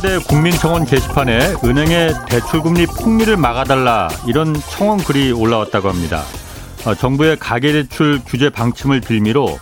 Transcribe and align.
청와대 0.00 0.18
국민청원 0.18 0.86
게시판에 0.86 1.56
은행의 1.62 2.14
대출금리 2.28 2.86
폭리를 2.86 3.36
막아달라 3.36 4.08
이런 4.26 4.54
청원 4.54 4.98
글이 4.98 5.32
올라왔다고 5.32 5.88
합니다. 5.90 6.22
어, 6.86 6.94
정부의 6.94 7.36
가계대출 7.38 8.20
규제 8.26 8.48
방침을 8.48 9.00
빌미로 9.00 9.58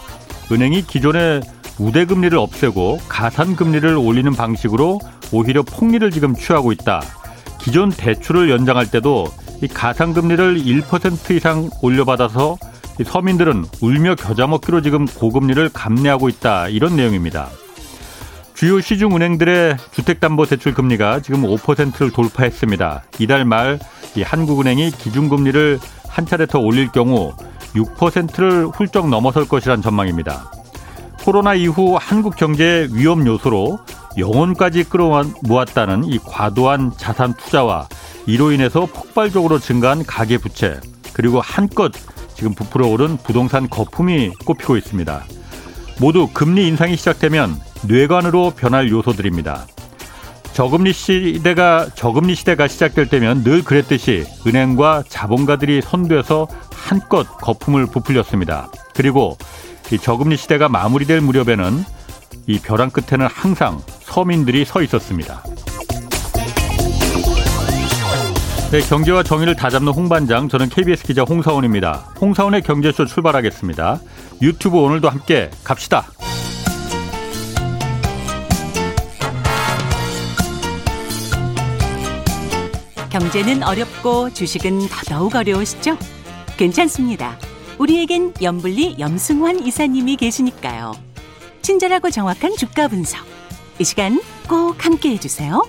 은행이 0.53 0.83
기존의 0.83 1.43
우대금리를 1.79 2.39
없애고 2.39 3.01
가산금리를 3.09 3.97
올리는 3.97 4.33
방식으로 4.33 5.01
오히려 5.33 5.63
폭리를 5.63 6.09
지금 6.13 6.35
취하고 6.37 6.71
있다. 6.71 7.03
기존 7.59 7.91
대출을 7.91 8.49
연장할 8.49 8.91
때도 8.91 9.27
이 9.61 9.67
가산금리를 9.67 10.59
1% 10.59 11.35
이상 11.35 11.69
올려받아서 11.83 12.57
서민들은 13.05 13.65
울며 13.81 14.15
겨자 14.15 14.47
먹기로 14.47 14.83
지금 14.83 15.07
고금리를 15.07 15.69
감내하고 15.71 16.29
있다. 16.29 16.69
이런 16.69 16.95
내용입니다. 16.95 17.49
주요 18.59 18.81
시중 18.81 19.15
은행들의 19.15 19.77
주택담보대출 19.93 20.75
금리가 20.75 21.21
지금 21.21 21.43
5%를 21.43 22.11
돌파했습니다. 22.11 23.05
이달 23.21 23.45
말 23.45 23.79
한국은행이 24.21 24.91
기준금리를 24.91 25.79
한 26.09 26.27
차례 26.27 26.45
더 26.45 26.59
올릴 26.59 26.91
경우 26.91 27.33
6%를 27.77 28.67
훌쩍 28.67 29.09
넘어설 29.11 29.47
것이란 29.47 29.81
전망입니다. 29.81 30.51
코로나 31.23 31.55
이후 31.55 31.97
한국 32.01 32.35
경제의 32.35 32.89
위험 32.97 33.29
요소로 33.29 33.79
영혼까지 34.19 34.83
끌어모았다는 34.83 36.07
이 36.07 36.19
과도한 36.19 36.95
자산 36.97 37.35
투자와 37.35 37.87
이로 38.27 38.51
인해서 38.51 38.87
폭발적으로 38.87 39.61
증가한 39.61 40.05
가계 40.05 40.37
부채 40.39 40.81
그리고 41.13 41.41
한껏 41.41 41.93
지금 42.35 42.57
부풀어 42.57 42.89
오른 42.89 43.19
부동산 43.19 43.71
거품이 43.71 44.33
꼽히고 44.45 44.77
있습니다. 44.77 45.23
모두 46.01 46.29
금리 46.33 46.67
인상이 46.67 46.97
시작되면 46.97 47.68
뇌관으로 47.85 48.53
변할 48.57 48.91
요소들입니다. 48.91 49.67
저금리 50.53 50.93
시대가 50.93 51.87
저금리 51.95 52.35
시대가 52.35 52.67
시작될 52.67 53.09
때면 53.09 53.45
늘 53.45 53.63
그랬듯이 53.63 54.25
은행과 54.47 55.05
자본가들이 55.09 55.83
선두에서 55.83 56.49
한껏 56.73 57.27
거품을 57.39 57.87
부풀렸습니다. 57.87 58.71
그리고 58.95 59.39
이 59.93 59.99
저금리 59.99 60.37
시대가 60.37 60.69
마무리될 60.69 61.21
무렵에는 61.21 61.85
이 62.49 62.59
벼랑 62.59 62.91
끝에는 62.91 63.27
항상 63.27 63.81
서민들이 64.01 64.65
서 64.65 64.83
있었습니다. 64.83 65.45
네, 68.71 68.81
경제와 68.81 69.23
정의를 69.23 69.57
다잡는 69.57 69.93
홍반장, 69.93 70.49
저는 70.49 70.69
KBS 70.69 71.05
기자 71.05 71.23
홍사원입니다. 71.23 72.05
홍사원의 72.21 72.63
경제쇼 72.63 73.07
출발하겠습니다. 73.07 73.99
유튜브 74.43 74.79
오늘도 74.79 75.09
함께 75.09 75.51
갑시다. 75.65 76.07
경제는 83.19 83.65
어렵고 83.65 84.33
주식은 84.33 84.87
더더욱 84.87 85.35
어려우시죠? 85.35 85.99
괜찮습니다. 86.57 87.37
우리에겐 87.79 88.33
염불리 88.41 88.97
염승환 89.01 89.67
이사님이 89.67 90.15
계시니까요. 90.15 90.93
친절하고 91.61 92.11
정확한 92.11 92.55
주가 92.57 92.87
분석. 92.87 93.27
이 93.81 93.85
시간 93.85 94.21
꼭 94.49 94.85
함께 94.85 95.11
해주세요. 95.11 95.65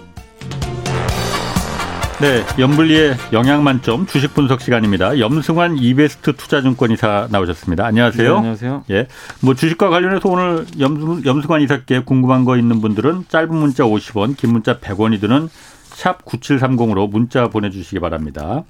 네, 2.21 2.43
염불리의 2.59 3.15
영양 3.33 3.63
만점 3.63 4.05
주식 4.05 4.35
분석 4.35 4.61
시간입니다. 4.61 5.17
염승환 5.19 5.77
이베스트 5.77 6.35
투자증권 6.35 6.91
이사 6.91 7.27
나오셨습니다. 7.31 7.83
안녕하세요. 7.83 8.29
네, 8.29 8.37
안녕하세요. 8.37 8.83
예, 8.91 9.07
뭐 9.41 9.55
주식과 9.55 9.89
관련해서 9.89 10.29
오늘 10.29 10.67
염, 10.79 11.23
염승환 11.25 11.61
이사께 11.61 12.01
궁금한 12.01 12.45
거 12.45 12.57
있는 12.57 12.79
분들은 12.81 13.25
짧은 13.29 13.55
문자 13.55 13.85
50원, 13.85 14.37
긴 14.37 14.51
문자 14.51 14.77
100원이 14.79 15.19
드는 15.19 15.49
샵 15.99 16.23
9730으로 16.23 17.09
문자 17.09 17.49
보내주시기 17.49 17.99
바랍니다. 17.99 18.63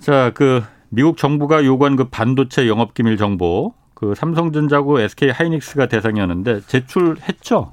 자, 0.00 0.32
그 0.34 0.64
미국 0.88 1.16
정부가 1.16 1.64
요구한 1.64 1.94
그 1.94 2.08
반도체 2.08 2.66
영업 2.66 2.94
기밀 2.94 3.16
정보 3.16 3.74
그 3.94 4.16
삼성전자고 4.16 4.98
SK 4.98 5.30
하이닉스가 5.30 5.86
대상이었는데 5.86 6.62
제출했죠? 6.66 7.72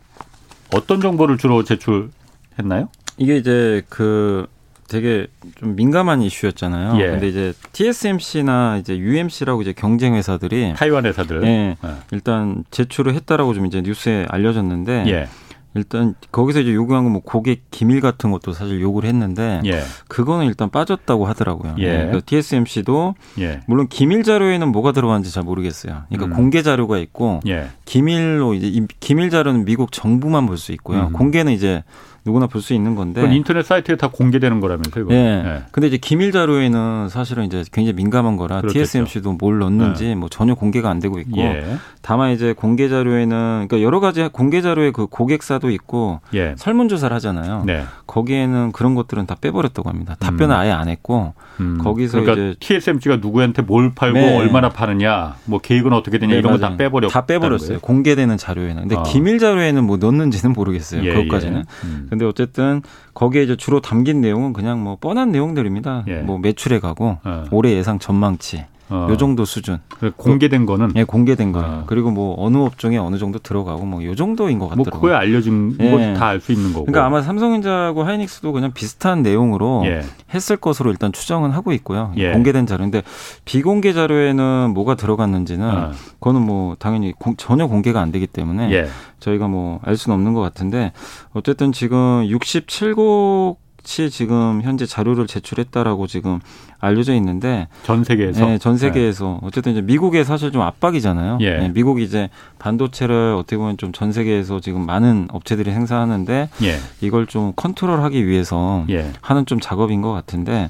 어떤 0.76 1.02
정보를 1.02 1.40
주로 1.40 1.64
제출했나요? 1.64 2.90
이게 3.18 3.38
이제 3.38 3.82
그 3.90 4.46
되게 4.88 5.26
좀 5.56 5.76
민감한 5.76 6.22
이슈였잖아요. 6.22 7.02
예. 7.02 7.08
근데 7.08 7.28
이제 7.28 7.54
TSMC나 7.74 8.78
이제 8.78 8.96
UMC라고 8.96 9.64
이제 9.64 9.74
경쟁 9.74 10.14
회사들이 10.14 10.76
타이완 10.76 11.08
회사들. 11.08 11.44
예, 11.44 11.48
예. 11.48 11.76
일단 12.12 12.64
제출을 12.70 13.16
했다라고 13.16 13.56
좀 13.56 13.66
이제 13.66 13.82
뉴스에 13.82 14.28
알려졌는데 14.30 15.06
예. 15.08 15.28
일단 15.76 16.16
거기서 16.32 16.62
이제 16.62 16.74
요구한 16.74 17.04
건 17.04 17.10
뭐 17.14 17.22
고객 17.24 17.64
기밀 17.72 18.02
같은 18.02 18.32
것도 18.32 18.54
사실 18.54 18.82
요구를 18.82 19.08
했는데 19.10 19.62
예. 19.66 19.82
그거는 20.08 20.46
일단 20.48 20.70
빠졌다고 20.70 21.26
하더라고요. 21.26 21.76
예. 21.80 21.86
그래서 22.10 22.22
TSMC도 22.26 23.16
예. 23.40 23.62
물론 23.68 23.88
기밀 23.88 24.24
자료에는 24.24 24.68
뭐가 24.72 24.92
들어가는지 24.92 25.32
잘 25.32 25.44
모르겠어요. 25.44 26.04
그러니까 26.10 26.34
음. 26.34 26.36
공개 26.36 26.62
자료가 26.62 26.98
있고 27.00 27.40
예. 27.48 27.68
기밀로 27.86 28.54
이제 28.54 28.68
이 28.68 28.86
기밀 29.00 29.30
자료는 29.30 29.66
미국 29.66 29.92
정부만 29.92 30.46
볼 30.46 30.58
수 30.58 30.72
있고요. 30.74 31.08
음. 31.08 31.14
공개는 31.14 31.54
이제 31.54 31.84
누구나 32.30 32.48
볼 32.48 32.62
수 32.62 32.74
있는 32.74 32.94
건데. 32.96 33.22
인터넷 33.36 33.64
사이트에 33.66 33.96
다 33.96 34.10
공개되는 34.10 34.60
거라면서요? 34.60 35.06
이거? 35.06 35.14
예. 35.14 35.64
근데 35.72 35.88
이제 35.88 35.98
기밀 35.98 36.32
자료에는 36.32 37.10
사실은 37.10 37.46
이제 37.46 37.64
굉장히 37.72 37.94
민감한 37.96 38.36
거라 38.38 38.62
그렇겠죠. 38.62 38.80
TSMC도 38.84 39.34
뭘 39.40 39.60
넣는지 39.60 40.14
뭐 40.16 40.30
전혀 40.30 40.54
공개가 40.56 40.90
안 40.90 41.00
되고 41.00 41.18
있고 41.20 41.40
예. 41.42 41.78
다만 42.02 42.32
이제 42.32 42.54
공개 42.54 42.90
자료에는 42.90 43.68
그러니까 43.68 43.82
여러 43.82 44.00
가지 44.00 44.28
공개 44.32 44.62
자료에 44.62 44.92
그 44.92 45.08
고객사도 45.08 45.70
있고 45.72 46.20
예. 46.34 46.54
설문 46.58 46.90
조사를 46.90 47.14
하잖아요. 47.16 47.64
네. 47.66 47.84
거기에는 48.08 48.72
그런 48.74 48.94
것들은 48.96 49.26
다 49.26 49.36
빼버렸다고 49.40 49.90
합니다. 49.90 50.16
답변을 50.20 50.54
음. 50.56 50.60
아예 50.60 50.72
안 50.72 50.90
했고 50.90 51.34
음. 51.60 51.78
거기서 51.82 52.22
그러니까 52.22 52.34
이제 52.50 52.56
TSMC가 52.60 53.18
누구한테 53.18 53.62
뭘 53.62 53.94
팔고 53.96 54.18
네. 54.20 54.38
얼마나 54.38 54.70
파느냐, 54.70 55.36
뭐 55.46 55.60
계획은 55.60 55.94
어떻게 55.94 56.18
되냐 56.20 56.36
이런 56.36 56.54
거다 56.54 56.68
맞아요. 56.68 56.78
빼버렸 56.78 57.12
다 57.12 57.26
빼버렸어요. 57.26 57.80
공개되는 57.80 58.38
자료에는. 58.38 58.82
근데 58.84 58.96
어. 58.96 59.04
기밀 59.04 59.40
자료에는 59.40 59.84
뭐 59.84 59.98
넣는지는 59.98 60.54
모르겠어요. 60.54 61.04
예, 61.06 61.14
그것까지는. 61.14 61.60
예. 61.60 61.64
음. 61.88 62.08
근데 62.20 62.26
어쨌든 62.28 62.82
거기에 63.14 63.44
이제 63.44 63.56
주로 63.56 63.80
담긴 63.80 64.20
내용은 64.20 64.52
그냥 64.52 64.84
뭐 64.84 64.98
뻔한 65.00 65.32
내용들입니다. 65.32 66.04
예. 66.10 66.16
뭐 66.18 66.38
매출에 66.38 66.80
가고 66.80 67.18
어. 67.24 67.46
올해 67.50 67.72
예상 67.72 67.98
전망치 67.98 68.66
어. 68.90 69.08
요 69.10 69.18
정도 69.18 69.46
수준. 69.46 69.80
그 70.00 70.12
공개된 70.16 70.66
거는 70.66 70.94
예, 70.96 71.04
공개된 71.04 71.52
거예요. 71.52 71.68
어. 71.68 71.84
그리고 71.86 72.12
뭐 72.12 72.36
어느 72.40 72.58
업종에 72.58 72.98
어느 72.98 73.18
정도 73.18 73.38
들어가고 73.40 73.86
뭐 73.86 74.04
요 74.04 74.16
정도인 74.16 74.58
것뭐 74.60 74.70
같더라고요. 74.70 75.02
그거에 75.02 75.14
알려진 75.16 75.76
예. 75.80 75.92
거다알 76.14 76.40
수 76.42 76.52
있는 76.52 76.74
거고. 76.74 76.86
그러니까 76.86 77.06
아마 77.06 77.22
삼성전자하고 77.22 78.04
하이닉스도 78.04 78.52
그냥 78.52 78.72
비슷한 78.74 79.22
내용으로 79.22 79.84
예. 79.86 80.02
했을 80.34 80.58
것으로 80.58 80.90
일단 80.92 81.12
추정은 81.12 81.52
하고 81.52 81.72
있고요. 81.74 82.12
예. 82.18 82.32
공개된 82.32 82.66
자료인데 82.66 83.04
비공개 83.46 83.94
자료에는 83.94 84.72
뭐가 84.74 84.96
들어갔는지는 84.96 85.68
어. 85.70 85.92
그거는 86.20 86.42
뭐 86.42 86.76
당연히 86.80 87.14
공- 87.18 87.36
전혀 87.38 87.68
공개가 87.68 88.02
안 88.02 88.12
되기 88.12 88.26
때문에 88.28 88.72
예. 88.72 88.88
저희가 89.20 89.48
뭐 89.48 89.80
알 89.84 89.98
수는 89.98 90.16
없는 90.16 90.34
것 90.34 90.42
같은데 90.42 90.94
어쨌든 91.34 91.72
지금 91.72 92.24
67곡 92.28 93.58
이 93.98 94.10
지금 94.10 94.62
현재 94.64 94.86
자료를 94.86 95.26
제출했다라고 95.28 96.08
지금 96.08 96.40
알려져 96.80 97.14
있는데 97.16 97.68
전 97.84 98.04
세계에서 98.04 98.46
네, 98.46 98.58
전 98.58 98.78
세계에서 98.78 99.40
어쨌든 99.42 99.72
이제 99.74 99.82
미국에 99.82 100.24
사실 100.24 100.52
좀 100.52 100.62
압박이잖아요. 100.62 101.40
예. 101.42 101.58
네, 101.58 101.70
미국이 101.70 102.04
이제 102.04 102.30
반도체를 102.60 103.36
어떻게 103.38 103.58
보면 103.58 103.78
좀 103.78 103.90
전 103.92 104.12
세계에서 104.14 104.60
지금 104.62 104.86
많은 104.86 105.28
업체들이 105.32 105.72
생산하는데 105.72 106.50
예. 106.64 106.78
이걸 107.02 107.26
좀 107.26 107.52
컨트롤하기 107.56 108.26
위해서 108.28 108.86
예. 108.90 109.12
하는 109.22 109.46
좀 109.46 109.60
작업인 109.60 110.02
것 110.02 110.14
같은데 110.14 110.70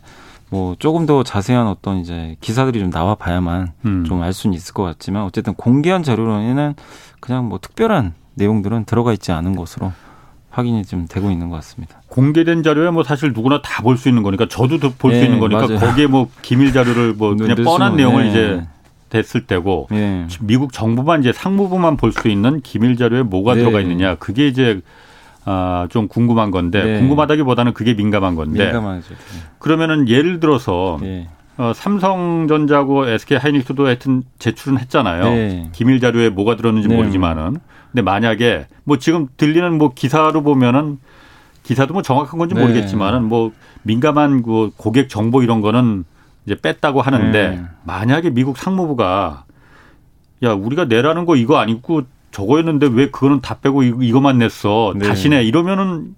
뭐 0.50 0.75
조금 0.80 1.06
더 1.06 1.21
자세한 1.24 1.68
어떤 1.68 1.98
이제 1.98 2.38
기사들이 2.42 2.80
좀 2.80 2.89
나와 2.89 3.13
봐야만 3.16 3.74
음. 3.86 4.06
좀알 4.06 4.33
수는 4.33 4.56
있을 4.56 4.74
것 4.74 4.83
같지만 4.83 5.24
어쨌든 5.24 5.54
공개한 5.54 6.01
자료로는 6.01 6.74
그냥 7.19 7.50
뭐 7.50 7.60
특별한 7.62 8.13
내용들은 8.36 8.86
들어가 8.86 9.13
있지 9.13 9.31
않은 9.31 9.56
것으로 9.56 9.92
확인이 10.59 10.83
좀 10.85 11.07
되고 11.09 11.31
있는 11.31 11.50
것 11.50 11.56
같습니다. 11.57 12.01
공개된 12.07 12.63
자료에 12.63 12.89
뭐 12.91 13.03
사실 13.03 13.31
누구나 13.33 13.61
다 13.61 13.81
볼 13.83 13.97
수 13.97 14.09
있는 14.09 14.23
거니까 14.23 14.45
저도 14.47 14.77
볼수 14.97 15.17
예, 15.19 15.23
있는 15.25 15.39
거니까 15.39 15.67
맞아요. 15.67 15.79
거기에 15.79 16.07
뭐 16.07 16.29
기밀 16.41 16.71
자료를 16.73 17.13
뭐 17.13 17.35
그냥 17.35 17.56
뻔한 17.63 17.95
내용을 17.95 18.25
예. 18.25 18.29
이제 18.29 18.61
됐을 19.09 19.47
때고 19.47 19.88
예. 19.91 20.27
미국 20.41 20.71
정부만 20.73 21.21
이제 21.21 21.31
상무부만 21.33 21.97
볼 21.97 22.11
수 22.11 22.27
있는 22.27 22.61
기밀 22.61 22.95
자료에 22.97 23.23
뭐가 23.23 23.53
네. 23.56 23.61
들어가 23.61 23.79
있느냐 23.81 24.15
그게 24.15 24.47
이제 24.47 24.81
아, 25.45 25.88
좀 25.89 26.07
궁금한 26.07 26.51
건데 26.51 26.83
네. 26.83 27.00
궁금하다기보다는 27.00 27.73
그게 27.73 27.94
민감한 27.95 28.35
건데 28.35 28.65
민감하죠. 28.65 29.15
그러면은 29.57 30.07
예를 30.09 30.39
들어서 30.39 31.00
예. 31.03 31.27
어, 31.57 31.71
삼성전자고 31.73 33.07
SK 33.07 33.38
하이닉스도 33.38 33.85
하여튼 33.88 34.23
제출은 34.39 34.77
했잖아요. 34.79 35.23
네. 35.23 35.69
기밀 35.73 36.00
자료에 36.00 36.29
뭐가 36.29 36.56
들었는지 36.56 36.88
네. 36.88 36.95
모르지만은 36.95 37.57
근데 37.91 38.01
만약에 38.01 38.68
뭐 38.83 38.97
지금 38.97 39.27
들리는 39.38 39.77
뭐 39.77 39.94
기사로 39.94 40.44
보면은 40.44 41.00
기사도 41.63 41.94
뭐 41.94 42.01
정확한 42.01 42.38
건지 42.39 42.56
네. 42.56 42.62
모르겠지만은 42.62 43.24
뭐 43.24 43.51
민감한 43.83 44.44
그 44.44 44.71
고객 44.77 45.09
정보 45.09 45.41
이런 45.44 45.62
거는 45.62 46.03
이제 46.45 46.56
뺐다고 46.59 47.01
하는데 47.01 47.50
네. 47.50 47.63
만약에 47.83 48.30
미국 48.31 48.57
상무부가 48.57 49.44
야 50.44 50.53
우리가 50.53 50.86
내라는 50.86 51.25
거 51.25 51.36
이거 51.36 51.57
아니고 51.57 52.03
저거였는데 52.31 52.88
왜 52.94 53.09
그거는 53.09 53.41
다 53.41 53.56
빼고 53.59 53.83
이- 53.83 53.94
이거만 54.01 54.38
냈어 54.38 54.94
네. 54.95 55.07
다시 55.07 55.30
내 55.30 55.44
이러면은 55.44 56.15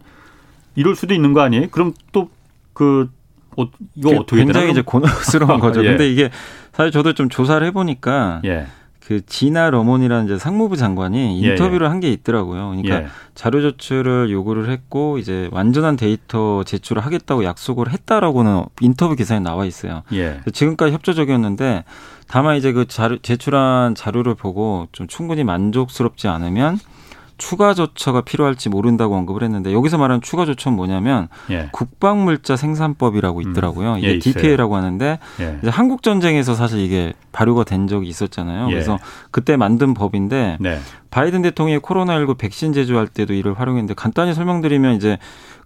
이럴 0.76 0.96
수도 0.96 1.14
있는 1.14 1.34
거 1.34 1.42
아니에요? 1.42 1.68
그럼 1.72 1.94
또그 2.12 3.10
어, 3.58 3.66
이거 3.96 4.12
어떻게 4.12 4.38
굉장히 4.38 4.68
되나? 4.68 4.72
이제 4.72 4.82
곤혹스러운 4.82 5.60
거죠. 5.60 5.84
예. 5.84 5.90
근데 5.90 6.10
이게 6.10 6.30
사실 6.72 6.92
저도 6.92 7.14
좀 7.14 7.28
조사를 7.30 7.66
해보니까 7.68 8.42
예. 8.46 8.68
그 9.06 9.26
지나 9.26 9.70
러몬도라는 9.70 10.26
이제 10.26 10.38
상무부 10.38 10.78
장관이 10.78 11.44
예, 11.44 11.50
인터뷰를 11.50 11.90
한게 11.90 12.12
있더라고요. 12.12 12.70
그러니까 12.70 13.04
예. 13.04 13.08
자료 13.34 13.62
제출을 13.62 14.32
요구를 14.32 14.70
했고 14.70 15.18
이제 15.18 15.50
완전한 15.52 15.96
데이터 15.96 16.64
제출을 16.64 17.04
하겠다고 17.04 17.44
약속을 17.44 17.92
했다라고는 17.92 18.64
인터뷰 18.82 19.16
기사에 19.16 19.40
나와 19.40 19.66
있어요. 19.66 20.04
예. 20.14 20.40
지금까지 20.54 20.94
협조적이었는데 20.94 21.84
다만 22.28 22.58
이제 22.58 22.72
그 22.72 22.88
자료, 22.88 23.18
제출한 23.18 23.96
자료를 23.96 24.36
보고 24.36 24.88
좀 24.92 25.08
충분히 25.08 25.44
만족스럽지 25.44 26.28
않으면 26.28 26.78
추가 27.42 27.74
조처가 27.74 28.22
필요할지 28.22 28.70
모른다고 28.70 29.16
언급을 29.16 29.42
했는데 29.42 29.74
여기서 29.74 29.98
말하는 29.98 30.22
추가 30.22 30.46
조처는 30.46 30.76
뭐냐면 30.76 31.28
예. 31.50 31.70
국방물자 31.72 32.56
생산법이라고 32.56 33.42
있더라고요. 33.42 33.98
이게 33.98 34.10
예. 34.10 34.20
DPA라고 34.20 34.76
하는데 34.76 35.18
예. 35.40 35.58
이제 35.60 35.70
한국 35.72 36.04
전쟁에서 36.04 36.54
사실 36.54 36.82
이게 36.82 37.14
발효가 37.32 37.64
된 37.64 37.88
적이 37.88 38.10
있었잖아요. 38.10 38.68
예. 38.68 38.72
그래서 38.72 39.00
그때 39.32 39.58
만든 39.58 39.96
법인데 39.96 40.58
네. 40.60 40.80
바이든 41.10 41.42
대통령이 41.42 41.82
코로나19 41.82 42.38
백신 42.38 42.74
제조할 42.74 43.08
때도 43.08 43.34
이를 43.34 43.60
활용했는데 43.60 43.96
간단히 43.96 44.36
설명드리면 44.36 44.96
이제 44.96 45.18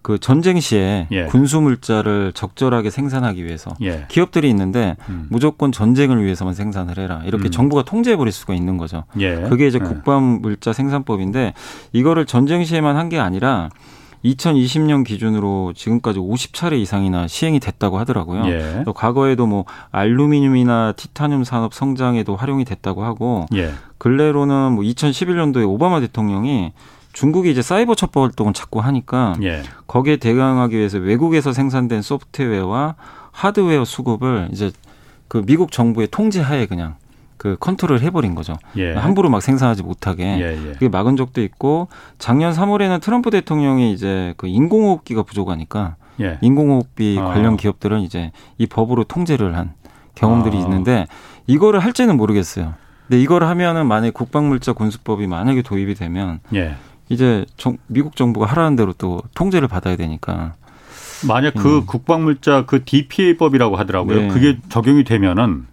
그 0.06 0.20
전쟁 0.20 0.60
시에 0.60 1.08
예. 1.10 1.24
군수 1.24 1.60
물자를 1.60 2.30
적절하게 2.32 2.90
생산하기 2.90 3.44
위해서 3.44 3.72
예. 3.82 4.04
기업들이 4.06 4.48
있는데 4.50 4.96
음. 5.08 5.26
무조건 5.30 5.72
전쟁을 5.72 6.22
위해서만 6.24 6.54
생산을 6.54 6.96
해라. 6.96 7.22
이렇게 7.24 7.48
음. 7.48 7.50
정부가 7.50 7.82
통제해 7.82 8.16
버릴 8.16 8.32
수가 8.32 8.54
있는 8.54 8.76
거죠. 8.76 9.02
예. 9.18 9.34
그게 9.48 9.66
이제 9.66 9.80
예. 9.82 9.84
국방 9.84 10.42
물자 10.42 10.72
생산법인데 10.72 11.54
이거를 11.92 12.24
전쟁 12.24 12.62
시에만 12.62 12.94
한 12.96 13.08
게 13.08 13.18
아니라 13.18 13.68
2020년 14.24 15.04
기준으로 15.04 15.72
지금까지 15.74 16.20
50차례 16.20 16.78
이상이나 16.78 17.26
시행이 17.26 17.58
됐다고 17.58 17.98
하더라고요. 17.98 18.46
예. 18.46 18.82
또 18.84 18.92
과거에도 18.92 19.48
뭐 19.48 19.64
알루미늄이나 19.90 20.92
티타늄 20.92 21.42
산업 21.42 21.74
성장에도 21.74 22.36
활용이 22.36 22.64
됐다고 22.64 23.02
하고 23.02 23.46
예. 23.56 23.72
근래로는 23.98 24.72
뭐 24.72 24.84
2011년도에 24.84 25.68
오바마 25.68 25.98
대통령이 25.98 26.72
중국이 27.16 27.50
이제 27.50 27.62
사이버 27.62 27.94
첩보 27.94 28.22
활동을 28.22 28.52
자꾸 28.52 28.80
하니까 28.80 29.36
예. 29.42 29.62
거기에 29.86 30.18
대응하기 30.18 30.76
위해서 30.76 30.98
외국에서 30.98 31.54
생산된 31.54 32.02
소프트웨어와 32.02 32.94
하드웨어 33.32 33.86
수급을 33.86 34.50
이제 34.52 34.70
그 35.26 35.42
미국 35.46 35.72
정부의 35.72 36.08
통제하에 36.10 36.66
그냥 36.66 36.96
그 37.38 37.56
컨트롤 37.58 38.00
해버린 38.00 38.34
거죠. 38.34 38.58
예. 38.76 38.92
함부로 38.92 39.30
막 39.30 39.40
생산하지 39.40 39.82
못하게. 39.82 40.24
예. 40.24 40.68
예. 40.68 40.72
그게 40.72 40.90
막은 40.90 41.16
적도 41.16 41.40
있고 41.40 41.88
작년 42.18 42.52
3월에는 42.52 43.00
트럼프 43.00 43.30
대통령이 43.30 43.94
이제 43.94 44.34
그 44.36 44.46
인공호흡기가 44.46 45.22
부족하니까 45.22 45.96
예. 46.20 46.36
인공호흡기 46.42 47.16
아. 47.18 47.28
관련 47.28 47.56
기업들은 47.56 48.02
이제 48.02 48.30
이 48.58 48.66
법으로 48.66 49.04
통제를 49.04 49.56
한 49.56 49.72
경험들이 50.16 50.58
아. 50.58 50.60
있는데 50.60 51.06
이거를 51.46 51.80
할지는 51.80 52.18
모르겠어요. 52.18 52.74
근데 53.08 53.22
이거를 53.22 53.46
하면은 53.48 53.86
만약에 53.86 54.10
국방물자 54.10 54.74
군수법이 54.74 55.26
만약에 55.26 55.62
도입이 55.62 55.94
되면 55.94 56.40
예. 56.54 56.74
이제 57.08 57.44
정- 57.56 57.78
미국 57.86 58.16
정부가 58.16 58.46
하라는 58.46 58.76
대로 58.76 58.92
또 58.98 59.22
통제를 59.34 59.68
받아야 59.68 59.96
되니까 59.96 60.54
만약 61.26 61.54
그 61.54 61.78
음. 61.78 61.86
국방물자 61.86 62.66
그 62.66 62.84
DPA법이라고 62.84 63.76
하더라고요. 63.76 64.20
네. 64.22 64.28
그게 64.28 64.58
적용이 64.68 65.04
되면은 65.04 65.66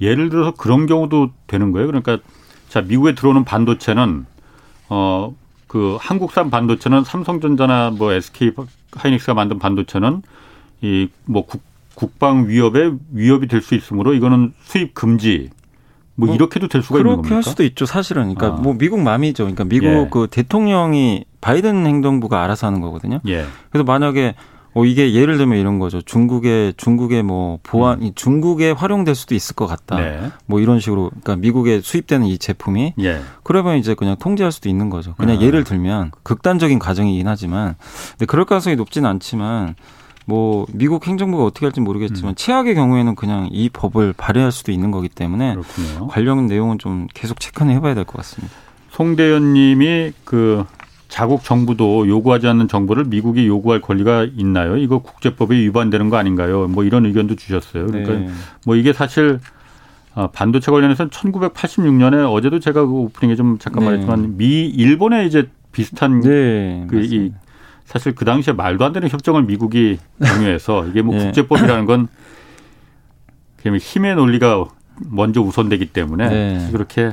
예를 0.00 0.28
들어서 0.28 0.50
그런 0.52 0.86
경우도 0.86 1.30
되는 1.46 1.72
거예요. 1.72 1.86
그러니까 1.86 2.18
자 2.68 2.80
미국에 2.82 3.14
들어오는 3.14 3.44
반도체는 3.44 4.26
어 4.88 5.32
그 5.66 5.96
한국산 6.00 6.50
반도체는 6.50 7.02
삼성전자나 7.02 7.90
뭐 7.98 8.12
SK 8.12 8.52
하이닉스가 8.92 9.34
만든 9.34 9.58
반도체는 9.58 10.22
이 10.82 11.08
뭐 11.24 11.44
국방 11.96 12.46
위협에 12.48 12.92
위협이 13.12 13.48
될 13.48 13.60
수 13.60 13.74
있으므로 13.74 14.14
이거는 14.14 14.52
수입 14.62 14.94
금지 14.94 15.50
뭐뭐 16.16 16.34
이렇게도 16.34 16.68
될 16.68 16.82
수가 16.82 16.98
있는 16.98 17.10
그렇게 17.10 17.16
겁니까? 17.22 17.36
할 17.36 17.42
수도 17.42 17.64
있죠 17.64 17.86
사실은 17.86 18.34
그러니까 18.34 18.58
아. 18.58 18.62
뭐 18.62 18.74
미국 18.74 19.00
맘이죠 19.00 19.44
그러니까 19.44 19.64
미국 19.64 19.86
예. 19.86 20.08
그 20.10 20.28
대통령이 20.30 21.24
바이든 21.40 21.86
행정부가 21.86 22.42
알아서 22.42 22.66
하는 22.66 22.80
거거든요 22.80 23.20
예. 23.26 23.44
그래서 23.70 23.84
만약에 23.84 24.34
어 24.76 24.84
이게 24.84 25.14
예를 25.14 25.38
들면 25.38 25.58
이런 25.58 25.78
거죠 25.78 26.02
중국의 26.02 26.74
중국의 26.76 27.22
뭐 27.22 27.60
보안 27.62 28.02
이 28.02 28.12
중국에 28.14 28.72
활용될 28.72 29.14
수도 29.14 29.34
있을 29.36 29.54
것 29.54 29.66
같다 29.66 29.96
음. 29.96 30.02
네. 30.02 30.30
뭐 30.46 30.60
이런 30.60 30.80
식으로 30.80 31.10
그러니까 31.10 31.36
미국에 31.36 31.80
수입되는 31.80 32.26
이 32.26 32.38
제품이 32.38 32.94
예. 33.00 33.20
그러면 33.44 33.76
이제 33.76 33.94
그냥 33.94 34.16
통제할 34.18 34.50
수도 34.50 34.68
있는 34.68 34.90
거죠. 34.90 35.14
그냥 35.16 35.38
아. 35.38 35.40
예를 35.40 35.62
들면 35.62 36.10
극단적인 36.24 36.80
가정이긴 36.80 37.28
하지만 37.28 37.76
근데 38.10 38.26
그럴 38.26 38.44
가능성이 38.44 38.74
높지는 38.74 39.08
않지만 39.10 39.76
뭐 40.26 40.66
미국 40.72 41.06
행정부가 41.06 41.44
어떻게 41.44 41.66
할지 41.66 41.80
모르겠지만 41.80 42.32
음. 42.32 42.34
최악의 42.34 42.74
경우에는 42.74 43.14
그냥 43.14 43.48
이 43.52 43.68
법을 43.68 44.14
발의할 44.16 44.52
수도 44.52 44.72
있는 44.72 44.90
거기 44.90 45.08
때문에 45.08 45.54
그렇군요. 45.54 46.08
관련 46.08 46.46
내용은 46.46 46.78
좀 46.78 47.06
계속 47.12 47.40
체크는 47.40 47.74
해봐야 47.74 47.94
될 47.94 48.04
것 48.04 48.16
같습니다. 48.18 48.54
송대현님이 48.90 50.12
그 50.24 50.64
자국 51.08 51.44
정부도 51.44 52.08
요구하지 52.08 52.46
않는 52.48 52.68
정보를 52.68 53.04
미국이 53.04 53.46
요구할 53.46 53.80
권리가 53.80 54.26
있나요? 54.36 54.76
이거 54.76 54.98
국제법에 54.98 55.54
위반되는 55.56 56.10
거 56.10 56.16
아닌가요? 56.16 56.66
뭐 56.68 56.84
이런 56.84 57.06
의견도 57.06 57.36
주셨어요. 57.36 57.86
그러니까 57.86 58.12
네. 58.14 58.28
뭐 58.64 58.76
이게 58.76 58.92
사실 58.92 59.38
아, 60.14 60.28
반도체 60.32 60.70
관련해서는 60.70 61.10
1986년에 61.10 62.32
어제도 62.32 62.58
제가 62.60 62.86
그 62.86 62.92
오프닝에 62.92 63.36
좀 63.36 63.58
잠깐 63.58 63.80
네. 63.80 63.86
말했지만 63.90 64.36
미 64.36 64.66
일본에 64.66 65.26
이제 65.26 65.48
비슷한 65.72 66.20
네, 66.20 66.86
그이 66.88 67.00
맞습니다. 67.00 67.40
사실 67.84 68.14
그 68.14 68.24
당시에 68.24 68.52
말도 68.52 68.84
안 68.84 68.92
되는 68.92 69.08
협정을 69.08 69.44
미국이 69.44 69.98
강요해서 70.20 70.86
이게 70.86 71.02
뭐 71.02 71.14
네. 71.16 71.24
국제법이라는 71.26 71.84
건 71.86 72.08
힘의 73.64 74.16
논리가 74.16 74.64
먼저 75.00 75.40
우선되기 75.40 75.86
때문에 75.86 76.28
네. 76.28 76.68
그렇게 76.72 77.12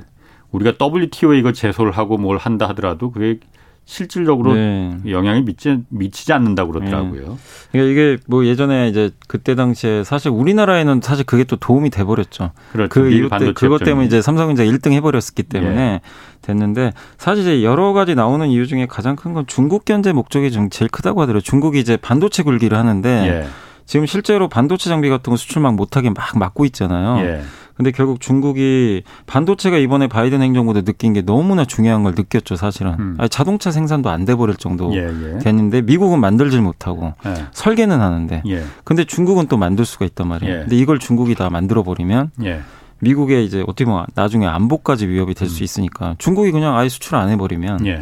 우리가 0.52 0.74
WTO에 0.80 1.40
이거 1.40 1.52
제소를 1.52 1.92
하고 1.94 2.18
뭘 2.18 2.38
한다 2.38 2.68
하더라도 2.70 3.12
그게 3.12 3.40
실질적으로 3.86 4.54
네. 4.54 4.96
영향이 5.10 5.44
미치, 5.44 5.80
미치지 5.90 6.32
않는다고 6.32 6.72
그러더라고요. 6.72 7.38
그러니까 7.72 7.92
이게 7.92 8.18
뭐 8.28 8.46
예전에 8.46 8.88
이제 8.88 9.12
그때 9.28 9.54
당시에 9.56 10.04
사실 10.04 10.30
우리나라에는 10.32 11.02
사실 11.02 11.26
그게 11.26 11.44
또 11.44 11.58
도움이 11.58 11.90
돼 11.90 12.04
버렸죠. 12.06 12.52
그렇죠. 12.72 12.90
그 12.90 13.12
이유 13.12 13.30
때 13.30 13.52
그것 13.54 13.74
협정이. 13.74 13.86
때문에 13.86 14.06
이제 14.08 14.22
삼성전자 14.22 14.64
1등 14.64 14.94
해 14.94 15.02
버렸기 15.02 15.44
때문에 15.44 15.82
예. 15.82 16.02
됐는데 16.42 16.94
사실 17.18 17.44
이제 17.44 17.64
여러 17.64 17.92
가지 17.94 18.16
나오는 18.16 18.48
이유 18.48 18.66
중에 18.66 18.86
가장 18.86 19.16
큰 19.16 19.34
건 19.34 19.46
중국 19.48 19.84
견제 19.86 20.12
목적이 20.14 20.52
좀 20.52 20.70
제일 20.70 20.90
크다고 20.90 21.22
하더라고요. 21.22 21.42
중국이 21.42 21.80
이제 21.80 21.98
반도체 21.98 22.44
굴기를 22.44 22.78
하는데 22.78 23.10
예. 23.28 23.48
지금 23.86 24.06
실제로 24.06 24.48
반도체 24.48 24.90
장비 24.90 25.10
같은 25.10 25.32
거 25.32 25.38
수출 25.38 25.62
막 25.62 25.74
못하게 25.76 26.10
막 26.12 26.38
막고 26.38 26.64
있잖아요. 26.66 27.26
예. 27.26 27.42
근데 27.76 27.92
결국 27.92 28.20
중국이 28.22 29.04
반도체가 29.28 29.78
이번에 29.78 30.08
바이든 30.08 30.42
행정부도 30.42 30.84
느낀 30.84 31.14
게 31.14 31.22
너무나 31.22 31.66
중요한 31.66 32.04
걸 32.04 32.14
느꼈죠, 32.16 32.56
사실은. 32.56 32.96
음. 33.00 33.16
아니, 33.18 33.30
자동차 33.30 33.72
생산도 33.72 34.10
안 34.10 34.26
돼 34.26 34.36
버릴 34.36 34.56
정도 34.56 34.94
예. 34.96 35.00
예. 35.08 35.40
됐는데 35.40 35.82
미국은 35.82 36.20
만들질 36.20 36.62
못하고 36.62 37.14
예. 37.26 37.34
설계는 37.54 38.00
하는데 38.00 38.44
예. 38.48 38.64
근데 38.84 39.04
중국은 39.04 39.48
또 39.48 39.58
만들 39.58 39.84
수가 39.86 40.06
있단 40.06 40.28
말이에요. 40.28 40.54
예. 40.54 40.60
근데 40.62 40.76
이걸 40.78 41.00
중국이 41.00 41.34
다 41.34 41.50
만들어 41.50 41.82
버리면 41.84 42.32
예. 42.44 42.62
미국의 43.00 43.46
이제 43.46 43.62
어떻게 43.64 43.86
보면 43.86 44.06
나중에 44.14 44.46
안보까지 44.46 45.08
위협이 45.08 45.34
될 45.34 45.50
수 45.50 45.64
있으니까 45.64 46.14
중국이 46.20 46.52
그냥 46.52 46.78
아예 46.78 46.88
수출 46.88 47.16
안 47.16 47.30
해버리면 47.30 47.80
음. 47.80 47.86
예. 47.88 47.94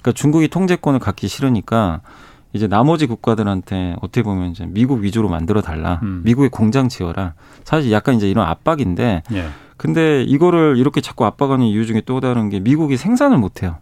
그러니까 0.00 0.12
중국이 0.14 0.48
통제권을 0.48 1.00
갖기 1.00 1.28
싫으니까 1.28 2.00
이제 2.52 2.66
나머지 2.66 3.06
국가들한테 3.06 3.96
어떻게 4.00 4.22
보면 4.22 4.50
이제 4.52 4.64
미국 4.66 5.00
위주로 5.02 5.28
만들어 5.28 5.60
달라 5.60 6.00
음. 6.02 6.22
미국의 6.24 6.48
공장 6.48 6.88
지어라 6.88 7.34
사실 7.64 7.92
약간 7.92 8.14
이제 8.14 8.28
이런 8.28 8.46
압박인데 8.46 9.22
예. 9.32 9.44
근데 9.76 10.22
이거를 10.22 10.76
이렇게 10.76 11.00
자꾸 11.00 11.24
압박하는 11.26 11.66
이유 11.66 11.86
중에 11.86 12.02
또 12.06 12.20
다른 12.20 12.48
게 12.48 12.58
미국이 12.60 12.96
생산을 12.96 13.38
못 13.38 13.62
해요. 13.62 13.76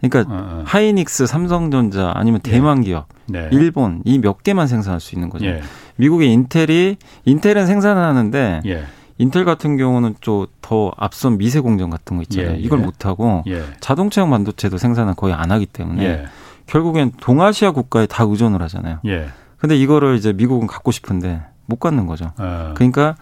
그러니까 0.00 0.32
어, 0.32 0.36
어. 0.60 0.62
하이닉스, 0.66 1.26
삼성전자 1.26 2.12
아니면 2.14 2.40
대만 2.42 2.82
기업, 2.82 3.06
네. 3.26 3.48
일본 3.52 4.02
이 4.04 4.18
몇 4.18 4.42
개만 4.42 4.66
생산할 4.66 5.00
수 5.00 5.14
있는 5.14 5.30
거죠. 5.30 5.46
예. 5.46 5.62
미국의 5.96 6.30
인텔이 6.32 6.96
인텔은 7.24 7.66
생산을 7.66 8.02
하는데 8.02 8.60
예. 8.66 8.84
인텔 9.18 9.44
같은 9.44 9.76
경우는 9.76 10.16
좀 10.20 10.46
더 10.60 10.90
앞선 10.96 11.36
미세 11.36 11.60
공정 11.60 11.90
같은 11.90 12.16
거 12.16 12.22
있잖아요. 12.22 12.52
예, 12.52 12.56
이걸 12.58 12.80
예. 12.80 12.84
못 12.84 13.04
하고 13.04 13.42
예. 13.46 13.62
자동차용 13.80 14.30
반도체도 14.30 14.78
생산을 14.78 15.12
거의 15.14 15.34
안 15.34 15.50
하기 15.50 15.66
때문에 15.66 16.04
예. 16.04 16.24
결국엔 16.66 17.12
동아시아 17.20 17.70
국가에 17.72 18.06
다 18.06 18.24
의존을 18.24 18.62
하잖아요. 18.62 18.98
예. 19.06 19.28
근데 19.58 19.76
이거를 19.76 20.16
이제 20.16 20.32
미국은 20.32 20.66
갖고 20.66 20.90
싶은데 20.90 21.42
못 21.66 21.78
갖는 21.80 22.06
거죠. 22.06 22.32
어. 22.38 22.72
그러니까 22.74 23.16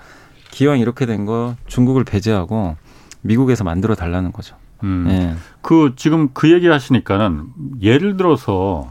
기왕 0.50 0.78
이렇게 0.78 1.06
된 1.06 1.24
거 1.26 1.54
중국을 1.66 2.04
배제하고 2.04 2.76
미국에서 3.22 3.64
만들어 3.64 3.94
달라는 3.94 4.32
거죠. 4.32 4.56
음. 4.82 5.06
예. 5.08 5.34
그 5.60 5.92
지금 5.96 6.30
그 6.34 6.50
얘기 6.52 6.66
하시니까는 6.66 7.44
예를 7.82 8.16
들어서 8.16 8.90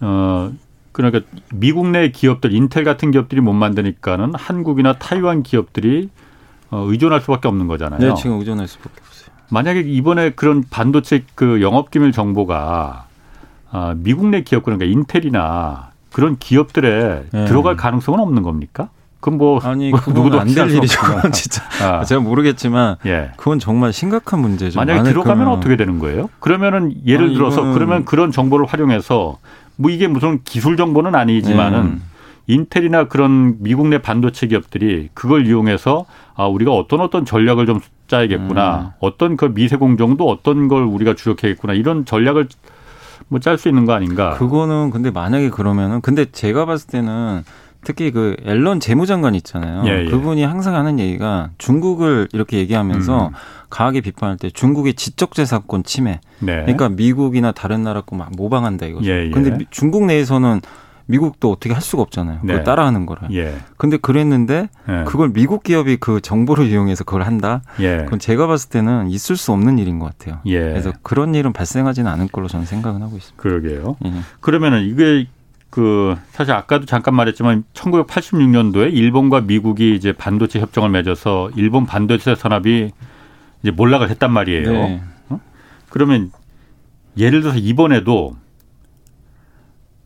어 0.00 0.52
그러니까 0.92 1.20
미국 1.52 1.88
내 1.88 2.10
기업들 2.10 2.52
인텔 2.52 2.84
같은 2.84 3.10
기업들이 3.10 3.40
못 3.40 3.52
만드니까는 3.52 4.34
한국이나 4.34 4.94
타이완 4.94 5.42
기업들이 5.42 6.10
어, 6.70 6.84
의존할 6.88 7.20
수밖에 7.20 7.48
없는 7.48 7.66
거잖아요. 7.66 8.00
네, 8.00 8.14
지금 8.14 8.38
의존할 8.38 8.68
수밖에 8.68 8.94
없어요. 9.06 9.28
만약에 9.50 9.80
이번에 9.80 10.30
그런 10.30 10.62
반도체 10.68 11.24
그 11.34 11.62
영업 11.62 11.90
기밀 11.90 12.12
정보가 12.12 13.06
아, 13.70 13.94
미국 13.96 14.26
내 14.28 14.42
기업 14.42 14.64
그러니까 14.64 14.86
인텔이나 14.86 15.90
그런 16.12 16.36
기업들에 16.38 17.24
네. 17.30 17.44
들어갈 17.44 17.76
가능성은 17.76 18.20
없는 18.20 18.42
겁니까? 18.42 18.88
그럼 19.20 19.38
뭐, 19.38 19.60
아니 19.60 19.90
뭐 19.90 19.98
안될 20.00 20.32
확신할 20.38 20.70
수 20.70 20.76
일이죠. 20.76 21.00
그건 21.00 21.32
진짜 21.32 21.62
아, 21.82 22.04
제가 22.04 22.20
모르겠지만 22.20 22.96
예. 23.06 23.32
그건 23.36 23.58
정말 23.58 23.92
심각한 23.92 24.40
문제죠. 24.40 24.78
만약에 24.78 25.00
만약 25.00 25.10
들어가면 25.10 25.38
그러면- 25.38 25.58
어떻게 25.58 25.76
되는 25.76 25.98
거예요? 25.98 26.30
그러면은 26.38 26.94
예를 27.04 27.26
아니, 27.26 27.34
들어서 27.34 27.72
그러면 27.72 28.04
그런 28.04 28.30
정보를 28.30 28.66
활용해서 28.66 29.38
뭐 29.76 29.90
이게 29.90 30.06
무슨 30.06 30.40
기술 30.44 30.76
정보는 30.76 31.14
아니지만은 31.16 31.78
음. 31.80 32.02
인텔이나 32.46 33.08
그런 33.08 33.56
미국 33.58 33.88
내 33.88 33.98
반도체 33.98 34.46
기업들이 34.46 35.08
그걸 35.14 35.46
이용해서 35.46 36.06
아 36.34 36.46
우리가 36.46 36.72
어떤 36.72 37.00
어떤 37.00 37.24
전략을 37.24 37.66
좀 37.66 37.80
짜야겠구나 38.06 38.78
음. 38.78 38.90
어떤 39.00 39.36
그 39.36 39.52
미세 39.52 39.76
공정도 39.76 40.28
어떤 40.30 40.68
걸 40.68 40.82
우리가 40.84 41.14
주력해야겠구나 41.14 41.74
이런 41.74 42.04
전략을 42.06 42.48
뭐 43.28 43.38
짤 43.40 43.58
수 43.58 43.68
있는 43.68 43.84
거 43.84 43.92
아닌가? 43.92 44.34
그거는 44.38 44.90
근데 44.90 45.10
만약에 45.10 45.50
그러면은 45.50 46.00
근데 46.00 46.24
제가 46.30 46.64
봤을 46.66 46.86
때는 46.88 47.42
특히 47.84 48.10
그 48.10 48.34
앨런 48.44 48.80
재무장관 48.80 49.34
있잖아요. 49.36 49.84
예, 49.86 50.04
예. 50.06 50.10
그분이 50.10 50.42
항상 50.42 50.74
하는 50.74 50.98
얘기가 50.98 51.50
중국을 51.58 52.28
이렇게 52.32 52.58
얘기하면서 52.58 53.28
음. 53.28 53.32
강하게 53.70 54.00
비판할 54.00 54.36
때 54.36 54.50
중국의 54.50 54.94
지적재산권 54.94 55.84
침해. 55.84 56.20
네. 56.40 56.62
그러니까 56.62 56.88
미국이나 56.88 57.52
다른 57.52 57.82
나라 57.84 58.00
거막 58.00 58.32
모방한다 58.36 58.86
이거죠. 58.86 59.06
예, 59.08 59.26
예. 59.26 59.30
근데 59.30 59.56
미- 59.56 59.66
중국 59.70 60.06
내에서는 60.06 60.60
미국도 61.08 61.50
어떻게 61.50 61.72
할 61.72 61.80
수가 61.82 62.02
없잖아요. 62.02 62.40
그걸 62.40 62.58
네. 62.58 62.64
따라하는 62.64 63.06
거를. 63.06 63.28
예. 63.32 63.56
근데 63.78 63.96
그랬는데 63.96 64.68
예. 64.88 65.04
그걸 65.04 65.32
미국 65.32 65.62
기업이 65.62 65.96
그 65.96 66.20
정보를 66.20 66.66
이용해서 66.66 67.04
그걸 67.04 67.22
한다? 67.22 67.62
예. 67.80 68.02
그건 68.04 68.18
제가 68.18 68.46
봤을 68.46 68.68
때는 68.68 69.08
있을 69.08 69.36
수 69.36 69.52
없는 69.52 69.78
일인 69.78 69.98
것 69.98 70.06
같아요. 70.06 70.40
예. 70.46 70.60
그래서 70.60 70.92
그런 71.02 71.34
일은 71.34 71.54
발생하지는 71.54 72.10
않을 72.10 72.28
걸로 72.28 72.46
저는 72.46 72.66
생각은 72.66 73.02
하고 73.02 73.16
있습니다. 73.16 73.42
그러게요. 73.42 73.96
예. 74.04 74.12
그러면은 74.40 74.84
이게 74.84 75.26
그 75.70 76.14
사실 76.32 76.52
아까도 76.52 76.84
잠깐 76.84 77.14
말했지만 77.14 77.64
1986년도에 77.72 78.92
일본과 78.92 79.40
미국이 79.40 79.94
이제 79.94 80.12
반도체 80.12 80.60
협정을 80.60 80.90
맺어서 80.90 81.50
일본 81.56 81.86
반도체 81.86 82.34
산업이 82.34 82.90
이제 83.62 83.70
몰락을 83.70 84.10
했단 84.10 84.30
말이에요. 84.30 84.72
네. 84.72 85.02
그러면 85.88 86.30
예를 87.16 87.40
들어서 87.40 87.58
이번에도 87.58 88.36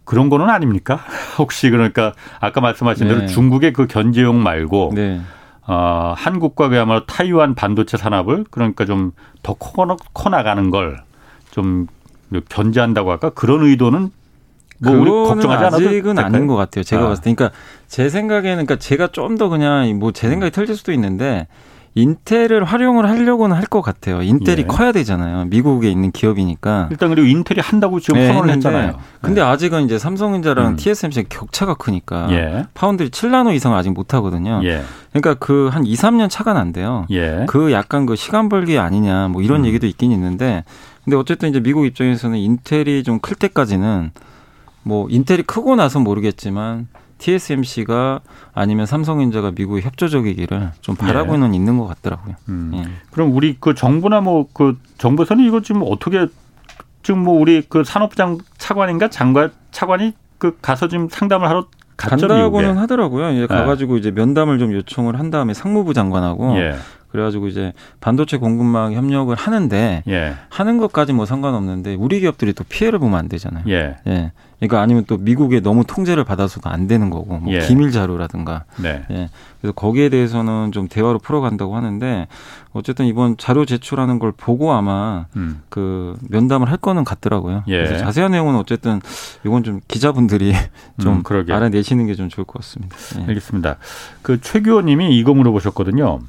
그런 0.05 0.29
거는 0.29 0.49
아닙니까? 0.51 1.01
혹시 1.39 1.71
그러니까 1.71 2.13
아까 2.41 2.61
말씀하신 2.61 3.09
대로 3.09 3.21
네. 3.21 3.27
중국의 3.27 3.73
그 3.73 3.87
견제용 3.87 4.43
말고 4.43 4.93
네. 4.95 5.21
어, 5.67 6.15
한국과 6.17 6.69
그야말로 6.69 7.07
타이완 7.07 7.55
반도체 7.55 7.97
산업을 7.97 8.45
그러니까 8.51 8.85
좀 8.85 9.13
더 9.43 9.55
커 9.59 10.29
나가는 10.31 10.71
걸 10.71 10.99
좀 11.51 11.87
견제한다고 12.49 13.11
할까 13.11 13.29
그런 13.31 13.63
의도는 13.63 14.11
뭐 14.79 14.93
우리 14.95 15.11
걱정하지 15.11 15.65
않아도 15.65 15.77
아직은 15.77 16.15
될까요? 16.15 16.25
아닌 16.27 16.47
것 16.47 16.57
같아요. 16.57 16.83
제가 16.83 17.05
아. 17.05 17.09
봤을 17.09 17.23
때. 17.23 17.35
그러니까 17.35 17.57
제 17.89 18.09
생각에는 18.09 18.65
그러니까 18.65 18.77
제가 18.77 19.09
좀 19.09 19.37
더 19.37 19.49
그냥 19.51 19.99
뭐 19.99 20.13
제 20.13 20.29
생각이 20.31 20.51
틀릴 20.51 20.75
수도 20.77 20.93
있는데 20.93 21.47
인텔을 21.95 22.65
활용을 22.65 23.09
하려고는 23.09 23.55
할 23.57 23.65
것 23.73 23.81
같아요. 23.83 24.23
인텔이 24.23 24.63
예. 24.63 24.67
커야 24.67 24.93
되잖아요. 24.93 25.47
미국에 25.47 25.91
있는 25.91 26.11
기업이니까. 26.11 26.89
일단 26.91 27.09
그리고 27.09 27.27
인텔이 27.29 27.61
한다고 27.61 28.01
지금 28.01 28.19
네, 28.21 28.27
선언을 28.27 28.51
했는데 28.51 28.69
했잖아요. 28.69 28.99
근데 29.21 29.41
아직은 29.41 29.85
이제 29.85 29.99
삼성전자랑 29.99 30.67
음. 30.69 30.77
TSMC 30.77 31.25
격차가 31.29 31.75
크니까 31.75 32.29
예. 32.31 32.67
파운드리 32.75 33.09
7나노 33.11 33.55
이상 33.55 33.75
아직 33.75 33.91
못 33.91 34.13
하거든요. 34.15 34.61
예. 34.65 34.83
그러니까 35.13 35.35
그 35.35 35.69
한 35.73 35.87
2, 35.87 35.95
3년 35.95 36.29
차가 36.29 36.53
난대요. 36.53 37.07
예. 37.11 37.47
그 37.49 37.73
약간 37.73 38.05
그 38.07 38.17
시간 38.17 38.49
벌기 38.49 38.79
아니냐 38.79 39.29
뭐 39.29 39.41
이런 39.43 39.61
음. 39.61 39.67
얘기도 39.67 39.87
있긴 39.87 40.13
있는데 40.13 40.65
근데 41.05 41.17
어쨌든 41.17 41.49
이제 41.51 41.61
미국 41.61 41.87
입장에서는 41.87 42.37
인텔이 42.39 43.03
좀 43.05 43.21
클 43.21 43.37
때까지는 43.37 44.11
뭐 44.83 45.07
인텔이 45.09 45.43
크고 45.45 45.77
나서 45.77 46.01
모르겠지만 46.01 46.89
TSMC가 47.23 48.21
아니면 48.53 48.87
삼성전자가 48.87 49.53
미국에 49.53 49.81
협조적이기를 49.83 50.73
좀 50.81 50.97
바라고는 50.97 51.55
있는 51.55 51.79
것 51.79 51.87
같더라고요. 51.87 52.35
예. 52.35 52.53
음. 52.53 52.73
예. 52.75 52.85
그럼 53.13 53.35
우리 53.35 53.57
그 53.59 53.75
정부나 53.75 54.21
뭐 54.21 54.47
그 54.53 54.77
정부에서는 54.99 55.45
이거 55.45 55.61
지금 55.63 55.83
어떻게 55.87 56.27
지금 57.03 57.23
뭐 57.23 57.39
우리 57.41 57.63
그 57.69 57.85
산업장 57.85 58.39
차관인가 58.59 59.09
장관 59.09 59.53
차관이 59.71 60.15
그 60.39 60.59
가서 60.61 60.89
지금 60.89 61.09
상담을 61.09 61.49
하러 61.49 61.67
갔죠 61.97 62.27
간다고는 62.27 62.69
미국에. 62.71 62.81
하더라고요. 62.81 63.31
이제 63.31 63.47
가가지고 63.47 63.97
이제 63.99 64.11
면담을 64.11 64.59
좀 64.59 64.73
요청을 64.73 65.19
한 65.19 65.31
다음에 65.31 65.55
상무부 65.55 65.95
장관하고 65.95 66.57
예. 66.57 66.75
그래가지고 67.13 67.47
이제 67.49 67.73
반도체 68.01 68.39
공급망 68.39 68.95
협력을 68.95 69.35
하는데 69.35 70.03
예. 70.09 70.35
하는 70.49 70.79
것까지 70.79 71.13
뭐 71.13 71.27
상관없는데 71.27 71.95
우리 71.95 72.21
기업들이 72.21 72.55
또 72.55 72.65
피해를 72.65 72.99
보면 72.99 73.19
안 73.19 73.29
되잖아요. 73.29 73.65
예. 73.69 73.97
예. 74.07 74.33
그러니까 74.59 74.81
아니면 74.81 75.05
또 75.09 75.17
미국에 75.19 75.61
너무 75.61 75.85
통제를 75.85 76.23
받아서도 76.25 76.71
안 76.71 76.87
되는 76.87 77.11
거고 77.11 77.37
뭐 77.39 77.53
예. 77.53 77.61
기밀 77.61 77.91
자료라든가 77.91 78.65
네. 78.81 79.05
예. 79.11 79.29
그래서 79.61 79.73
거기에 79.75 80.09
대해서는 80.09 80.71
좀 80.73 80.89
대화로 80.89 81.19
풀어간다고 81.19 81.77
하는데 81.77 82.29
어쨌든 82.73 83.07
이번 83.07 83.37
자료 83.37 83.67
제출하는 83.67 84.19
걸 84.19 84.33
보고 84.33 84.73
아마 84.73 85.27
음. 85.37 85.61
그 85.69 86.17
면담을 86.31 86.71
할 86.71 86.79
거는 86.79 87.05
같더라고요. 87.05 87.65
예. 87.69 87.77
그래서 87.77 87.99
자세한 87.99 88.33
내용은 88.33 88.55
어쨌든 88.57 89.01
이건 89.45 89.65
좀 89.65 89.81
기자분들이 89.87 90.55
좀 91.03 91.23
음. 91.29 91.45
알아내시는 91.51 92.07
게 92.07 92.15
좀 92.15 92.29
좋을 92.29 92.45
것 92.47 92.61
같습니다. 92.63 92.97
예. 93.19 93.25
알겠습니다. 93.27 93.77
그 94.23 94.41
최규호님이 94.41 95.19
이거 95.19 95.35
물어보셨거든요. 95.35 96.21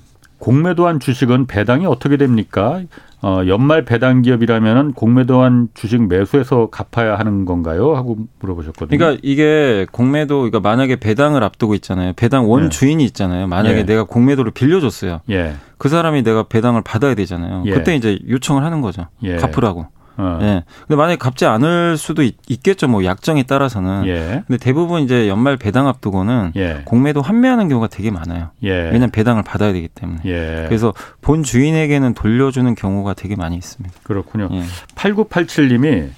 공매도한 0.43 0.99
주식은 0.99 1.47
배당이 1.47 1.85
어떻게 1.85 2.17
됩니까? 2.17 2.81
어, 3.21 3.43
연말 3.47 3.85
배당 3.85 4.21
기업이라면은 4.21 4.91
공매도한 4.91 5.69
주식 5.73 6.05
매수해서 6.05 6.67
갚아야 6.69 7.17
하는 7.17 7.45
건가요? 7.45 7.95
하고 7.95 8.17
물어보셨거든요. 8.39 8.97
그러니까 8.97 9.21
이게 9.23 9.87
공매도 9.93 10.39
그러니까 10.39 10.59
만약에 10.59 10.97
배당을 10.97 11.45
앞두고 11.45 11.75
있잖아요. 11.75 12.11
배당 12.17 12.49
원 12.49 12.65
예. 12.65 12.69
주인이 12.69 13.01
있잖아요. 13.05 13.47
만약에 13.47 13.77
예. 13.77 13.85
내가 13.85 14.03
공매도를 14.03 14.51
빌려줬어요. 14.51 15.21
예, 15.29 15.53
그 15.77 15.87
사람이 15.87 16.23
내가 16.23 16.43
배당을 16.43 16.81
받아야 16.81 17.15
되잖아요. 17.15 17.63
예. 17.67 17.71
그때 17.71 17.95
이제 17.95 18.19
요청을 18.27 18.65
하는 18.65 18.81
거죠. 18.81 19.07
예. 19.23 19.37
갚으라고. 19.37 19.87
어, 20.17 20.39
예. 20.41 20.63
근데 20.81 20.95
만약에 20.95 21.17
갚지 21.17 21.45
않을 21.45 21.97
수도 21.97 22.21
있, 22.23 22.35
겠죠뭐 22.63 23.03
약정에 23.03 23.43
따라서는. 23.43 24.05
예, 24.05 24.43
근데 24.47 24.57
대부분 24.57 25.01
이제 25.01 25.27
연말 25.27 25.57
배당 25.57 25.87
앞두고는 25.87 26.53
예, 26.55 26.81
공매도 26.85 27.21
환매하는 27.21 27.67
경우가 27.67 27.87
되게 27.87 28.11
많아요. 28.11 28.49
예, 28.63 28.69
왜냐하면 28.71 29.11
배당을 29.11 29.43
받아야 29.43 29.73
되기 29.73 29.87
때문에. 29.87 30.21
예. 30.25 30.65
그래서 30.67 30.93
본 31.21 31.43
주인에게는 31.43 32.13
돌려주는 32.13 32.75
경우가 32.75 33.13
되게 33.13 33.35
많이 33.35 33.55
있습니다. 33.55 33.95
그렇군요. 34.03 34.49
예. 34.51 34.63
8987님이 34.95 36.09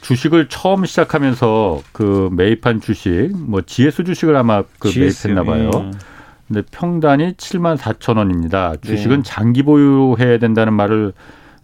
주식을 0.00 0.48
처음 0.48 0.84
시작하면서 0.84 1.82
그 1.92 2.28
매입한 2.32 2.80
주식, 2.80 3.30
뭐 3.34 3.62
GS 3.62 4.04
주식을 4.04 4.36
아마 4.36 4.62
그 4.78 4.92
매입했나 4.94 5.44
봐요. 5.44 5.70
예. 5.74 5.90
근데 6.46 6.62
평단이 6.70 7.34
7만 7.34 7.78
4천 7.78 8.18
원입니다. 8.18 8.74
주식은 8.82 9.18
네. 9.18 9.22
장기 9.24 9.62
보유해야 9.62 10.38
된다는 10.38 10.74
말을 10.74 11.14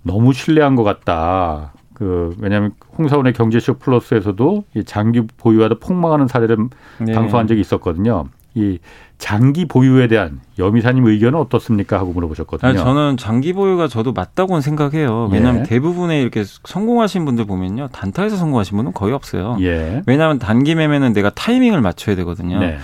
너무 0.02 0.32
신뢰한 0.32 0.74
것 0.74 0.84
같다. 0.84 1.74
그 2.00 2.34
왜냐하면 2.38 2.72
홍사원의 2.96 3.34
경제쇼 3.34 3.74
플러스에서도 3.74 4.64
이 4.74 4.84
장기 4.84 5.20
보유하다 5.20 5.74
폭망하는 5.80 6.28
사례를 6.28 6.56
네. 6.98 7.12
방송한 7.12 7.46
적이 7.46 7.60
있었거든요. 7.60 8.24
이 8.54 8.78
장기 9.18 9.66
보유에 9.66 10.08
대한 10.08 10.40
여미사님 10.58 11.04
의견은 11.04 11.38
어떻습니까? 11.38 11.98
하고 11.98 12.14
물어보셨거든요. 12.14 12.70
아니, 12.70 12.78
저는 12.78 13.18
장기 13.18 13.52
보유가 13.52 13.86
저도 13.86 14.14
맞다고는 14.14 14.62
생각해요. 14.62 15.28
왜냐하면 15.30 15.60
예. 15.60 15.68
대부분의 15.68 16.22
이렇게 16.22 16.42
성공하신 16.64 17.26
분들 17.26 17.44
보면요. 17.44 17.88
단타에서 17.92 18.36
성공하신 18.36 18.78
분은 18.78 18.92
거의 18.94 19.12
없어요. 19.12 19.58
예. 19.60 20.02
왜냐하면 20.06 20.38
단기 20.38 20.74
매매는 20.74 21.12
내가 21.12 21.28
타이밍을 21.28 21.82
맞춰야 21.82 22.16
되거든요. 22.16 22.60
네. 22.60 22.78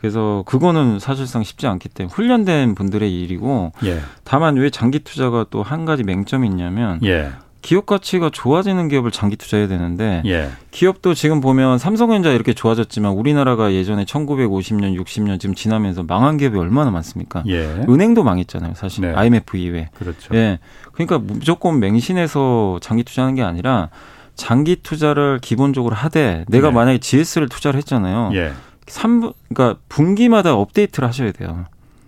그래서 0.00 0.44
그거는 0.46 1.00
사실상 1.00 1.42
쉽지 1.42 1.66
않기 1.66 1.88
때문에 1.88 2.14
훈련된 2.14 2.76
분들의 2.76 3.20
일이고 3.22 3.72
예. 3.84 3.98
다만 4.22 4.56
왜 4.56 4.70
장기 4.70 5.00
투자가 5.00 5.46
또 5.50 5.62
한 5.64 5.84
가지 5.84 6.04
맹점이 6.04 6.46
있냐면 6.46 7.00
예. 7.02 7.30
기업 7.62 7.86
가치가 7.86 8.30
좋아지는 8.30 8.88
기업을 8.88 9.10
장기 9.10 9.36
투자해야 9.36 9.68
되는데 9.68 10.22
예. 10.26 10.50
기업도 10.70 11.14
지금 11.14 11.40
보면 11.40 11.78
삼성전자 11.78 12.30
이렇게 12.30 12.54
좋아졌지만 12.54 13.12
우리나라가 13.12 13.72
예전에 13.72 14.04
1950년, 14.04 14.98
60년 14.98 15.38
지금 15.38 15.54
지나면서 15.54 16.02
망한 16.04 16.38
기업이 16.38 16.58
얼마나 16.58 16.90
많습니까? 16.90 17.42
예. 17.46 17.84
은행도 17.88 18.24
망했잖아요, 18.24 18.74
사실. 18.74 19.02
네. 19.02 19.14
IMF 19.14 19.56
이후에. 19.56 19.90
그렇죠. 19.94 20.34
예. 20.34 20.58
그러니까 20.92 21.18
무조건 21.18 21.80
맹신해서 21.80 22.78
장기 22.80 23.02
투자하는 23.04 23.34
게 23.34 23.42
아니라 23.42 23.90
장기 24.36 24.76
투자를 24.76 25.38
기본적으로 25.42 25.94
하되 25.94 26.44
내가 26.48 26.68
네. 26.68 26.74
만약에 26.74 26.98
GS를 26.98 27.48
투자를 27.48 27.78
했잖아요. 27.78 28.30
예. 28.34 28.52
삼분 28.86 29.32
그러니까 29.52 29.80
분기마다 29.88 30.54
업데이트를 30.54 31.08
하셔야 31.08 31.32
돼요. 31.32 31.66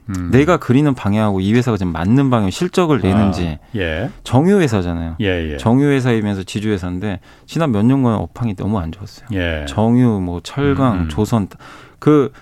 음. 0.09 0.31
내가 0.33 0.57
그리는 0.57 0.93
방향하고 0.95 1.41
이 1.41 1.55
회사가 1.55 1.77
지금 1.77 1.93
맞는 1.93 2.31
방향 2.31 2.51
실적을 2.51 3.01
내는지 3.01 3.59
아, 3.63 3.79
예. 3.79 4.11
정유 4.25 4.61
회사잖아요. 4.61 5.17
예. 5.21 5.53
예. 5.53 5.57
정유 5.57 5.87
회사이면서 5.87 6.43
지주 6.43 6.71
회사인데 6.71 7.21
지난 7.47 7.71
몇 7.73 7.85
년간 7.85 8.15
업황이 8.15 8.55
너무 8.57 8.79
안 8.79 8.91
좋았어요. 8.93 9.29
예. 9.33 9.65
정유 9.69 10.21
뭐 10.21 10.41
철강 10.43 10.95
음. 11.03 11.09
조선 11.09 11.49
그 11.99 12.33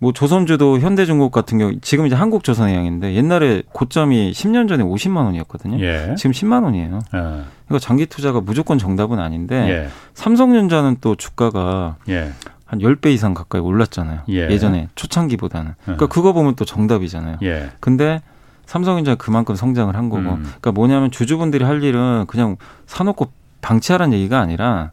뭐 0.00 0.12
조선주도 0.12 0.78
현대중국 0.80 1.30
같은 1.30 1.58
경우 1.58 1.78
지금 1.82 2.06
이제 2.06 2.16
한국조선해양인데 2.16 3.12
옛날에 3.14 3.62
고점이 3.70 4.32
10년 4.32 4.66
전에 4.66 4.82
50만 4.82 5.24
원이었거든요. 5.26 5.78
예. 5.84 6.14
지금 6.16 6.32
10만 6.32 6.64
원이에요. 6.64 7.00
예. 7.14 7.18
그러니까 7.18 7.78
장기 7.80 8.06
투자가 8.06 8.40
무조건 8.40 8.78
정답은 8.78 9.18
아닌데 9.18 9.56
예. 9.68 9.88
삼성전자는 10.14 10.96
또 11.02 11.16
주가가 11.16 11.96
예. 12.08 12.32
한 12.70 12.78
10배 12.78 13.08
이상 13.08 13.34
가까이 13.34 13.60
올랐잖아요. 13.60 14.20
예. 14.28 14.48
예. 14.48 14.58
전에 14.58 14.88
초창기보다는. 14.94 15.72
그러니까 15.82 16.06
그거 16.06 16.32
보면 16.32 16.54
또 16.54 16.64
정답이잖아요. 16.64 17.38
예. 17.42 17.70
근데 17.80 18.22
삼성전자 18.64 19.16
그만큼 19.16 19.56
성장을 19.56 19.94
한 19.96 20.08
거고. 20.08 20.22
음. 20.22 20.42
그러니까 20.44 20.70
뭐냐면 20.70 21.10
주주분들이 21.10 21.64
할 21.64 21.82
일은 21.82 22.26
그냥 22.28 22.56
사놓고 22.86 23.32
방치하라는 23.60 24.16
얘기가 24.16 24.38
아니라 24.38 24.92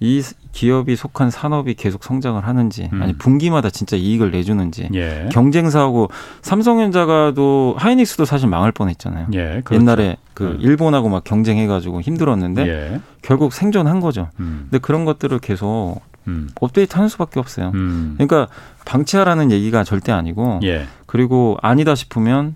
이 0.00 0.22
기업이 0.52 0.96
속한 0.96 1.30
산업이 1.30 1.74
계속 1.74 2.02
성장을 2.02 2.42
하는지 2.46 2.88
음. 2.94 3.02
아니 3.02 3.12
분기마다 3.12 3.68
진짜 3.68 3.96
이익을 3.96 4.30
내주는지 4.30 4.88
예. 4.94 5.28
경쟁사하고 5.30 6.08
삼성전자가도 6.40 7.74
하이닉스도 7.76 8.24
사실 8.24 8.48
망할 8.48 8.72
뻔했잖아요. 8.72 9.26
예. 9.34 9.60
그렇죠. 9.62 9.74
옛날에 9.74 10.16
그 10.32 10.44
음. 10.44 10.58
일본하고 10.60 11.10
막 11.10 11.24
경쟁해가지고 11.24 12.00
힘들었는데 12.00 12.66
예. 12.66 13.00
결국 13.20 13.52
생존한 13.52 14.00
거죠. 14.00 14.30
음. 14.40 14.68
근데 14.70 14.78
그런 14.78 15.04
것들을 15.04 15.38
계속 15.40 16.00
음. 16.28 16.48
업데이트 16.60 16.94
하는 16.94 17.08
수밖에 17.08 17.40
없어요. 17.40 17.72
음. 17.74 18.14
그러니까 18.16 18.48
방치하라는 18.84 19.50
얘기가 19.50 19.82
절대 19.84 20.12
아니고 20.12 20.60
예. 20.62 20.86
그리고 21.06 21.56
아니다 21.62 21.94
싶으면 21.94 22.54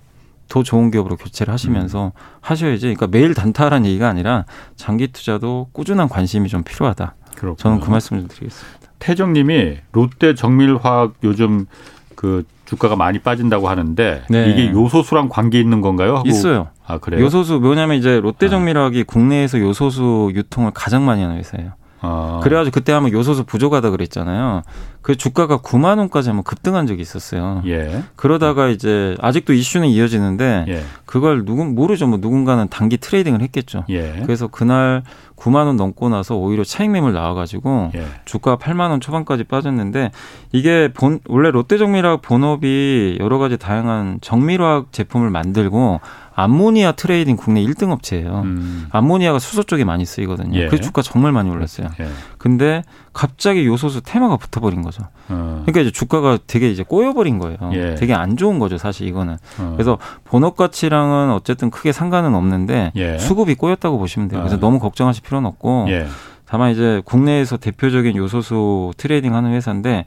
더 0.49 0.63
좋은 0.63 0.91
기업으로 0.91 1.17
교체를 1.17 1.53
하시면서 1.53 2.07
음. 2.07 2.11
하셔야지. 2.41 2.83
그러니까 2.83 3.07
매일 3.07 3.35
단타하라는 3.35 3.87
얘기가 3.87 4.09
아니라 4.09 4.45
장기 4.77 5.09
투자도 5.09 5.69
꾸준한 5.73 6.09
관심이 6.09 6.49
좀 6.49 6.63
필요하다. 6.63 7.15
그렇군요. 7.37 7.57
저는 7.57 7.81
그 7.81 7.91
말씀을 7.91 8.21
좀 8.23 8.29
드리겠습니다. 8.29 8.79
태정님이 8.99 9.79
롯데 9.93 10.35
정밀화학 10.35 11.15
요즘 11.25 11.67
그 12.15 12.45
주가가 12.67 12.97
많이 12.97 13.19
빠진다고 13.19 13.69
하는데 13.69 14.23
네. 14.31 14.51
이게 14.51 14.71
요소수랑 14.71 15.29
관계 15.29 15.59
있는 15.59 15.81
건가요? 15.81 16.17
하고 16.17 16.29
있어요. 16.29 16.69
아 16.87 16.99
그래요? 16.99 17.25
요소수 17.25 17.59
뭐냐면 17.61 17.97
이제 17.97 18.21
롯데 18.21 18.49
정밀화학이 18.49 19.05
국내에서 19.05 19.59
요소수 19.59 20.33
유통을 20.35 20.71
가장 20.73 21.05
많이 21.05 21.23
하는 21.23 21.37
회사예요. 21.37 21.73
아. 22.03 22.41
그래가지고 22.43 22.75
그때 22.75 22.93
한번 22.93 23.13
요소수 23.13 23.45
부족하다 23.45 23.91
그랬잖아요. 23.91 24.63
그 25.03 25.17
주가가 25.17 25.59
9만 25.59 25.99
원까지 25.99 26.29
한번 26.29 26.45
급등한 26.45 26.87
적이 26.87 27.03
있었어요. 27.03 27.63
예. 27.67 28.03
그러다가 28.17 28.69
이제 28.69 29.17
아직도 29.21 29.53
이슈는 29.53 29.89
이어지는데 29.89 30.65
예. 30.69 30.83
그걸 31.07 31.45
누군 31.45 31.75
모르죠. 31.75 32.07
뭐 32.07 32.19
누군가는 32.21 32.69
단기 32.69 32.97
트레이딩을 32.99 33.41
했겠죠. 33.43 33.85
예. 33.89 34.21
그래서 34.23 34.47
그날 34.47 35.03
9만 35.37 35.67
원 35.67 35.77
넘고 35.77 36.09
나서 36.09 36.37
오히려 36.37 36.63
차익 36.63 36.91
매물 36.91 37.13
나와가지고 37.13 37.91
예. 37.97 38.07
주가 38.25 38.57
8만 38.57 38.91
원 38.91 39.01
초반까지 39.01 39.45
빠졌는데 39.45 40.13
이게 40.53 40.93
본 40.93 41.19
원래 41.29 41.51
롯데정밀화학 41.51 42.23
본업이 42.23 43.19
여러 43.21 43.39
가지 43.39 43.57
다양한 43.57 44.19
정밀화학 44.21 44.93
제품을 44.93 45.31
만들고 45.31 46.01
암모니아 46.43 46.93
trading 46.93 47.37
국내 47.37 47.63
1등 47.63 47.91
업체예요. 47.91 48.43
음. 48.45 48.87
암모니아가 48.91 49.39
수소 49.39 49.63
쪽에 49.63 49.85
많이 49.85 50.05
쓰이거든요. 50.05 50.59
예. 50.59 50.67
그 50.69 50.81
주가 50.81 51.03
정말 51.03 51.33
많이 51.33 51.51
올랐어요. 51.51 51.89
예. 52.01 52.09
근데 52.39 52.83
갑자기 53.13 53.67
요소수 53.67 54.01
테마가 54.03 54.37
붙어버린 54.37 54.83
거죠. 54.83 55.05
어. 55.29 55.63
그러니까 55.65 55.81
이제 55.81 55.91
주가가 55.91 56.39
되게 56.47 56.71
이제 56.71 56.83
꼬여버린 56.83 57.39
거예요. 57.39 57.59
예. 57.73 57.95
되게 57.95 58.15
안 58.15 58.37
좋은 58.37 58.59
거죠, 58.59 58.79
사실 58.79 59.07
이거는. 59.07 59.37
어. 59.59 59.73
그래서 59.77 59.99
본업 60.25 60.57
가치랑은 60.57 61.31
어쨌든 61.31 61.71
크게 61.71 61.93
상관은 61.93 62.35
없는데 62.35 62.93
예. 62.97 63.19
수급이 63.19 63.55
꼬였다고 63.55 63.99
보시면 63.99 64.29
돼요. 64.29 64.41
그래서 64.41 64.57
아. 64.57 64.61
너무 64.61 64.79
걱정하실 64.79 65.23
필요는 65.23 65.49
없고 65.49 65.87
예. 65.89 66.07
다만 66.47 66.73
이제 66.73 67.01
국내에서 67.05 67.57
대표적인 67.57 68.17
요소수 68.17 68.93
trading 68.97 69.35
하는 69.35 69.53
회사인데 69.53 70.05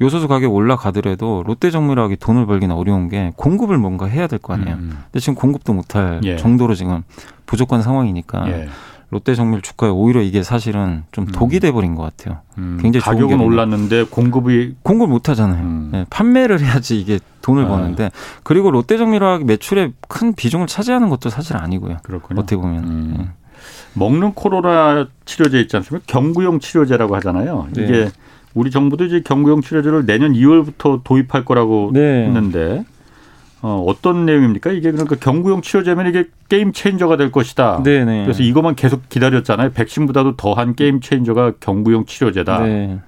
요소수 0.00 0.28
가격 0.28 0.54
올라가더라도 0.54 1.42
롯데 1.46 1.70
정밀화학이 1.70 2.16
돈을 2.16 2.46
벌기는 2.46 2.74
어려운 2.74 3.08
게 3.08 3.32
공급을 3.36 3.78
뭔가 3.78 4.06
해야 4.06 4.26
될 4.26 4.38
거 4.38 4.54
아니에요. 4.54 4.76
음. 4.76 4.98
근데 5.04 5.18
지금 5.20 5.34
공급도 5.34 5.72
못할 5.74 6.20
예. 6.24 6.36
정도로 6.36 6.74
지금 6.74 7.02
부족한 7.46 7.82
상황이니까 7.82 8.48
예. 8.48 8.68
롯데 9.10 9.34
정밀 9.34 9.62
주가에 9.62 9.88
오히려 9.90 10.20
이게 10.20 10.42
사실은 10.42 11.02
좀 11.12 11.24
독이 11.26 11.60
돼버린 11.60 11.94
것 11.94 12.02
같아요. 12.02 12.40
음. 12.58 12.78
굉장히 12.80 13.02
가격은. 13.02 13.40
올랐는데 13.40 14.04
공급이 14.04 14.74
공급을 14.82 15.10
못 15.10 15.28
하잖아요. 15.30 15.62
음. 15.64 15.90
예, 15.94 16.06
판매를 16.10 16.60
해야지 16.60 17.00
이게 17.00 17.18
돈을 17.42 17.64
아. 17.64 17.68
버는데 17.68 18.10
그리고 18.44 18.70
롯데 18.70 18.98
정밀화학 18.98 19.46
매출의 19.46 19.94
큰 20.08 20.34
비중을 20.34 20.66
차지하는 20.66 21.08
것도 21.08 21.30
사실 21.30 21.56
아니고요. 21.56 21.96
그렇군요. 22.02 22.40
어떻게 22.40 22.56
보면 22.56 22.84
음. 22.84 23.16
예. 23.20 23.28
먹는 23.94 24.34
코로나 24.34 25.08
치료제 25.24 25.58
있지 25.60 25.74
않습니까? 25.76 26.04
경구용 26.06 26.60
치료제라고 26.60 27.16
하잖아요. 27.16 27.66
네. 27.72 27.82
이게 27.84 28.10
우리 28.58 28.72
정부도 28.72 29.04
이제 29.04 29.20
경구용 29.20 29.62
치료제를 29.62 30.04
내년 30.04 30.32
2월부터 30.32 31.04
도입할 31.04 31.44
거라고 31.44 31.90
네. 31.92 32.24
했는데 32.24 32.84
어, 33.62 33.84
어떤 33.86 34.26
내용입니까? 34.26 34.72
이게 34.72 34.90
그러니까 34.90 35.14
경구용 35.16 35.62
치료제면 35.62 36.08
이게 36.08 36.24
게임 36.48 36.72
체인저가 36.72 37.16
될 37.16 37.30
것이다. 37.30 37.82
네네. 37.84 38.24
그래서 38.24 38.42
이것만 38.42 38.74
계속 38.74 39.08
기다렸잖아요. 39.08 39.70
백신보다도 39.72 40.36
더한 40.36 40.74
게임 40.74 41.00
체인저가 41.00 41.54
경구용 41.60 42.06
치료제다. 42.06 42.62
네. 42.62 42.98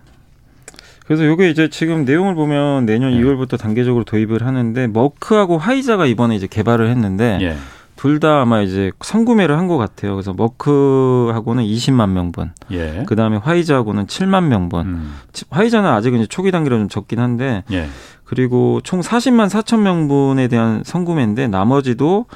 그래서 1.05 1.27
요게 1.27 1.51
이제 1.51 1.69
지금 1.69 2.05
내용을 2.05 2.37
보면 2.37 2.87
내년 2.87 3.11
네. 3.11 3.21
2월부터 3.21 3.59
단계적으로 3.59 4.05
도입을 4.05 4.47
하는데 4.47 4.87
머크하고 4.87 5.59
화이자가 5.59 6.07
이번에 6.07 6.37
이제 6.37 6.47
개발을 6.47 6.89
했는데 6.89 7.39
예. 7.43 7.57
둘 8.01 8.19
다 8.21 8.41
아마 8.41 8.63
이제 8.63 8.93
선구매를 9.01 9.59
한 9.59 9.69
것 9.69 9.77
같아요. 9.77 10.15
그래서 10.15 10.33
머크하고는 10.33 11.65
20만 11.65 12.11
명분, 12.11 12.53
예. 12.73 13.05
그 13.07 13.15
다음에 13.17 13.37
화이자하고는 13.37 14.07
7만 14.07 14.45
명분. 14.45 14.87
음. 14.87 15.15
화이자는 15.51 15.89
아직은 15.91 16.21
이제 16.21 16.27
초기 16.27 16.51
단계로 16.51 16.79
좀 16.79 16.89
적긴 16.89 17.19
한데 17.21 17.63
예. 17.73 17.89
그리고 18.25 18.81
총 18.85 19.01
40만 19.01 19.49
4천 19.49 19.81
명분에 19.81 20.49
대한 20.49 20.83
선구매인데 20.85 21.49
나머지도 21.49 22.27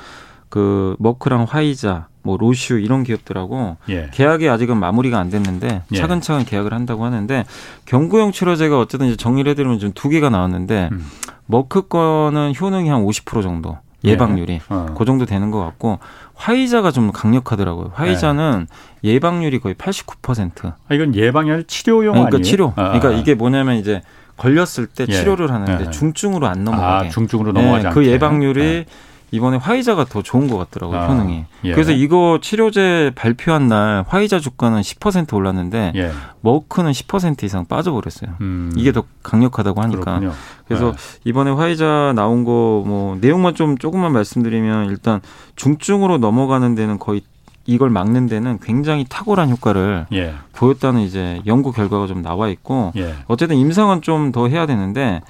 그 0.49 0.97
머크랑 0.99 1.47
화이자, 1.49 2.09
뭐 2.23 2.37
로슈 2.37 2.79
이런 2.79 3.03
기업들하고 3.03 3.77
예. 3.89 4.11
계약이 4.13 4.49
아직은 4.49 4.77
마무리가 4.77 5.19
안 5.19 5.31
됐는데 5.31 5.83
예. 5.93 5.97
차근차근 5.97 6.45
계약을 6.45 6.73
한다고 6.73 7.05
하는데 7.05 7.45
경구용 7.87 8.33
치료제가 8.33 8.79
어쨌든 8.79 9.07
이제 9.09 9.17
정리를 9.17 9.51
해드리면 9.51 9.79
좀 9.79 9.93
두 9.95 10.09
개가 10.09 10.31
나왔는데 10.31 10.91
음. 10.93 11.05
머크 11.47 11.89
거는 11.89 12.53
효능이 12.61 12.89
한 12.89 13.03
50% 13.05 13.43
정도 13.43 13.79
예방률이 14.05 14.61
어. 14.69 14.95
그 14.97 15.05
정도 15.05 15.27
되는 15.27 15.51
것 15.51 15.61
같고 15.61 15.99
화이자가 16.35 16.91
좀 16.91 17.13
강력하더라고요. 17.13 17.93
화이자는 17.95 18.67
예방률이 19.03 19.61
거의 19.61 19.75
89%. 19.75 20.67
아, 20.67 20.95
이건 20.95 21.15
예방이 21.15 21.51
아니라 21.51 21.65
치료용 21.67 22.13
그러니까 22.15 22.37
아니에요? 22.37 22.43
치료. 22.43 22.73
아, 22.77 22.99
그러니까 22.99 23.09
아. 23.09 23.13
이게 23.13 23.35
뭐냐면 23.35 23.77
이제 23.77 24.03
걸렸을 24.37 24.87
때 24.87 25.07
예. 25.09 25.13
치료를 25.13 25.53
하는데 25.53 25.87
예. 25.87 25.91
중증으로 25.91 26.47
안 26.47 26.65
넘어가게. 26.65 27.07
아, 27.07 27.11
중증으로 27.11 27.53
넘어가지 27.53 27.85
예, 27.85 27.89
않게. 27.89 27.95
그 27.95 28.07
예방률이 28.07 28.61
예. 28.61 28.87
이번에 29.35 29.57
화이자가 29.57 30.05
더 30.05 30.23
좋은 30.23 30.49
것 30.49 30.57
같더라고요. 30.59 30.99
아, 30.99 31.07
효능이. 31.09 31.45
예. 31.65 31.73
그래서 31.73 31.93
이거 31.93 32.39
치료제 32.41 33.11
발표한 33.15 33.67
날 33.69 34.05
화이자 34.07 34.39
주가는 34.39 34.81
10% 34.81 35.35
올랐는데 35.35 35.93
예. 35.97 36.11
머크는 36.41 36.93
10% 36.93 37.43
이상 37.43 37.65
빠져버렸어요. 37.67 38.31
음. 38.41 38.73
이게 38.77 38.93
더 38.93 39.05
강력하다고 39.23 39.83
하니까. 39.83 40.05
그렇군요. 40.21 40.33
그래서 40.69 40.93
네. 40.93 40.97
이번에 41.25 41.51
화이자 41.51 42.13
나온 42.15 42.45
거 42.45 42.55
뭐 42.85 43.17
내용만 43.21 43.55
좀 43.55 43.77
조금만 43.79 44.13
말씀드리면 44.13 44.87
일단 44.91 45.21
중증으로 45.57 46.19
넘어가는 46.19 46.75
데는 46.75 46.99
거의 46.99 47.23
이걸 47.67 47.89
막는 47.89 48.27
데는 48.27 48.59
굉장히 48.63 49.07
탁월한 49.09 49.49
효과를 49.51 50.07
예. 50.13 50.35
보였다는 50.55 51.01
이제 51.01 51.41
연구 51.47 51.73
결과가 51.73 52.07
좀 52.07 52.21
나와 52.23 52.49
있고 52.49 52.93
예. 52.97 53.15
어쨌든 53.27 53.57
임상은 53.57 54.03
좀 54.03 54.33
더 54.33 54.49
해야 54.49 54.67
되는데 54.67 55.23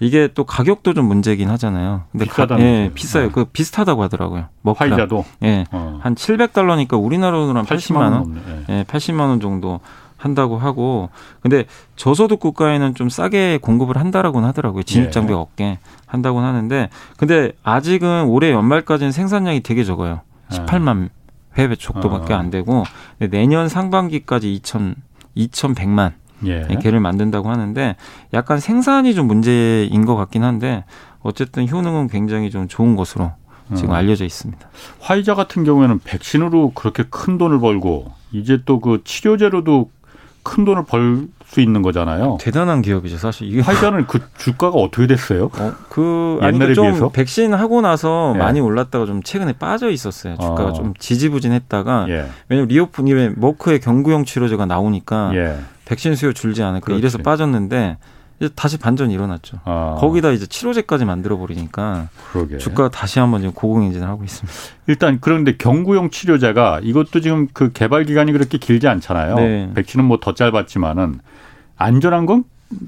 이게 0.00 0.28
또 0.34 0.44
가격도 0.44 0.94
좀 0.94 1.04
문제긴 1.04 1.50
하잖아요. 1.50 2.04
근데 2.10 2.24
비싸다는 2.24 2.64
예. 2.64 2.90
비싸요. 2.94 3.26
네. 3.26 3.30
그 3.30 3.44
비슷하다고 3.44 4.02
하더라고요. 4.04 4.46
머크랑. 4.62 4.92
화이자도 4.92 5.24
예. 5.44 5.66
어. 5.70 6.00
한 6.02 6.14
700달러니까 6.14 7.02
우리나라로 7.02 7.54
한 7.54 7.66
80만 7.66 7.96
원. 7.96 8.12
넘네. 8.12 8.40
예. 8.70 8.78
예, 8.78 8.84
80만 8.84 9.20
원 9.20 9.40
정도 9.40 9.80
한다고 10.16 10.58
하고 10.58 11.10
근데 11.40 11.64
저소득 11.96 12.40
국가에는 12.40 12.94
좀 12.94 13.08
싸게 13.08 13.58
공급을 13.62 13.96
한다라고는 13.98 14.48
하더라고요. 14.48 14.82
진입 14.82 15.06
예. 15.06 15.10
장비가 15.10 15.38
없게 15.38 15.78
한다고는 16.06 16.48
하는데 16.48 16.88
근데 17.16 17.52
아직은 17.62 18.24
올해 18.24 18.52
연말까지는 18.52 19.12
생산량이 19.12 19.60
되게 19.60 19.84
적어요. 19.84 20.22
18만 20.50 21.10
회 21.58 21.74
정도밖에 21.74 22.32
아. 22.32 22.38
안 22.38 22.50
되고 22.50 22.84
내년 23.18 23.68
상반기까지 23.68 24.60
2천 24.62 24.94
2,100만 25.36 26.12
예. 26.46 26.66
개를 26.80 27.00
만든다고 27.00 27.48
하는데 27.50 27.96
약간 28.32 28.60
생산이 28.60 29.14
좀 29.14 29.26
문제인 29.26 30.04
것 30.04 30.16
같긴 30.16 30.44
한데 30.44 30.84
어쨌든 31.20 31.68
효능은 31.68 32.08
굉장히 32.08 32.50
좀 32.50 32.68
좋은 32.68 32.96
것으로 32.96 33.32
지금 33.74 33.90
어. 33.90 33.94
알려져 33.94 34.24
있습니다. 34.24 34.68
화이자 35.00 35.34
같은 35.34 35.64
경우에는 35.64 36.00
백신으로 36.04 36.72
그렇게 36.74 37.04
큰 37.08 37.38
돈을 37.38 37.60
벌고 37.60 38.12
이제 38.32 38.62
또 38.64 38.80
그 38.80 39.02
치료제로도 39.04 39.90
큰 40.42 40.64
돈을 40.64 40.84
벌 40.84 41.28
수 41.50 41.60
있는 41.60 41.82
거잖아요. 41.82 42.38
대단한 42.40 42.80
기업이죠, 42.80 43.18
사실. 43.18 43.48
이게 43.48 43.60
화이자는 43.60 44.06
그 44.06 44.20
주가가 44.38 44.78
어떻게 44.78 45.08
됐어요? 45.08 45.50
어, 45.58 45.72
그 45.88 46.38
옛날에 46.44 46.74
좀 46.74 46.86
비해서? 46.86 47.08
백신 47.08 47.54
하고 47.54 47.80
나서 47.80 48.32
예. 48.36 48.38
많이 48.38 48.60
올랐다가 48.60 49.04
좀 49.04 49.20
최근에 49.20 49.54
빠져 49.54 49.90
있었어요. 49.90 50.36
주가가 50.36 50.66
어. 50.66 50.72
좀 50.72 50.94
지지부진했다가 50.96 52.06
예. 52.08 52.26
왜냐면 52.48 52.68
리오프니의 52.68 53.32
머크의 53.36 53.80
경구용 53.80 54.24
치료제가 54.24 54.64
나오니까 54.66 55.32
예. 55.34 55.58
백신 55.90 56.14
수요 56.14 56.32
줄지 56.32 56.62
않을까 56.62 56.86
그렇지. 56.86 56.98
이래서 57.00 57.18
빠졌는데 57.18 57.98
이제 58.38 58.48
다시 58.54 58.78
반전이 58.78 59.12
일어났죠. 59.12 59.58
아. 59.64 59.96
거기다 59.98 60.30
이제 60.30 60.46
치료제까지 60.46 61.04
만들어 61.04 61.36
버리니까 61.36 62.08
주가 62.58 62.88
다시 62.88 63.18
한번 63.18 63.40
지금 63.40 63.52
고공행진을 63.52 64.06
하고 64.08 64.24
있습니다. 64.24 64.58
일단 64.86 65.18
그런데 65.20 65.56
경구용 65.56 66.10
치료제가 66.10 66.80
이것도 66.82 67.20
지금 67.20 67.48
그 67.52 67.72
개발 67.72 68.04
기간이 68.04 68.32
그렇게 68.32 68.56
길지 68.58 68.88
않잖아요. 68.88 69.34
네. 69.34 69.70
백신은 69.74 70.04
뭐 70.06 70.18
더 70.20 70.32
짧았지만은 70.34 71.20
안전한 71.76 72.26
건 72.26 72.44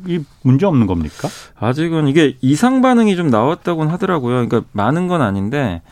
이 0.06 0.20
문제 0.42 0.64
없는 0.64 0.86
겁니까? 0.86 1.28
아직은 1.58 2.06
이게 2.06 2.36
이상 2.40 2.82
반응이 2.82 3.16
좀 3.16 3.30
나왔다고는 3.30 3.90
하더라고요. 3.92 4.46
그러니까 4.46 4.62
많은 4.70 5.08
건 5.08 5.22
아닌데 5.22 5.82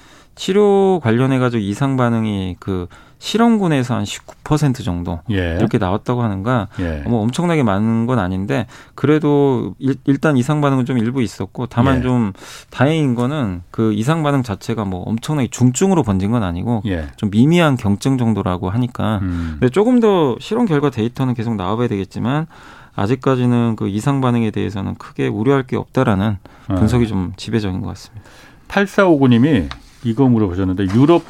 치료 0.41 1.01
관련해 1.03 1.39
가지고 1.39 1.63
이상 1.63 1.99
반응이 1.99 2.57
그 2.61 2.87
실험군에서 3.19 3.95
한 3.95 4.05
19% 4.05 4.83
정도 4.83 5.21
예. 5.31 5.57
이렇게 5.59 5.77
나왔다고 5.77 6.23
하는가 6.23 6.69
예. 6.79 7.03
뭐 7.07 7.21
엄청나게 7.21 7.63
많은 7.63 8.07
건 8.07 8.19
아닌데 8.19 8.67
그래도 8.95 9.75
일, 9.79 10.17
단 10.17 10.39
이상 10.39 10.63
반응은 10.63 10.87
좀 10.87 10.97
일부 10.97 11.21
있었고 11.21 11.67
다만 11.67 11.99
예. 11.99 12.03
좀 12.03 12.33
다행인 12.71 13.15
거는 13.15 13.61
그 13.71 13.93
이상 13.93 14.23
반응 14.23 14.43
자체가 14.43 14.87
뭐 14.87 15.03
엄청나게 15.03 15.49
중증으로 15.51 16.03
번진 16.03 16.31
건 16.31 16.43
아니고 16.43 16.85
예. 16.87 17.09
좀 17.17 17.29
미미한 17.29 17.77
경증 17.77 18.17
정도라고 18.17 18.71
하니까 18.71 19.19
음. 19.21 19.59
근데 19.61 19.69
조금 19.69 20.01
더 20.01 20.37
실험 20.41 20.65
결과 20.65 20.89
데이터는 20.89 21.35
계속 21.35 21.55
나와봐야 21.55 21.87
되겠지만 21.87 22.47
아직까지는 22.95 23.77
그 23.77 23.89
이상 23.89 24.23
반응에 24.23 24.53
대해서는 24.53 24.95
크게 24.95 25.29
우려할 25.29 25.65
게 25.65 25.77
없다라는 25.77 26.39
어. 26.69 26.75
분석이 26.77 27.07
좀 27.09 27.35
지배적인 27.37 27.83
것 27.83 27.89
같습니다. 27.89 28.25
8459님이 28.69 29.69
이거 30.05 30.29
물어보셨는데 30.29 30.95
유럽 30.95 31.23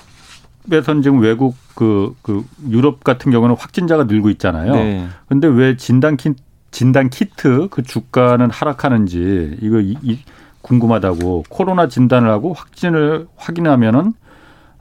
에선 0.71 1.03
지금 1.03 1.21
외국 1.21 1.57
그, 1.75 2.15
그 2.23 2.45
유럽 2.69 3.03
같은 3.03 3.33
경우는 3.33 3.57
확진자가 3.57 4.05
늘고 4.05 4.31
있잖아요. 4.31 4.75
네. 4.75 5.09
근데 5.27 5.49
왜 5.49 5.77
진단 5.77 6.17
키 6.17 6.35
진단 6.71 7.09
키트 7.11 7.69
그 7.71 7.83
주가는 7.83 8.51
하락하는지 8.51 9.59
이거 9.61 9.81
이, 9.81 9.97
이 10.03 10.19
궁금하다고 10.63 11.45
코로나 11.49 11.89
진단을 11.89 12.29
하고 12.29 12.53
확진을 12.53 13.27
확인하면은 13.37 14.13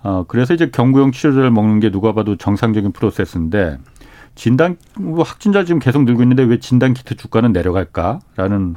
어 0.04 0.25
그래서 0.28 0.54
이제 0.54 0.69
경구용 0.69 1.12
치료제를 1.12 1.52
먹는 1.52 1.80
게 1.80 1.89
누가 1.89 2.13
봐도 2.13 2.36
정상적인 2.36 2.91
프로세스인데 2.91 3.78
진단 4.36 4.78
뭐 4.97 5.23
확진자 5.23 5.65
지금 5.65 5.80
계속 5.80 6.04
늘고 6.04 6.21
있는데 6.23 6.43
왜 6.43 6.60
진단 6.60 6.93
키트 6.93 7.15
주가는 7.15 7.52
내려갈까라는 7.52 8.75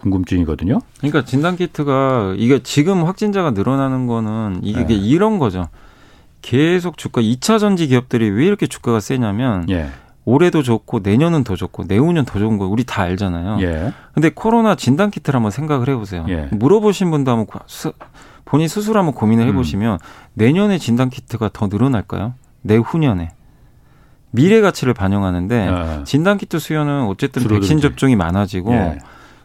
궁금증이거든요. 0.00 0.80
그러니까 0.98 1.24
진단 1.24 1.56
키트가 1.56 2.34
이게 2.36 2.62
지금 2.62 3.04
확진자가 3.04 3.52
늘어나는 3.52 4.06
거는 4.06 4.60
이게 4.62 4.86
네. 4.86 4.94
이런 4.94 5.38
거죠. 5.38 5.68
계속 6.42 6.96
주가 6.96 7.20
2차 7.20 7.58
전지 7.58 7.86
기업들이 7.86 8.28
왜 8.30 8.46
이렇게 8.46 8.66
주가가 8.66 9.00
세냐면 9.00 9.68
예. 9.68 9.88
올해도 10.24 10.62
좋고 10.62 11.00
내년은 11.00 11.44
더 11.44 11.56
좋고 11.56 11.84
내후년 11.86 12.24
더 12.24 12.38
좋은 12.38 12.56
거 12.58 12.66
우리 12.66 12.84
다 12.84 13.02
알잖아요. 13.02 13.58
예. 13.62 13.92
근데 14.14 14.30
코로나 14.30 14.74
진단 14.74 15.10
키트를 15.10 15.36
한번 15.36 15.50
생각을 15.50 15.88
해 15.88 15.96
보세요. 15.96 16.24
예. 16.28 16.48
물어보신 16.52 17.10
분도 17.10 17.30
한번 17.30 17.46
스, 17.66 17.92
본인 18.44 18.68
스스로 18.68 18.98
한번 18.98 19.14
고민을 19.14 19.46
해 19.46 19.52
보시면 19.52 19.94
음. 19.94 19.98
내년에 20.34 20.78
진단 20.78 21.10
키트가 21.10 21.50
더 21.52 21.66
늘어날까요? 21.66 22.34
내후년에 22.62 23.32
미래 24.30 24.60
가치를 24.60 24.94
반영하는데 24.94 25.68
아. 25.68 26.04
진단 26.04 26.38
키트 26.38 26.58
수요는 26.58 27.04
어쨌든. 27.04 27.46
백신 27.46 27.80
접종이 27.80 28.16
많아지고 28.16 28.72
예. 28.72 28.98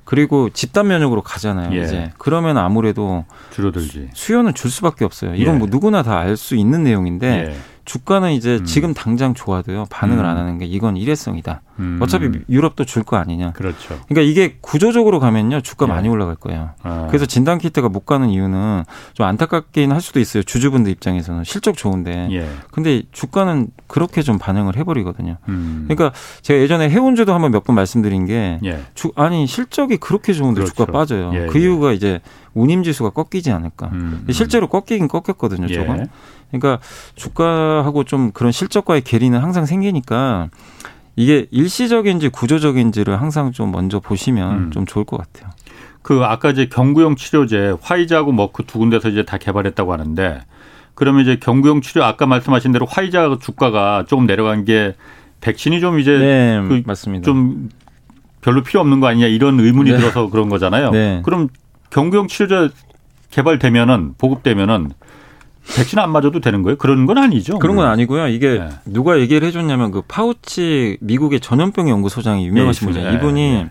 그리고 0.06 0.50
집단 0.52 0.88
면역으로 0.88 1.22
가잖아요. 1.24 1.76
예. 1.78 1.84
이제 1.84 2.12
그러면 2.18 2.58
아무래도 2.58 3.26
줄어들지. 3.52 4.10
수요는 4.14 4.54
줄 4.54 4.70
수밖에 4.72 5.04
없어요. 5.04 5.34
이건 5.36 5.56
예. 5.56 5.58
뭐 5.58 5.68
누구나 5.70 6.04
다 6.04 6.20
알 6.20 6.38
수 6.38 6.56
있는 6.56 6.84
내용인데 6.84 7.28
예. 7.52 7.56
주가는 7.86 8.32
이제 8.32 8.58
음. 8.58 8.66
지금 8.66 8.94
당장 8.94 9.34
좋아도요 9.36 9.86
반응을 9.92 10.24
음. 10.24 10.30
안 10.30 10.38
하는 10.38 10.58
게 10.58 10.66
이건 10.66 10.98
일회성이다. 10.98 11.62
음. 11.80 12.00
어차피 12.02 12.30
유럽도 12.50 12.84
줄 12.86 13.04
거 13.04 13.18
아니냐. 13.18 13.52
그렇죠. 13.52 14.00
그러니까 14.08 14.22
이게 14.22 14.58
구조적으로 14.62 15.20
가면요 15.20 15.62
주가 15.62 15.86
예. 15.86 15.90
많이 15.92 16.10
올라갈 16.10 16.36
거예요. 16.36 16.72
아. 16.82 17.06
그래서 17.10 17.28
진단 17.28 17.60
키트가 17.60 17.90
못 17.90 18.06
가는 18.06 18.30
이유는 18.30 18.84
좀 19.14 19.26
안타깝긴 19.28 19.92
할 19.92 20.02
수도 20.02 20.20
있어요. 20.20 20.42
주주분들 20.42 20.92
입장에서는 20.94 21.44
실적 21.44 21.78
좋은데. 21.78 22.30
예. 22.32 22.50
근데 22.72 23.04
주가는 23.12 23.68
그렇게 23.88 24.24
좀 24.24 24.40
반영을 24.40 24.76
해버리거든요. 24.78 25.38
음. 25.50 25.86
그러니까 25.88 26.12
제가 26.42 26.60
예전에 26.60 26.90
해운주도 26.90 27.34
한번 27.34 27.52
몇 27.52 27.66
번 27.66 27.76
말씀드린 27.76 28.26
게 28.26 28.60
예. 28.64 28.80
주, 28.96 29.12
아니 29.16 29.46
실적이 29.48 29.98
그렇게 29.98 30.34
좋은데 30.34 30.62
그렇죠. 30.62 30.74
주가 30.74 30.92
빠져요. 30.92 31.32
예, 31.34 31.46
그 31.48 31.58
이유가 31.60 31.92
이제 31.92 32.20
운임 32.54 32.84
지수가 32.84 33.10
꺾이지 33.12 33.52
않을까. 33.52 33.90
음. 33.92 34.24
음. 34.28 34.32
실제로 34.32 34.68
꺾이긴 34.68 35.08
꺾였거든요. 35.08 35.68
조금. 35.68 36.06
예. 36.54 36.58
그러니까 36.58 36.84
주가하고 37.16 38.04
좀 38.04 38.32
그런 38.32 38.52
실적과의 38.52 39.02
괴리는 39.02 39.38
항상 39.38 39.66
생기니까 39.66 40.50
이게 41.16 41.48
일시적인지 41.52 42.30
구조적인지를 42.30 43.20
항상 43.22 43.52
좀 43.52 43.72
먼저 43.72 44.00
보시면 44.00 44.58
음. 44.58 44.72
좀 44.72 44.86
좋을 44.86 45.06
것 45.06 45.18
같아요. 45.18 45.52
그 46.02 46.24
아까 46.24 46.52
이제 46.52 46.68
경구용 46.68 47.16
치료제 47.16 47.76
화이자하고 47.82 48.32
머크 48.32 48.64
두 48.66 48.78
군데서 48.78 49.10
이제 49.10 49.24
다 49.24 49.38
개발했다고 49.38 49.92
하는데 49.92 50.42
그러면 50.94 51.22
이제 51.24 51.38
경구용 51.38 51.82
치료 51.82 52.04
아까 52.04 52.26
말씀하신 52.26 52.72
대로 52.72 52.86
화이자 52.86 53.38
주가가 53.42 54.06
조금 54.08 54.26
내려간 54.26 54.66
게 54.66 54.96
백신이 55.42 55.80
좀 55.80 56.00
이제 56.00 56.18
네, 56.18 56.62
그 56.68 56.84
맞습니다. 56.86 57.26
좀 57.26 57.70
별로 58.42 58.64
필요 58.64 58.82
없는 58.82 59.00
거 59.00 59.08
아니냐 59.08 59.28
이런 59.28 59.60
의문이 59.60 59.92
네. 59.92 59.98
들어서 59.98 60.30
그런 60.30 60.50
거잖아요. 60.50 60.92
네. 60.92 61.22
그럼 61.24 61.50
경구용 61.90 62.28
치료제 62.28 62.70
개발되면은 63.32 64.14
보급되면은 64.18 64.92
백신 65.76 66.00
안 66.00 66.12
맞아도 66.12 66.40
되는 66.40 66.62
거예요? 66.62 66.78
그런 66.78 67.06
건 67.06 67.18
아니죠. 67.18 67.60
그런 67.60 67.76
건 67.76 67.88
아니고요. 67.88 68.28
이게 68.28 68.60
네. 68.60 68.70
누가 68.86 69.20
얘기를 69.20 69.48
해줬냐면 69.48 69.92
그 69.92 70.02
파우치 70.08 70.98
미국의 71.02 71.40
전염병 71.40 71.90
연구소장이 71.90 72.46
유명하신 72.48 72.88
네, 72.88 72.94
분이에요. 72.94 73.12
네, 73.12 73.18
이분이 73.18 73.54
네. 73.64 73.70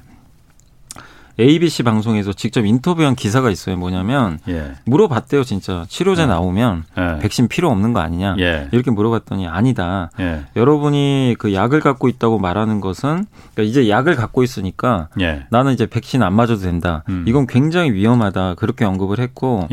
ABC 1.40 1.83
방송에서 1.83 2.33
직접 2.33 2.64
인터뷰한 2.64 3.16
기사가 3.16 3.50
있어요. 3.50 3.76
뭐냐면 3.76 4.38
예. 4.48 4.72
물어봤대요, 4.85 5.42
진짜 5.42 5.85
치료제 5.88 6.22
예. 6.22 6.26
나오면 6.26 6.85
예. 6.96 7.18
백신 7.20 7.48
필요 7.48 7.70
없는 7.70 7.92
거 7.92 8.00
아니냐 8.00 8.37
예. 8.38 8.68
이렇게 8.70 8.92
물어봤더니 8.92 9.48
아니다. 9.48 10.11
예. 10.20 10.44
여러분이 10.54 11.35
그 11.38 11.52
약을 11.52 11.80
갖고 11.80 12.09
있다고 12.09 12.38
말하는 12.38 12.80
것은 12.80 13.26
그러니까 13.54 13.62
이제 13.62 13.88
약을 13.88 14.14
갖고 14.14 14.44
있으니까 14.44 15.09
예. 15.20 15.46
나는 15.50 15.72
이제 15.72 15.87
백신 15.87 16.22
안 16.22 16.35
맞아도 16.35 16.59
된다. 16.59 17.02
음. 17.09 17.24
이건 17.26 17.48
굉장히 17.48 17.92
위험하다. 17.92 18.54
그렇게 18.54 18.85
언급을 18.85 19.18
했고. 19.18 19.66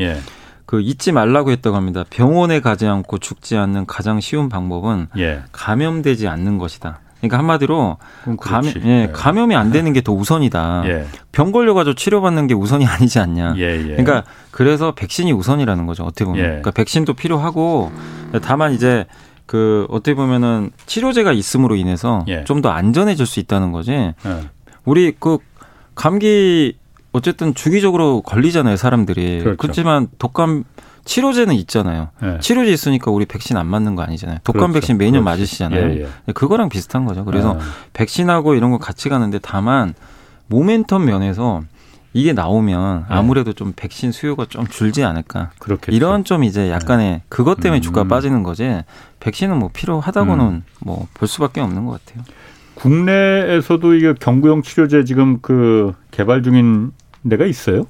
그 0.72 0.80
잊지 0.80 1.12
말라고 1.12 1.52
했다고 1.52 1.76
합니다. 1.76 2.06
병원에 2.10 2.62
가지 2.62 2.88
않고 2.88 3.18
죽지 3.18 3.58
않는 3.58 3.86
가장 3.88 4.22
쉬운 4.22 4.48
방법은 4.48 5.08
예. 5.18 5.42
감염되지 5.52 6.30
않는 6.30 6.60
것이다. 6.60 7.00
그러니까 7.18 7.40
한마디로 7.40 7.98
감염, 8.40 8.74
예, 8.78 8.80
네. 8.80 9.10
감염이 9.12 9.54
안 9.54 9.74
되는 9.74 9.92
게 9.92 10.00
더 10.00 10.14
우선이다. 10.14 10.84
예. 10.86 11.08
병 11.34 11.52
걸려가지고 11.52 11.96
치료받는 11.96 12.48
게 12.48 12.54
우선이 12.54 12.86
아니지 12.88 13.20
않냐. 13.20 13.56
예, 13.58 13.64
예. 13.80 13.84
그러니까 13.98 14.24
그래서 14.52 14.94
백신이 14.96 15.34
우선이라는 15.34 15.86
거죠. 15.88 16.06
어떻게 16.06 16.24
보면. 16.24 16.40
예. 16.40 16.48
그러니까 16.48 16.72
백신도 16.72 17.16
필요하고 17.16 17.92
다만 18.42 18.72
이제 18.72 19.08
그 19.46 19.88
어떻게 19.90 20.14
보면은 20.14 20.72
치료제가 20.86 21.34
있음으로 21.34 21.76
인해서 21.76 22.24
예. 22.30 22.46
좀더 22.46 22.70
안전해질 22.70 23.26
수 23.26 23.42
있다는 23.42 23.74
거지. 23.74 24.14
우리 24.86 25.14
그 25.20 25.38
감기 25.96 26.78
어쨌든 27.14 27.54
주기적으로 27.54 28.22
걸리잖아요, 28.22 28.78
사람들이. 28.78 29.40
그렇죠. 29.40 29.58
그렇지만 29.58 30.08
독감 30.18 30.64
치료제는 31.04 31.56
있잖아요. 31.56 32.10
네. 32.22 32.40
치료제 32.40 32.72
있으니까 32.72 33.12
우리 33.12 33.26
백신 33.26 33.58
안 33.58 33.68
맞는 33.68 33.96
거 33.96 34.04
아니잖아요. 34.04 34.40
독감 34.44 34.72
그렇죠. 34.72 34.74
백신 34.74 34.98
매년 34.98 35.24
그렇죠. 35.24 35.26
맞으시잖아요. 35.26 35.90
예, 35.90 36.08
예. 36.28 36.32
그거랑 36.32 36.70
비슷한 36.70 37.06
거죠. 37.06 37.26
그래서 37.26 37.56
네. 37.56 37.60
백신하고 37.94 38.56
이런 38.56 38.72
거 38.72 38.78
같이 38.78 39.10
가는데 39.10 39.40
다만 39.42 39.94
모멘텀 40.50 41.04
면에서 41.04 41.64
이게 42.14 42.34
나오면 42.34 43.06
네. 43.10 43.16
아무래도 43.16 43.54
좀 43.54 43.74
백신 43.76 44.12
수요가 44.12 44.46
좀 44.46 44.68
줄지 44.68 45.04
않을까. 45.04 45.52
그렇겠죠. 45.60 45.96
이런 45.96 46.24
좀 46.24 46.44
이제 46.44 46.70
약간의 46.70 47.12
네. 47.12 47.24
그것 47.30 47.60
때문에 47.60 47.80
음. 47.80 47.82
주가 47.82 48.04
빠지는 48.04 48.44
거지. 48.44 48.84
백신은 49.20 49.58
뭐 49.58 49.70
필요하다고는 49.74 50.46
음. 50.46 50.64
뭐볼 50.82 51.28
수밖에 51.28 51.62
없는 51.62 51.86
것 51.86 52.06
같아요. 52.06 52.24
국내에서도 52.76 53.94
이게 53.96 54.14
경구용 54.20 54.64
치료제 54.64 55.04
지금 55.04 55.40
그 55.42 55.94
개발 56.10 56.44
중인 56.44 56.92
데가 57.30 57.46
있어요? 57.46 57.86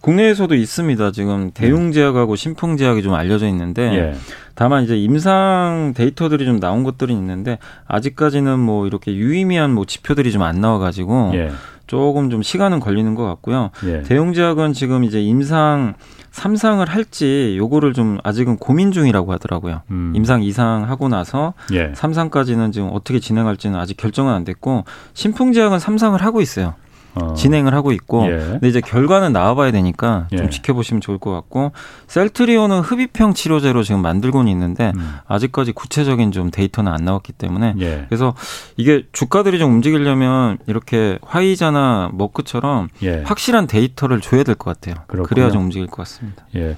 국내에서도 0.00 0.54
있습니다. 0.54 1.12
지금 1.12 1.50
대웅 1.52 1.92
제약하고 1.92 2.36
신풍 2.36 2.76
제약이 2.76 3.02
좀 3.02 3.14
알려져 3.14 3.46
있는데 3.48 3.82
예. 3.94 4.14
다만 4.54 4.84
이제 4.84 4.96
임상 4.98 5.94
데이터들이 5.96 6.44
좀 6.44 6.60
나온 6.60 6.84
것들이 6.84 7.14
있는데 7.14 7.58
아직까지는 7.86 8.58
뭐 8.58 8.86
이렇게 8.86 9.14
유의미한 9.14 9.72
뭐 9.72 9.84
지표들이 9.86 10.30
좀 10.32 10.42
안 10.42 10.60
나와 10.60 10.78
가지고 10.78 11.30
예. 11.34 11.50
조금 11.86 12.28
좀 12.28 12.42
시간은 12.42 12.80
걸리는 12.80 13.14
것 13.14 13.24
같고요. 13.24 13.70
예. 13.86 14.02
대웅 14.02 14.34
제약은 14.34 14.74
지금 14.74 15.04
이제 15.04 15.22
임상 15.22 15.94
3상을 16.32 16.86
할지 16.86 17.54
요거를 17.56 17.94
좀 17.94 18.18
아직은 18.22 18.58
고민 18.58 18.92
중이라고 18.92 19.32
하더라고요. 19.32 19.80
음. 19.90 20.12
임상 20.14 20.42
2상 20.42 20.84
하고 20.84 21.08
나서 21.08 21.54
예. 21.72 21.92
3상까지는 21.92 22.72
지금 22.72 22.90
어떻게 22.92 23.18
진행할지는 23.20 23.78
아직 23.78 23.96
결정은 23.96 24.34
안 24.34 24.44
됐고 24.44 24.84
신풍 25.14 25.52
제약은 25.54 25.78
3상을 25.78 26.16
하고 26.18 26.40
있어요. 26.42 26.74
어. 27.14 27.34
진행을 27.34 27.74
하고 27.74 27.90
있고 27.92 28.26
예. 28.26 28.36
근데 28.36 28.68
이제 28.68 28.80
결과는 28.80 29.32
나와봐야 29.32 29.72
되니까 29.72 30.28
좀 30.30 30.44
예. 30.46 30.50
지켜보시면 30.50 31.00
좋을 31.00 31.18
것 31.18 31.32
같고 31.32 31.72
셀트리온은 32.06 32.80
흡입형 32.80 33.34
치료제로 33.34 33.82
지금 33.82 34.02
만들고는 34.02 34.50
있는데 34.52 34.92
음. 34.96 35.14
아직까지 35.26 35.72
구체적인 35.72 36.30
좀 36.32 36.50
데이터는 36.50 36.92
안 36.92 37.04
나왔기 37.04 37.32
때문에 37.32 37.74
예. 37.80 38.04
그래서 38.08 38.34
이게 38.76 39.04
주가들이 39.12 39.58
좀 39.58 39.72
움직이려면 39.74 40.58
이렇게 40.66 41.18
화이자나 41.22 42.10
머크처럼 42.12 42.88
예. 43.02 43.22
확실한 43.22 43.66
데이터를 43.66 44.20
줘야 44.20 44.42
될 44.44 44.54
것 44.54 44.78
같아요. 44.80 45.02
그렇군요. 45.06 45.28
그래야 45.28 45.50
좀 45.50 45.62
움직일 45.64 45.86
것 45.86 45.96
같습니다. 45.98 46.44
예. 46.56 46.76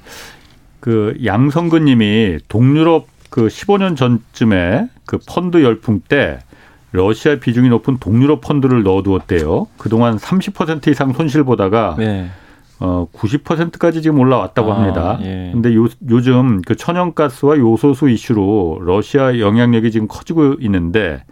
그 0.81 1.15
양성근님이 1.25 2.39
동유럽 2.49 3.07
그 3.31 3.47
15년 3.47 3.97
전쯤에 3.97 4.89
그 5.07 5.19
펀드 5.27 5.63
열풍 5.63 6.01
때 6.09 6.39
러시아 6.93 7.37
비중이 7.37 7.69
높은 7.69 7.99
동유럽 7.99 8.41
펀드를 8.41 8.83
넣어두었대요. 8.83 9.69
그동안 9.79 10.17
30% 10.17 10.89
이상 10.89 11.13
손실 11.13 11.45
보다가 11.45 11.97
네. 11.99 12.29
어 12.81 13.07
90%까지 13.13 14.03
지금 14.03 14.19
올라왔다고 14.19 14.73
아, 14.73 14.77
합니다. 14.77 15.19
예. 15.23 15.51
근데 15.53 15.75
요, 15.75 15.87
요즘 16.09 16.63
그 16.63 16.75
천연가스와 16.77 17.59
요소수 17.59 18.09
이슈로 18.09 18.81
러시아 18.83 19.39
영향력이 19.39 19.91
지금 19.91 20.09
커지고 20.09 20.57
있는데 20.61 21.23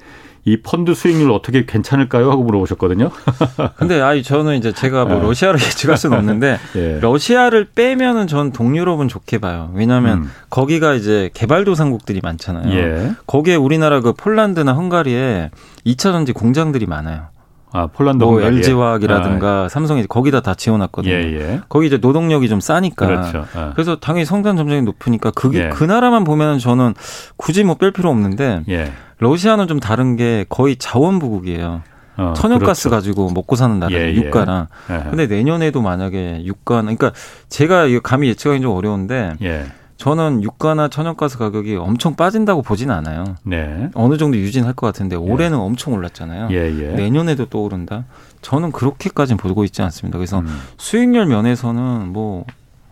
이 0.48 0.62
펀드 0.62 0.94
수익률 0.94 1.30
어떻게 1.30 1.66
괜찮을까요? 1.66 2.30
하고 2.30 2.42
물어보셨거든요. 2.42 3.10
근데 3.76 4.00
아이 4.00 4.22
저는 4.22 4.56
이제 4.56 4.72
제가 4.72 5.04
뭐 5.04 5.16
네. 5.18 5.22
러시아를 5.22 5.60
예측할 5.60 5.96
수는 5.96 6.16
없는데 6.18 6.58
예. 6.76 6.98
러시아를 7.00 7.68
빼면은 7.74 8.26
전 8.26 8.50
동유럽은 8.52 9.08
좋게 9.08 9.38
봐요. 9.38 9.70
왜냐하면 9.74 10.18
음. 10.18 10.30
거기가 10.50 10.94
이제 10.94 11.30
개발도상국들이 11.34 12.20
많잖아요. 12.22 12.72
예. 12.74 13.12
거기에 13.26 13.56
우리나라 13.56 14.00
그 14.00 14.12
폴란드나 14.14 14.72
헝가리에 14.72 15.50
2차 15.86 15.98
전지 16.12 16.32
공장들이 16.32 16.86
많아요. 16.86 17.26
아, 17.70 17.86
폴란드 17.86 18.24
뭐 18.24 18.40
LG 18.40 18.72
화학이라든가 18.72 19.64
아, 19.64 19.68
삼성이 19.68 20.06
거기다 20.06 20.40
다 20.40 20.54
지원했거든요. 20.54 21.12
예, 21.12 21.18
예. 21.38 21.60
거기 21.68 21.86
이제 21.86 21.98
노동력이 21.98 22.48
좀 22.48 22.60
싸니까. 22.60 23.06
그렇죠. 23.06 23.44
아. 23.54 23.72
그래서 23.74 23.96
당연히 23.96 24.24
성장 24.24 24.56
점정이 24.56 24.80
높으니까 24.82 25.30
그게 25.32 25.64
예. 25.64 25.68
그 25.68 25.84
나라만 25.84 26.24
보면은 26.24 26.58
저는 26.58 26.94
굳이 27.36 27.64
뭐 27.64 27.74
뺄 27.76 27.92
필요 27.92 28.08
없는데 28.08 28.62
예. 28.70 28.90
러시아는 29.18 29.66
좀 29.68 29.80
다른 29.80 30.16
게 30.16 30.44
거의 30.48 30.76
자원부국이에요. 30.76 31.82
어, 32.18 32.32
천연가스 32.36 32.88
그렇죠. 32.88 32.96
가지고 32.96 33.30
먹고 33.30 33.54
사는 33.54 33.78
나라 33.78 33.92
예, 33.92 34.08
예. 34.08 34.14
유가랑. 34.14 34.66
예. 34.90 35.10
근데 35.10 35.26
내년에도 35.26 35.80
만약에 35.80 36.44
유가 36.44 36.80
그러니까 36.82 37.12
제가 37.48 37.84
이거 37.86 38.00
감히 38.00 38.28
예측하기 38.28 38.60
좀 38.60 38.76
어려운데 38.76 39.34
예. 39.42 39.66
저는 39.98 40.42
유가나 40.42 40.88
천연가스 40.88 41.38
가격이 41.38 41.76
엄청 41.76 42.14
빠진다고 42.14 42.62
보진 42.62 42.90
않아요. 42.90 43.36
네. 43.44 43.88
어느 43.94 44.16
정도 44.16 44.36
유진할 44.36 44.72
것 44.72 44.86
같은데 44.86 45.14
예. 45.14 45.18
올해는 45.18 45.58
엄청 45.58 45.92
올랐잖아요. 45.94 46.48
예, 46.50 46.56
예. 46.56 46.92
내년에도 46.94 47.46
또 47.46 47.62
오른다. 47.64 48.04
저는 48.42 48.72
그렇게까지는 48.72 49.36
보고 49.36 49.64
있지 49.64 49.82
않습니다. 49.82 50.18
그래서 50.18 50.40
음. 50.40 50.60
수익률 50.76 51.26
면에서는 51.26 52.08
뭐 52.12 52.44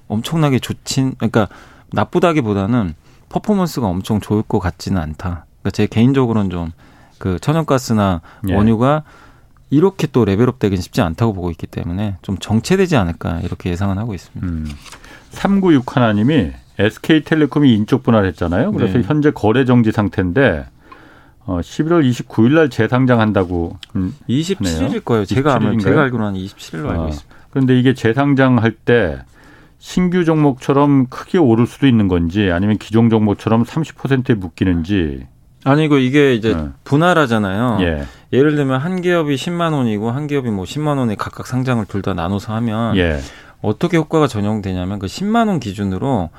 엄청나게 0.09 0.59
좋진 0.61 1.15
그러니까 1.17 1.49
나쁘다기보다는 1.93 2.95
퍼포먼스가 3.29 3.87
엄청 3.87 4.21
좋을 4.21 4.43
것 4.43 4.59
같지는 4.59 5.01
않다. 5.01 5.46
그러니까 5.66 5.70
제 5.70 5.87
개인적으로는 5.87 6.50
좀 6.50 6.72
그 7.18 7.38
천연가스나 7.40 8.20
예. 8.48 8.55
원유가 8.55 9.02
이렇게 9.70 10.07
또 10.07 10.24
레벨업 10.24 10.59
되긴 10.59 10.81
쉽지 10.81 11.00
않다고 11.02 11.33
보고 11.33 11.50
있기 11.50 11.66
때문에 11.66 12.16
좀 12.22 12.38
정체되지 12.38 12.96
않을까 12.96 13.40
이렇게 13.40 13.70
예상은 13.70 13.98
하고 13.98 14.14
있습니다. 14.14 14.46
음. 14.46 14.66
396 15.31 15.96
하나님이 15.96 16.52
SK텔레콤이 16.79 17.74
인적 17.74 18.02
분할했잖아요. 18.02 18.72
그래서 18.72 18.98
네. 18.98 19.05
현재 19.05 19.31
거래 19.31 19.64
정지 19.64 19.92
상태인데 19.92 20.66
어 21.46 21.61
11월 21.61 22.09
29일 22.09 22.55
날 22.55 22.70
재상장한다고 22.70 23.79
27일일 24.29 25.05
거예요. 25.05 25.24
제가 25.24 25.55
아마 25.55 25.76
제가 25.76 26.02
알기로는 26.02 26.38
27일로 26.38 26.88
알고 26.88 27.02
아, 27.02 27.09
있습니다. 27.09 27.37
그런데 27.50 27.79
이게 27.79 27.94
재상장할 27.94 28.72
때 28.72 29.18
신규 29.79 30.24
종목처럼 30.24 31.07
크게 31.07 31.38
오를 31.38 31.66
수도 31.66 31.87
있는 31.87 32.09
건지 32.09 32.50
아니면 32.50 32.79
기존 32.79 33.11
종목처럼 33.11 33.64
30%에 33.64 34.35
묶이는지 34.35 35.26
아니고 35.66 35.98
이게 35.98 36.35
이제 36.35 36.55
네. 36.55 36.68
분할하잖아요. 36.85 37.79
예. 37.81 38.05
예를 38.33 38.55
들면 38.55 38.81
한 38.81 39.02
기업이 39.02 39.35
10만 39.35 39.72
원이고 39.72 40.11
한 40.11 40.26
기업이 40.26 40.48
뭐 40.50 40.64
10만 40.64 40.98
원에 40.98 41.16
각각 41.16 41.46
상장을 41.46 41.85
둘 41.87 42.02
다 42.02 42.14
나눠서 42.14 42.55
하면 42.55 42.96
예. 42.96 43.18
어떻게 43.62 43.96
효과가 43.96 44.29
전용되냐면 44.29 44.98
그 45.00 45.07
10만 45.07 45.48
원 45.48 45.59
기준으로 45.59 46.31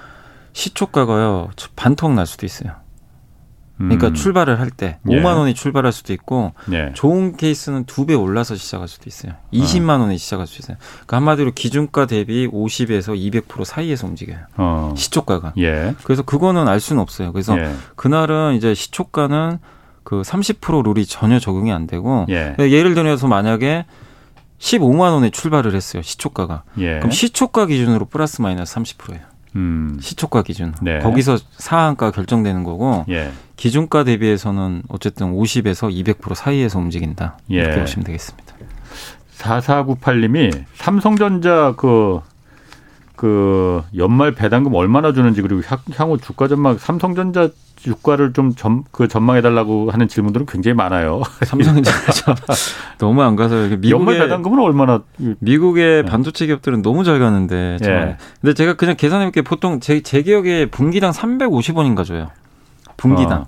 시초가가요 0.53 1.49
반토막 1.75 2.15
날 2.15 2.25
수도 2.25 2.45
있어요. 2.45 2.71
그러니까 3.77 4.07
음. 4.07 4.13
출발을 4.15 4.59
할때 4.59 4.97
5만 5.05 5.13
예. 5.35 5.37
원이 5.39 5.53
출발할 5.53 5.91
수도 5.91 6.11
있고 6.13 6.53
예. 6.71 6.91
좋은 6.95 7.37
케이스는 7.37 7.85
두 7.85 8.05
배 8.07 8.13
올라서 8.15 8.55
시작할 8.55 8.87
수도 8.87 9.03
있어요. 9.07 9.33
20만 9.53 9.97
어. 9.97 10.01
원에 10.03 10.17
시작할 10.17 10.47
수 10.47 10.59
있어요. 10.61 10.77
그러니까 10.79 11.17
한마디로 11.17 11.51
기준가 11.51 12.05
대비 12.07 12.47
50에서 12.47 13.15
200% 13.47 13.65
사이에서 13.65 14.07
움직여요. 14.07 14.37
어. 14.57 14.93
시초가가. 14.97 15.53
예. 15.59 15.93
그래서 16.03 16.23
그거는 16.23 16.67
알 16.67 16.79
수는 16.79 17.01
없어요. 17.01 17.31
그래서 17.33 17.57
예. 17.59 17.71
그날은 17.95 18.55
이제 18.55 18.73
시초가는 18.73 19.59
그 20.03 20.21
30% 20.21 20.83
룰이 20.83 21.05
전혀 21.05 21.37
적용이 21.37 21.71
안 21.71 21.85
되고 21.85 22.25
예. 22.29 22.55
예를 22.59 22.95
들어서 22.95 23.27
만약에 23.27 23.85
15만 24.59 25.11
원에 25.13 25.29
출발을 25.29 25.75
했어요. 25.75 26.01
시초가가. 26.01 26.63
예. 26.79 26.97
그럼 26.97 27.11
시초가 27.11 27.67
기준으로 27.67 28.05
플러스 28.05 28.41
마이너스 28.41 28.73
30%예요. 28.75 29.19
음. 29.57 29.97
시초가 29.99 30.43
기준. 30.43 30.73
네. 30.81 30.99
거기서 30.99 31.37
상한가 31.57 32.11
결정되는 32.11 32.63
거고 32.63 33.05
예. 33.09 33.31
기준가 33.55 34.03
대비해서는 34.03 34.83
어쨌든 34.87 35.33
50에서 35.33 35.91
200% 35.91 36.35
사이에서 36.35 36.77
움직인다. 36.79 37.39
예. 37.51 37.55
이렇게 37.55 37.79
보시면 37.81 38.05
되겠습니다. 38.05 38.53
4498님이 39.39 40.63
삼성전자 40.75 41.73
그, 41.75 42.21
그 43.15 43.83
연말 43.95 44.33
배당금 44.33 44.73
얼마나 44.75 45.11
주는지 45.11 45.41
그리고 45.41 45.61
향후 45.95 46.17
주가 46.19 46.47
전망 46.47 46.77
삼성전자 46.77 47.49
주가를 47.77 48.33
좀 48.33 48.53
점, 48.53 48.83
그 48.91 49.07
전망해 49.07 49.41
달라고 49.41 49.91
하는 49.91 50.07
질문들은 50.07 50.45
굉장히 50.47 50.75
많아요. 50.75 51.21
삼성전자 51.45 51.91
너무 52.99 53.21
안 53.21 53.35
가서 53.35 53.55
미국의 53.55 53.91
연말 53.91 54.17
배당금은 54.17 54.59
얼마나 54.59 55.03
미국의 55.39 56.03
네. 56.03 56.09
반도체 56.09 56.45
기업들은 56.47 56.81
너무 56.81 57.03
잘 57.03 57.19
가는데 57.19 57.77
예. 57.83 58.17
근데 58.41 58.53
제가 58.53 58.73
그냥 58.73 58.95
계산해 58.97 59.25
볼게 59.25 59.41
보통 59.41 59.79
제, 59.79 60.01
제 60.01 60.21
기억에 60.23 60.65
분기당 60.65 61.11
350원인가 61.11 62.03
줘요. 62.03 62.29
분기당. 62.97 63.41
어. 63.41 63.47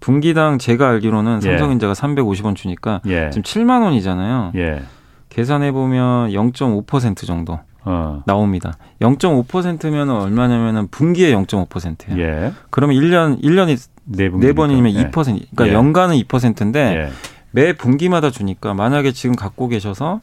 분기당 0.00 0.58
제가 0.58 0.90
알기로는 0.90 1.40
예. 1.44 1.48
삼성전자가 1.58 1.90
예. 1.90 1.94
350원 1.94 2.54
주니까 2.54 3.00
예. 3.06 3.30
지금 3.30 3.42
7만 3.42 3.82
원이잖아요. 3.82 4.52
예. 4.56 4.82
계산해 5.30 5.72
보면 5.72 6.30
0.5% 6.30 7.26
정도. 7.26 7.58
어. 7.84 8.22
나옵니다. 8.26 8.74
0.5%면 9.00 10.10
얼마냐면은 10.10 10.88
분기에 10.88 11.32
0.5%예요. 11.32 12.18
예. 12.18 12.52
그러면 12.70 12.96
1년 12.96 13.42
1년이 13.42 13.78
네, 14.04 14.28
네 14.28 14.52
번이면 14.52 14.92
예. 14.94 15.10
2%. 15.10 15.12
그러니까 15.12 15.68
예. 15.68 15.72
연간은 15.72 16.16
2%인데 16.16 16.80
예. 16.80 17.10
매 17.50 17.72
분기마다 17.72 18.30
주니까 18.30 18.74
만약에 18.74 19.12
지금 19.12 19.36
갖고 19.36 19.68
계셔서 19.68 20.20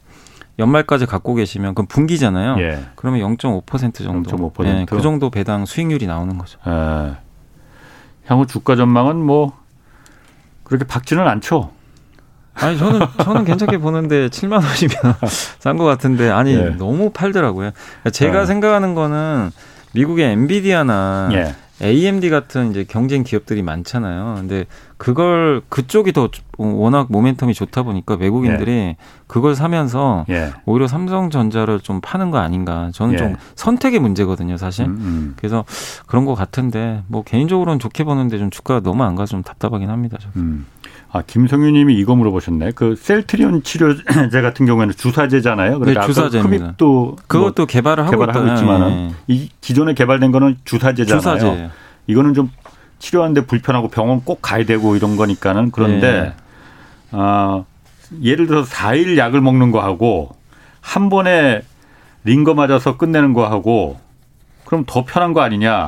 연말까지 0.60 1.06
갖고 1.06 1.34
계시면 1.34 1.76
그럼 1.76 1.88
분기잖아요. 1.88 2.58
예. 2.60 2.80
그러면 2.96 3.22
0.5% 3.22 4.04
정도. 4.04 4.52
0.5%? 4.52 4.66
예, 4.66 4.86
그 4.88 5.02
정도 5.02 5.30
배당 5.30 5.66
수익률이 5.66 6.08
나오는 6.08 6.38
거죠. 6.38 6.60
예. 6.68 7.16
향후 8.26 8.46
주가 8.46 8.76
전망은 8.76 9.16
뭐 9.18 9.58
그렇게 10.64 10.86
밝지는 10.86 11.28
않죠. 11.28 11.72
아니 12.62 12.78
저는 12.78 13.00
저는 13.24 13.46
괜찮게 13.46 13.78
보는데 13.80 14.28
7만 14.30 14.54
원이면 14.54 15.16
싼 15.60 15.78
것 15.78 15.86
같은데 15.86 16.30
아니 16.30 16.54
예. 16.54 16.76
너무 16.78 17.10
팔더라고요. 17.12 17.72
제가 18.12 18.42
어. 18.42 18.46
생각하는 18.46 18.94
거는 18.96 19.52
미국의 19.94 20.32
엔비디아나 20.32 21.30
예. 21.34 21.56
AMD 21.82 22.30
같은 22.30 22.70
이제 22.70 22.86
경쟁 22.88 23.24
기업들이 23.24 23.64
많잖아요. 23.64 24.36
근데 24.38 24.66
그걸 24.98 25.62
그쪽이 25.70 26.14
더 26.14 26.30
워낙 26.58 27.10
모멘텀이 27.10 27.56
좋다 27.56 27.82
보니까 27.82 28.16
외국인들이 28.20 28.72
예. 28.72 28.98
그걸 29.26 29.56
사면서 29.56 30.26
예. 30.30 30.52
오히려 30.66 30.88
삼성전자를 30.88 31.80
좀 31.80 32.00
파는 32.00 32.30
거 32.30 32.38
아닌가. 32.38 32.92
저는 32.94 33.14
예. 33.16 33.18
좀 33.18 33.36
선택의 33.56 34.00
문제거든요, 34.00 34.58
사실. 34.58 34.86
음, 34.86 34.92
음. 34.92 35.34
그래서 35.38 35.66
그런 36.06 36.26
것 36.26 36.36
같은데 36.36 37.02
뭐 37.08 37.24
개인적으로는 37.24 37.80
좋게 37.80 38.04
보는데 38.04 38.38
좀 38.38 38.52
주가가 38.52 38.82
너무 38.82 39.04
안 39.04 39.16
가서 39.16 39.32
좀 39.32 39.42
답답하긴 39.42 39.90
합니다. 39.90 40.20
음. 40.36 40.68
아, 41.14 41.22
김성윤 41.22 41.74
님이 41.74 41.96
이거 41.96 42.16
물어보셨네. 42.16 42.72
그 42.74 42.96
셀트리온 42.96 43.64
치료제 43.64 44.42
같은 44.42 44.66
경우에는 44.66 44.94
주사제잖아요. 44.96 45.80
그러니까 45.80 46.02
네, 46.02 46.08
주사제입니다. 46.08 46.66
흡입도 46.66 47.18
그것도 47.28 47.64
뭐 47.64 47.66
개발을 47.66 48.06
하고, 48.06 48.12
개발을 48.12 48.36
하고 48.36 48.48
있지만은 48.54 49.08
네. 49.10 49.14
이 49.28 49.50
기존에 49.60 49.94
개발된 49.94 50.32
거는 50.32 50.58
주사제잖아요. 50.64 51.20
주사제. 51.20 51.70
이거는 52.08 52.34
좀 52.34 52.50
치료하는데 53.00 53.46
불편하고 53.46 53.90
병원 53.90 54.22
꼭 54.24 54.42
가야 54.42 54.66
되고 54.66 54.96
이런 54.96 55.18
거니까는 55.18 55.72
그런데 55.72 56.22
네. 56.22 56.34
아, 57.12 57.66
예를 58.22 58.48
들어서 58.48 58.70
4일 58.74 59.18
약을 59.18 59.42
먹는 59.42 59.72
거 59.72 59.82
하고 59.82 60.36
한 60.80 61.10
번에 61.10 61.62
링거 62.24 62.54
맞아서 62.54 62.96
끝내는 62.98 63.34
거 63.34 63.48
하고 63.48 64.00
그럼 64.64 64.86
더 64.88 65.04
편한 65.04 65.34
거 65.34 65.42
아니냐? 65.42 65.88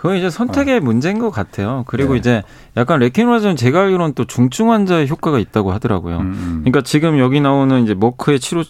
그건 0.00 0.16
이제 0.16 0.30
선택의 0.30 0.78
어. 0.78 0.80
문제인 0.80 1.18
것 1.18 1.28
같아요. 1.28 1.84
그리고 1.86 2.14
네. 2.14 2.20
이제 2.20 2.42
약간 2.74 3.00
레키노라즈는 3.00 3.56
제가 3.56 3.82
알기로는 3.82 4.14
또 4.14 4.24
중증 4.24 4.70
환자의 4.70 5.10
효과가 5.10 5.38
있다고 5.38 5.72
하더라고요. 5.72 6.20
음, 6.20 6.22
음. 6.22 6.58
그러니까 6.60 6.80
지금 6.80 7.18
여기 7.18 7.42
나오는 7.42 7.84
이제 7.84 7.92
머크의 7.92 8.40
치료 8.40 8.64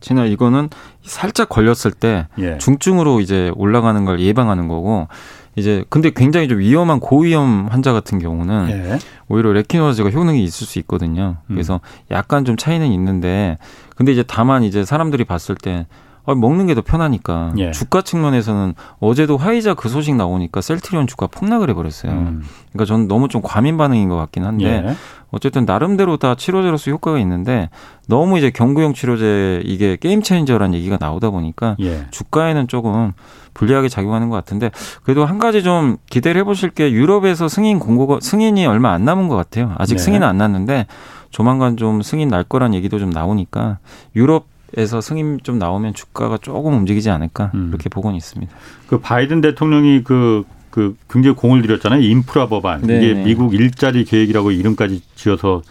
진짜 0.00 0.24
이거는 0.24 0.70
살짝 1.04 1.48
걸렸을 1.48 1.92
때 1.92 2.26
예. 2.38 2.58
중증으로 2.58 3.20
이제 3.20 3.52
올라가는 3.54 4.04
걸 4.04 4.18
예방하는 4.18 4.66
거고 4.66 5.06
이제 5.54 5.84
근데 5.88 6.10
굉장히 6.10 6.48
좀 6.48 6.58
위험한 6.58 6.98
고위험 6.98 7.68
환자 7.70 7.92
같은 7.92 8.18
경우는 8.18 8.70
예. 8.70 8.98
오히려 9.28 9.52
레키노아즈가 9.52 10.10
효능이 10.10 10.42
있을 10.42 10.66
수 10.66 10.80
있거든요. 10.80 11.36
음. 11.46 11.54
그래서 11.54 11.80
약간 12.10 12.44
좀 12.44 12.56
차이는 12.56 12.88
있는데 12.88 13.56
근데 13.94 14.10
이제 14.10 14.24
다만 14.26 14.64
이제 14.64 14.84
사람들이 14.84 15.22
봤을 15.22 15.54
때 15.54 15.86
아, 15.86 16.11
먹는 16.26 16.66
게 16.66 16.74
더 16.74 16.82
편하니까 16.82 17.52
예. 17.58 17.70
주가 17.72 18.00
측면에서는 18.02 18.74
어제도 19.00 19.36
화이자 19.36 19.74
그 19.74 19.88
소식 19.88 20.14
나오니까 20.14 20.60
셀트리온 20.60 21.06
주가 21.06 21.26
폭락을 21.26 21.68
해버렸어요. 21.70 22.12
음. 22.12 22.42
그러니까 22.72 22.84
저는 22.86 23.08
너무 23.08 23.28
좀 23.28 23.42
과민 23.42 23.76
반응인 23.76 24.08
것 24.08 24.16
같긴 24.16 24.44
한데 24.44 24.84
예. 24.86 24.94
어쨌든 25.32 25.64
나름대로 25.64 26.16
다 26.18 26.34
치료제로서 26.34 26.90
효과가 26.90 27.18
있는데 27.20 27.70
너무 28.06 28.38
이제 28.38 28.50
경구용 28.50 28.94
치료제 28.94 29.62
이게 29.64 29.96
게임 29.96 30.22
체인저라는 30.22 30.74
얘기가 30.74 30.98
나오다 31.00 31.30
보니까 31.30 31.76
예. 31.80 32.06
주가에는 32.10 32.68
조금 32.68 33.12
불리하게 33.54 33.88
작용하는 33.88 34.28
것 34.30 34.36
같은데 34.36 34.70
그래도 35.02 35.24
한 35.24 35.38
가지 35.38 35.62
좀 35.62 35.96
기대를 36.08 36.40
해보실 36.42 36.70
게 36.70 36.92
유럽에서 36.92 37.48
승인 37.48 37.78
공고가 37.78 38.18
승인이 38.20 38.64
얼마 38.66 38.92
안 38.92 39.04
남은 39.04 39.28
것 39.28 39.36
같아요. 39.36 39.74
아직 39.78 39.96
네. 39.96 40.02
승인은 40.02 40.26
안 40.26 40.38
났는데 40.38 40.86
조만간 41.30 41.76
좀 41.76 42.02
승인 42.02 42.28
날 42.28 42.44
거란 42.44 42.74
얘기도 42.74 42.98
좀 42.98 43.10
나오니까 43.10 43.78
유럽 44.14 44.51
에서 44.76 45.00
승인 45.00 45.40
좀 45.42 45.58
나오면 45.58 45.94
주가가 45.94 46.38
조금 46.38 46.74
움직이지 46.74 47.10
않을까 47.10 47.50
음. 47.54 47.68
이렇게 47.68 47.88
보고는 47.88 48.16
있습니다. 48.16 48.52
그 48.86 49.00
바이든 49.00 49.42
대통령이 49.42 50.02
그, 50.02 50.44
그 50.70 50.96
굉장히 51.10 51.36
공을 51.36 51.62
들였잖아요. 51.62 52.00
인프라 52.00 52.48
법안. 52.48 52.80
네, 52.82 52.96
이게 52.98 53.14
네. 53.14 53.24
미국 53.24 53.54
일자리 53.54 54.04
계획이라고 54.04 54.50
이름까지 54.50 55.02
지어서 55.14 55.62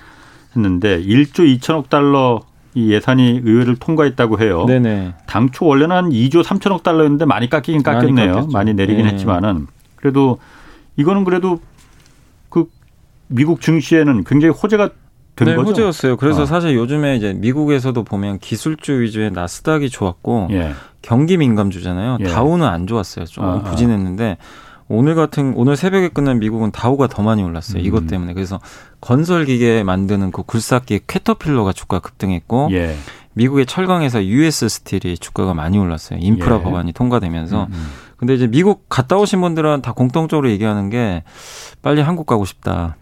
했는데 0.55 1.01
1조 1.01 1.59
2천억 1.59 1.89
달러 1.89 2.41
이 2.73 2.91
예산이 2.91 3.41
의회를 3.43 3.75
통과했다고 3.77 4.39
해요. 4.39 4.65
네네. 4.65 5.13
당초 5.25 5.65
원래는 5.65 5.95
한 5.95 6.09
2조 6.09 6.43
3천억 6.43 6.83
달러였는데 6.83 7.25
많이 7.25 7.49
깎이긴 7.49 7.81
많이 7.83 7.99
깎였네요. 7.99 8.33
깎였죠. 8.33 8.51
많이 8.51 8.73
내리긴 8.73 9.05
네. 9.05 9.11
했지만은 9.11 9.67
그래도 9.95 10.37
이거는 10.95 11.23
그래도 11.23 11.59
그 12.49 12.69
미국 13.27 13.61
증시에는 13.61 14.23
굉장히 14.23 14.53
호재가 14.53 14.89
된 15.35 15.47
네, 15.47 15.55
거죠. 15.55 15.69
호재였어요. 15.69 16.17
그래서 16.17 16.43
어. 16.43 16.45
사실 16.45 16.75
요즘에 16.75 17.15
이제 17.15 17.33
미국에서도 17.33 18.03
보면 18.03 18.39
기술주 18.39 19.01
위주의 19.01 19.31
나스닥이 19.31 19.89
좋았고 19.89 20.49
예. 20.51 20.73
경기 21.01 21.37
민감주잖아요. 21.37 22.17
예. 22.19 22.25
다우는 22.25 22.67
안 22.67 22.87
좋았어요. 22.87 23.25
조금 23.25 23.49
아, 23.49 23.53
아. 23.55 23.61
부진했는데 23.63 24.37
오늘 24.87 25.15
같은 25.15 25.53
오늘 25.55 25.77
새벽에 25.77 26.09
끝난 26.09 26.39
미국은 26.39 26.71
다우가 26.71 27.07
더 27.07 27.23
많이 27.23 27.41
올랐어요. 27.41 27.81
음. 27.81 27.85
이것 27.85 28.07
때문에 28.07 28.33
그래서 28.33 28.59
건설 28.99 29.45
기계 29.45 29.83
만드는 29.83 30.31
그 30.31 30.43
굴삭기 30.43 31.01
캐터필러가 31.07 31.71
주가 31.71 31.99
급등했고 31.99 32.69
예. 32.73 32.95
미국의 33.33 33.65
철강에서 33.65 34.25
US 34.25 34.67
스틸이 34.67 35.17
주가가 35.17 35.53
많이 35.53 35.77
올랐어요. 35.79 36.19
인프라 36.21 36.57
예. 36.57 36.61
법안이 36.61 36.91
통과되면서 36.91 37.63
음, 37.63 37.73
음. 37.73 37.87
근데 38.17 38.35
이제 38.35 38.47
미국 38.47 38.87
갔다 38.89 39.17
오신 39.17 39.39
분들은 39.41 39.81
다 39.81 39.93
공통적으로 39.93 40.49
얘기하는 40.51 40.89
게 40.89 41.23
빨리 41.81 42.01
한국 42.01 42.27
가고 42.27 42.43
싶다. 42.45 42.97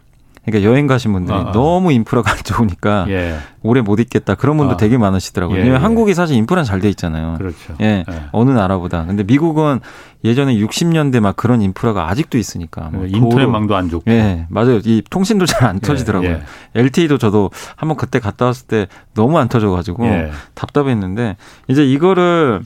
그러니까 0.49 0.71
여행 0.71 0.87
가신 0.87 1.13
분들이 1.13 1.35
아, 1.35 1.49
아. 1.49 1.51
너무 1.51 1.91
인프라가 1.91 2.31
안 2.31 2.37
좋으니까 2.43 3.05
예. 3.09 3.37
오래 3.61 3.81
못 3.81 3.99
있겠다. 3.99 4.35
그런 4.35 4.57
분도 4.57 4.73
아. 4.73 4.77
되게 4.77 4.97
많으시더라고요. 4.97 5.57
예, 5.57 5.61
왜냐면 5.61 5.81
예. 5.81 5.83
한국이 5.83 6.13
사실 6.13 6.35
인프라는 6.37 6.65
잘돼 6.65 6.89
있잖아요. 6.89 7.35
그렇죠. 7.37 7.75
예, 7.81 8.05
예. 8.09 8.23
어느 8.31 8.51
나라보다. 8.51 9.05
근데 9.05 9.23
미국은 9.23 9.79
예전에 10.23 10.55
60년대 10.55 11.19
막 11.19 11.35
그런 11.35 11.61
인프라가 11.61 12.09
아직도 12.09 12.37
있으니까. 12.37 12.89
뭐그 12.91 13.07
인터넷망도 13.07 13.75
안 13.75 13.89
좋고. 13.89 14.09
예, 14.11 14.45
맞아요. 14.49 14.79
이 14.83 15.01
통신도 15.09 15.45
잘안 15.45 15.77
예, 15.77 15.79
터지더라고요. 15.79 16.29
예. 16.29 16.41
LTE도 16.75 17.17
저도 17.17 17.51
한번 17.75 17.97
그때 17.97 18.19
갔다 18.19 18.45
왔을 18.45 18.67
때 18.67 18.87
너무 19.13 19.37
안 19.37 19.47
터져 19.47 19.69
가지고 19.69 20.05
예. 20.05 20.31
답답했는데 20.55 21.37
이제 21.67 21.85
이거를 21.85 22.61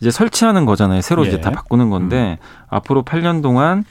이제 0.00 0.10
설치하는 0.10 0.66
거잖아요. 0.66 1.00
새로 1.00 1.24
예. 1.24 1.28
이제 1.28 1.40
다 1.40 1.50
바꾸는 1.50 1.90
건데 1.90 2.38
앞으로 2.68 3.02
8년 3.02 3.42
동안 3.42 3.84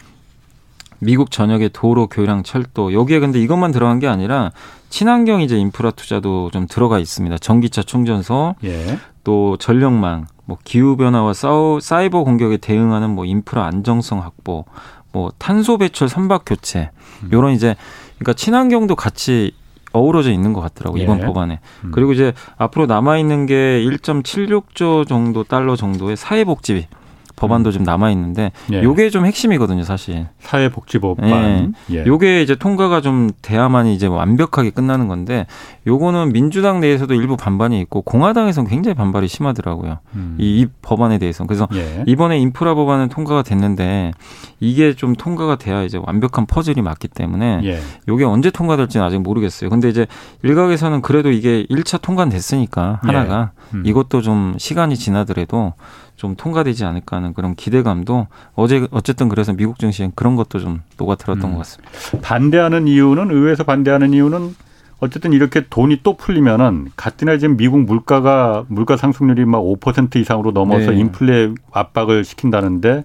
미국 0.99 1.31
전역의 1.31 1.69
도로, 1.73 2.07
교량, 2.07 2.43
철도 2.43 2.93
여기에 2.93 3.19
근데 3.19 3.39
이것만 3.39 3.71
들어간 3.71 3.99
게 3.99 4.07
아니라 4.07 4.51
친환경 4.89 5.41
이제 5.41 5.57
인프라 5.57 5.91
투자도 5.91 6.51
좀 6.51 6.67
들어가 6.67 6.99
있습니다. 6.99 7.37
전기차 7.39 7.83
충전소, 7.83 8.55
예. 8.63 8.97
또 9.23 9.57
전력망, 9.57 10.27
뭐 10.45 10.57
기후 10.63 10.95
변화와 10.95 11.33
사우- 11.33 11.79
사이버 11.81 12.23
공격에 12.23 12.57
대응하는 12.57 13.09
뭐 13.09 13.25
인프라 13.25 13.65
안정성 13.65 14.21
확보, 14.21 14.65
뭐 15.11 15.31
탄소 15.37 15.77
배출 15.77 16.07
선박 16.09 16.43
교체, 16.45 16.91
음. 17.23 17.29
요런 17.33 17.53
이제 17.53 17.75
그러니까 18.19 18.33
친환경도 18.33 18.95
같이 18.95 19.53
어우러져 19.91 20.31
있는 20.31 20.53
것 20.53 20.61
같더라고 20.61 20.99
요 20.99 21.03
이번 21.03 21.21
예. 21.21 21.25
법안에. 21.25 21.59
음. 21.85 21.91
그리고 21.93 22.11
이제 22.13 22.33
앞으로 22.57 22.85
남아 22.85 23.17
있는 23.17 23.45
게 23.45 23.53
1.76조 23.85 25.07
정도 25.07 25.43
달러 25.43 25.75
정도의 25.75 26.15
사회복지 26.17 26.87
법안도 27.35 27.71
좀 27.71 27.83
남아 27.83 28.11
있는데 28.11 28.51
예. 28.71 28.81
요게 28.81 29.09
좀 29.09 29.25
핵심이거든요, 29.25 29.83
사실. 29.83 30.27
사회복지법안. 30.39 31.73
예. 31.91 32.05
요게 32.05 32.41
이제 32.41 32.55
통과가 32.55 33.01
좀 33.01 33.31
돼야만이 33.41 33.93
이제 33.93 34.07
완벽하게 34.07 34.69
끝나는 34.69 35.07
건데 35.07 35.45
요거는 35.87 36.31
민주당 36.31 36.79
내에서도 36.79 37.13
일부 37.13 37.37
반반이 37.37 37.79
있고 37.81 38.01
공화당에서는 38.01 38.69
굉장히 38.69 38.95
반발이 38.95 39.27
심하더라고요. 39.27 39.99
음. 40.15 40.37
이, 40.39 40.61
이 40.61 40.67
법안에 40.81 41.17
대해서. 41.17 41.45
그래서 41.45 41.67
예. 41.73 42.03
이번에 42.07 42.39
인프라 42.39 42.73
법안은 42.75 43.09
통과가 43.09 43.43
됐는데 43.43 44.11
이게 44.59 44.93
좀 44.93 45.15
통과가 45.15 45.57
돼야 45.57 45.83
이제 45.83 45.99
완벽한 46.01 46.45
퍼즐이 46.45 46.81
맞기 46.81 47.09
때문에 47.09 47.61
예. 47.63 47.79
요게 48.07 48.23
언제 48.23 48.49
통과될지는 48.49 49.05
아직 49.05 49.19
모르겠어요. 49.21 49.69
근데 49.69 49.89
이제 49.89 50.07
일각에서는 50.43 51.01
그래도 51.01 51.31
이게 51.31 51.65
1차 51.69 52.01
통과는 52.01 52.31
됐으니까 52.31 52.99
하나가 53.01 53.51
음. 53.73 53.83
이것도 53.85 54.21
좀 54.21 54.55
시간이 54.57 54.95
지나더라도 54.95 55.73
좀 56.15 56.35
통과되지 56.35 56.85
않을까 56.85 57.17
하는 57.17 57.33
그런 57.33 57.55
기대감도 57.55 58.27
어제 58.53 58.87
어쨌든 58.91 59.29
그래서 59.29 59.53
미국 59.53 59.79
증시엔 59.79 60.13
그런 60.15 60.35
것도 60.35 60.59
좀 60.59 60.81
녹아들었던 60.97 61.49
음. 61.49 61.53
것 61.53 61.57
같습니다. 61.59 61.91
반대하는 62.21 62.87
이유는 62.87 63.31
의회에서 63.31 63.63
반대하는 63.63 64.13
이유는 64.13 64.55
어쨌든 64.99 65.33
이렇게 65.33 65.65
돈이 65.69 65.99
또 66.03 66.15
풀리면은 66.15 66.87
가뜩이나 66.95 67.37
지금 67.37 67.57
미국 67.57 67.81
물가가 67.81 68.65
물가 68.69 68.95
상승률이 68.95 69.45
막 69.45 69.59
5% 69.59 70.15
이상으로 70.15 70.51
넘어서 70.51 70.91
네. 70.91 70.99
인플레 70.99 71.53
압박을 71.71 72.23
시킨다는데 72.23 73.03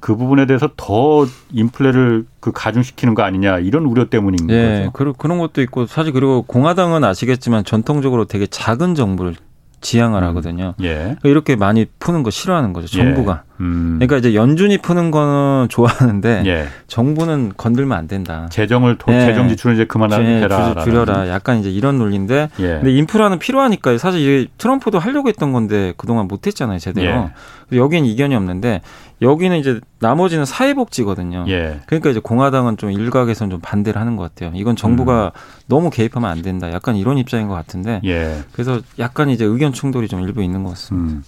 그 0.00 0.16
부분에 0.16 0.46
대해서 0.46 0.68
더 0.76 1.26
인플레를 1.52 2.26
그 2.40 2.52
가중시키는 2.52 3.14
거 3.14 3.22
아니냐 3.22 3.58
이런 3.60 3.84
우려 3.84 4.08
때문인 4.08 4.50
예, 4.50 4.78
거죠. 4.78 4.90
그런 4.92 5.14
그런 5.16 5.38
것도 5.38 5.62
있고 5.62 5.86
사실 5.86 6.12
그리고 6.12 6.42
공화당은 6.42 7.04
아시겠지만 7.04 7.64
전통적으로 7.64 8.24
되게 8.24 8.46
작은 8.46 8.94
정부를 8.94 9.36
지향을 9.82 10.22
음. 10.22 10.28
하거든요. 10.28 10.74
예. 10.82 11.16
이렇게 11.24 11.56
많이 11.56 11.86
푸는 11.98 12.22
거 12.22 12.30
싫어하는 12.30 12.72
거죠. 12.72 12.86
정부가. 12.88 13.44
예. 13.62 13.66
음. 13.66 13.94
그러니까 13.98 14.16
이제 14.18 14.34
연준이 14.34 14.78
푸는 14.78 15.10
거는 15.10 15.68
좋아하는데 15.68 16.42
예. 16.46 16.66
정부는 16.88 17.52
건들면 17.56 17.96
안 17.96 18.08
된다. 18.08 18.48
재정을 18.50 18.98
도, 18.98 19.12
예. 19.12 19.20
재정 19.20 19.48
지출을 19.48 19.74
이제 19.76 19.84
주- 19.84 19.88
그만해라. 19.88 20.74
주- 20.74 20.84
줄여라. 20.84 21.28
약간 21.28 21.58
이제 21.60 21.70
이런 21.70 21.98
논리인데 21.98 22.48
예. 22.58 22.66
근데 22.66 22.92
인프라는 22.92 23.38
필요하니까 23.38 23.98
사실 23.98 24.20
이게 24.20 24.50
트럼프도 24.58 24.98
하려고 24.98 25.28
했던 25.28 25.52
건데 25.52 25.92
그동안 25.96 26.28
못 26.28 26.46
했잖아요, 26.46 26.78
제대로. 26.78 27.06
예. 27.08 27.30
여기는 27.76 28.06
이견이 28.06 28.34
없는데 28.34 28.82
여기는 29.22 29.56
이제 29.56 29.80
나머지는 30.00 30.44
사회복지거든요. 30.44 31.44
예. 31.48 31.80
그러니까 31.86 32.10
이제 32.10 32.20
공화당은 32.20 32.76
좀 32.76 32.90
일각에서는 32.90 33.50
좀 33.50 33.60
반대를 33.60 33.98
하는 34.00 34.16
것 34.16 34.24
같아요. 34.24 34.50
이건 34.54 34.76
정부가 34.76 35.32
너무 35.68 35.88
개입하면 35.88 36.28
안 36.28 36.42
된다. 36.42 36.70
약간 36.72 36.96
이런 36.96 37.16
입장인 37.18 37.48
것 37.48 37.54
같은데. 37.54 38.00
예. 38.04 38.40
그래서 38.52 38.80
약간 38.98 39.30
이제 39.30 39.44
의견 39.44 39.72
충돌이 39.72 40.08
좀 40.08 40.20
일부 40.20 40.42
있는 40.42 40.64
것 40.64 40.70
같습니다. 40.70 41.14
음. 41.14 41.22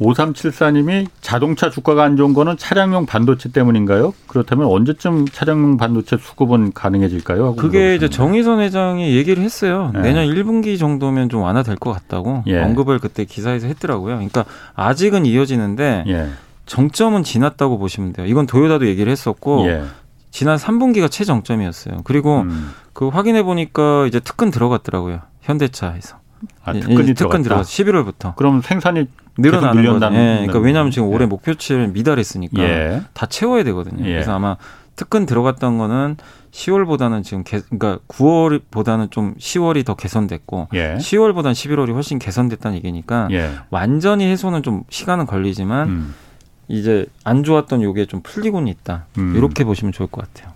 5374님이 0.00 1.06
자동차 1.20 1.70
주가가 1.70 2.04
안 2.04 2.16
좋은 2.16 2.34
거는 2.34 2.56
차량용 2.56 3.06
반도체 3.06 3.50
때문인가요? 3.50 4.14
그렇다면 4.26 4.66
언제쯤 4.66 5.26
차량용 5.28 5.76
반도체 5.76 6.16
수급은 6.18 6.72
가능해질까요? 6.72 7.56
그게 7.56 7.94
이제. 7.94 8.08
정의선 8.08 8.60
회장이 8.60 9.16
얘기를 9.16 9.42
했어요. 9.42 9.90
네. 9.94 10.02
내년 10.02 10.26
1분기 10.26 10.78
정도면 10.78 11.28
좀 11.28 11.42
완화될 11.42 11.76
것 11.76 11.92
같다고 11.92 12.42
예. 12.46 12.60
언급을 12.62 12.98
그때 12.98 13.24
기사에서 13.24 13.66
했더라고요. 13.66 14.16
그러니까 14.16 14.44
아직은 14.74 15.26
이어지는데 15.26 16.04
예. 16.08 16.28
정점은 16.66 17.22
지났다고 17.22 17.78
보시면 17.78 18.12
돼요. 18.12 18.26
이건 18.26 18.46
도요다도 18.46 18.86
얘기를 18.86 19.10
했었고 19.10 19.66
예. 19.66 19.84
지난 20.30 20.58
3분기가 20.58 21.10
최정점이었어요. 21.10 21.98
그리고 22.04 22.40
음. 22.40 22.70
그 22.92 23.08
확인해 23.08 23.42
보니까 23.42 24.06
이제 24.06 24.20
특근 24.20 24.50
들어갔더라고요. 24.50 25.20
현대차에서. 25.40 26.18
아, 26.64 26.74
예, 26.74 26.80
특근이 26.80 27.08
예, 27.08 27.14
특근 27.14 27.42
들어갔다. 27.42 27.64
들어갔어. 27.64 27.70
11월부터. 27.70 28.36
그럼 28.36 28.60
생산이 28.62 29.06
늘어나는 29.38 29.84
거죠. 29.84 30.14
예, 30.14 30.36
그러니까 30.36 30.58
왜냐하면 30.58 30.90
지금 30.90 31.10
예. 31.10 31.14
올해 31.14 31.26
목표치를 31.26 31.88
미달했으니까 31.88 32.62
예. 32.62 33.02
다 33.12 33.26
채워야 33.26 33.64
되거든요. 33.64 34.04
예. 34.06 34.12
그래서 34.12 34.34
아마 34.34 34.56
특근 34.96 35.26
들어갔던 35.26 35.78
거는 35.78 36.16
10월보다는 36.52 37.22
지금 37.22 37.44
개, 37.44 37.60
그러니까 37.60 37.98
9월보다는 38.08 39.10
좀 39.10 39.34
10월이 39.34 39.84
더 39.84 39.94
개선됐고 39.94 40.68
예. 40.74 40.96
10월보다는 40.98 41.52
11월이 41.52 41.92
훨씬 41.92 42.18
개선됐다는 42.18 42.76
얘기니까 42.78 43.28
예. 43.30 43.50
완전히 43.70 44.26
해소는 44.26 44.62
좀 44.62 44.84
시간은 44.88 45.26
걸리지만 45.26 45.88
음. 45.88 46.14
이제 46.68 47.06
안 47.24 47.44
좋았던 47.44 47.82
요게 47.82 48.06
좀 48.06 48.22
풀리고는 48.22 48.68
있다. 48.68 49.06
음. 49.18 49.34
이렇게 49.36 49.64
보시면 49.64 49.92
좋을 49.92 50.08
것 50.08 50.26
같아요. 50.26 50.54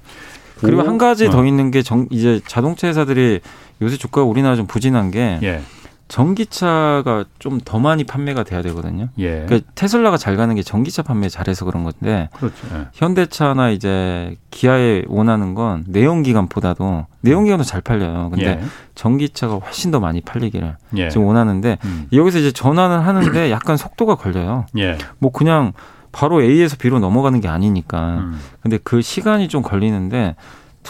그리고 0.59 0.83
오. 0.83 0.87
한 0.87 0.99
가지 0.99 1.27
어. 1.27 1.31
더 1.31 1.45
있는 1.45 1.71
게 1.71 1.83
정, 1.83 2.07
이제 2.11 2.41
자동차 2.47 2.89
회사들이 2.89 3.41
요새 3.83 3.97
주가가 3.97 4.27
우리나라 4.27 4.57
좀 4.57 4.67
부진한 4.67 5.11
게 5.11 5.39
예. 5.43 5.63
전기차가 6.09 7.25
좀 7.39 7.61
더 7.65 7.79
많이 7.79 8.03
판매가 8.05 8.43
돼야 8.43 8.63
되거든요. 8.63 9.09
예. 9.19 9.45
그러니까 9.47 9.71
테슬라가 9.75 10.17
잘 10.17 10.37
가는 10.37 10.55
게 10.55 10.63
전기차 10.63 11.03
판매 11.03 11.29
잘해서 11.29 11.65
그런 11.65 11.85
건데 11.85 12.29
그렇죠. 12.37 12.57
예. 12.75 12.87
현대차나 12.95 13.71
이제 13.71 14.37
기아에 14.51 15.05
원하는 15.07 15.55
건 15.55 15.85
내연기관보다도 15.87 17.07
내연기관도 17.21 17.65
잘 17.65 17.81
팔려요. 17.81 18.31
근데 18.31 18.47
예. 18.47 18.61
전기차가 18.95 19.57
훨씬 19.57 19.91
더 19.91 20.01
많이 20.01 20.21
팔리기를 20.21 20.77
예. 20.97 21.09
지금 21.11 21.27
원하는데 21.27 21.79
음. 21.85 22.07
여기서 22.13 22.39
이제 22.39 22.51
전환을 22.53 23.07
하는데 23.07 23.51
약간 23.53 23.77
속도가 23.77 24.17
걸려요. 24.17 24.67
예. 24.79 24.99
뭐 25.19 25.31
그냥 25.31 25.73
바로 26.13 26.43
A에서 26.43 26.77
B로 26.77 26.99
넘어가는 26.99 27.41
게 27.41 27.47
아니니까. 27.47 28.19
음. 28.19 28.41
근데 28.63 28.79
그 28.83 29.01
시간이 29.01 29.47
좀 29.49 29.63
걸리는데 29.63 30.35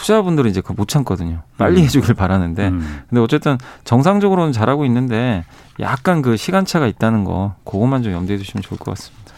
투자자분들은 0.01 0.49
이제 0.49 0.61
그거 0.61 0.73
못 0.73 0.87
참거든요. 0.87 1.43
빨리 1.57 1.79
음. 1.81 1.85
해주길 1.85 2.15
바라는데. 2.15 2.67
음. 2.69 3.01
근데 3.09 3.21
어쨌든 3.21 3.57
정상적으로는 3.83 4.51
잘하고 4.51 4.85
있는데 4.85 5.45
약간 5.79 6.21
그 6.21 6.37
시간차가 6.37 6.87
있다는 6.87 7.23
거 7.23 7.55
그것만 7.63 8.03
좀 8.03 8.13
염두에 8.13 8.37
두시면 8.37 8.61
좋을 8.61 8.77
것 8.79 8.91
같습니다. 8.91 9.33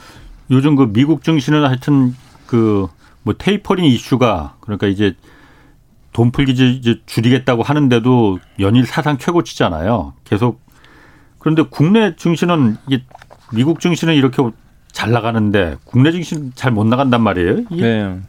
요즘 0.51 0.75
그 0.75 0.91
미국 0.91 1.23
증시는 1.23 1.65
하여튼 1.65 2.15
그 2.47 2.87
뭐 3.23 3.33
테이퍼링 3.37 3.85
이슈가 3.85 4.55
그러니까 4.59 4.87
이제 4.87 5.15
돈 6.11 6.31
풀기 6.31 6.51
이제 6.77 7.01
줄이겠다고 7.05 7.63
하는데도 7.63 8.39
연일 8.59 8.85
사상 8.85 9.17
최고치잖아요. 9.17 10.13
계속 10.25 10.61
그런데 11.39 11.63
국내 11.63 12.15
증시는 12.15 12.77
이게 12.87 13.03
미국 13.51 13.79
증시는 13.79 14.13
이렇게 14.13 14.43
잘 14.91 15.11
나가는데 15.11 15.77
국내 15.85 16.11
증시는 16.11 16.51
잘 16.55 16.71
못 16.71 16.85
나간단 16.85 17.21
말이에요. 17.21 17.65
네. 17.71 18.19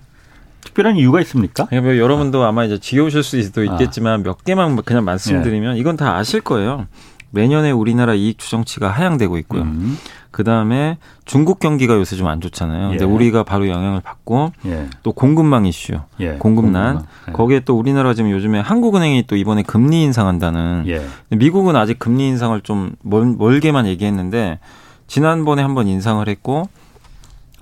특별한 0.65 0.97
이유가 0.97 1.21
있습니까? 1.21 1.69
예, 1.73 1.81
뭐 1.81 1.97
여러분도 1.97 2.43
아마 2.45 2.65
이제 2.65 2.79
지어오실 2.79 3.23
수도 3.23 3.61
아. 3.61 3.65
있겠지만 3.65 4.23
몇 4.23 4.45
개만 4.45 4.77
그냥 4.77 5.03
예. 5.03 5.05
말씀드리면 5.05 5.77
이건 5.77 5.97
다 5.97 6.17
아실 6.17 6.41
거예요. 6.41 6.87
매년에 7.31 7.73
우리나라 7.73 8.15
이익 8.15 8.39
추정치가 8.39 8.91
하향되고 8.91 9.39
있고요. 9.39 9.63
음. 9.63 9.99
그 10.31 10.43
다음에 10.45 10.99
중국 11.25 11.59
경기가 11.61 11.95
요새 11.95 12.17
좀 12.17 12.27
안 12.29 12.41
좋잖아요. 12.41 12.91
근데 12.91 13.05
예. 13.05 13.09
우리가 13.09 13.43
바로 13.45 13.69
영향을 13.69 14.01
받고 14.01 14.53
예. 14.67 14.89
또 15.03 15.13
공급망 15.13 15.67
이슈, 15.67 15.93
예. 16.21 16.33
공급난. 16.39 16.95
공급망. 16.95 17.07
예. 17.29 17.33
거기에 17.33 17.61
또 17.61 17.79
우리나라 17.79 18.15
지금 18.15 18.31
요즘에 18.31 18.61
한국은행이 18.61 19.25
또 19.27 19.37
이번에 19.37 19.63
금리 19.63 20.03
인상한다는. 20.05 20.85
예. 20.87 21.05
미국은 21.37 21.77
아직 21.77 21.99
금리 21.99 22.27
인상을 22.29 22.61
좀 22.63 22.95
멀, 23.03 23.27
멀게만 23.37 23.87
얘기했는데 23.87 24.59
지난번에 25.07 25.63
한번 25.63 25.87
인상을 25.87 26.27
했고 26.29 26.69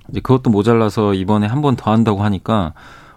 이제 0.09 0.19
그것도 0.19 0.49
모자라서 0.49 1.13
이번에 1.13 1.47
한 1.47 1.61
번 1.61 1.75
더 1.75 1.91
한다고 1.91 2.23
하니까 2.23 2.73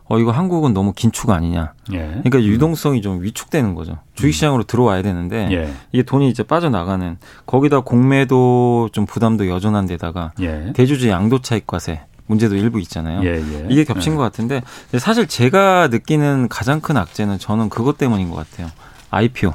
어 0.08 0.18
이거 0.20 0.30
한국은 0.30 0.72
너무 0.72 0.92
긴축 0.92 1.30
아니냐. 1.30 1.72
예. 1.92 1.98
그러니까 1.98 2.40
유동성이 2.42 3.02
좀 3.02 3.22
위축되는 3.22 3.74
거죠. 3.74 3.98
주식시장으로 4.14 4.62
들어와야 4.64 5.02
되는데 5.02 5.48
예. 5.50 5.72
이게 5.90 6.04
돈이 6.04 6.28
이제 6.28 6.42
빠져나가는 6.44 7.18
거기다 7.44 7.80
공매도 7.80 8.90
좀 8.92 9.04
부담도 9.04 9.48
여전한 9.48 9.86
데다가 9.86 10.30
예. 10.40 10.72
대주주 10.74 11.08
양도 11.08 11.40
차익 11.40 11.66
과세 11.66 12.02
문제도 12.28 12.54
일부 12.54 12.78
있잖아요. 12.80 13.20
예. 13.24 13.36
예. 13.36 13.66
이게 13.68 13.82
겹친 13.84 14.14
것 14.14 14.22
같은데 14.22 14.62
사실 14.98 15.26
제가 15.26 15.88
느끼는 15.88 16.48
가장 16.48 16.80
큰 16.80 16.96
악재는 16.96 17.38
저는 17.40 17.68
그것 17.68 17.98
때문인 17.98 18.30
것 18.30 18.36
같아요. 18.36 18.68
IPO 19.10 19.54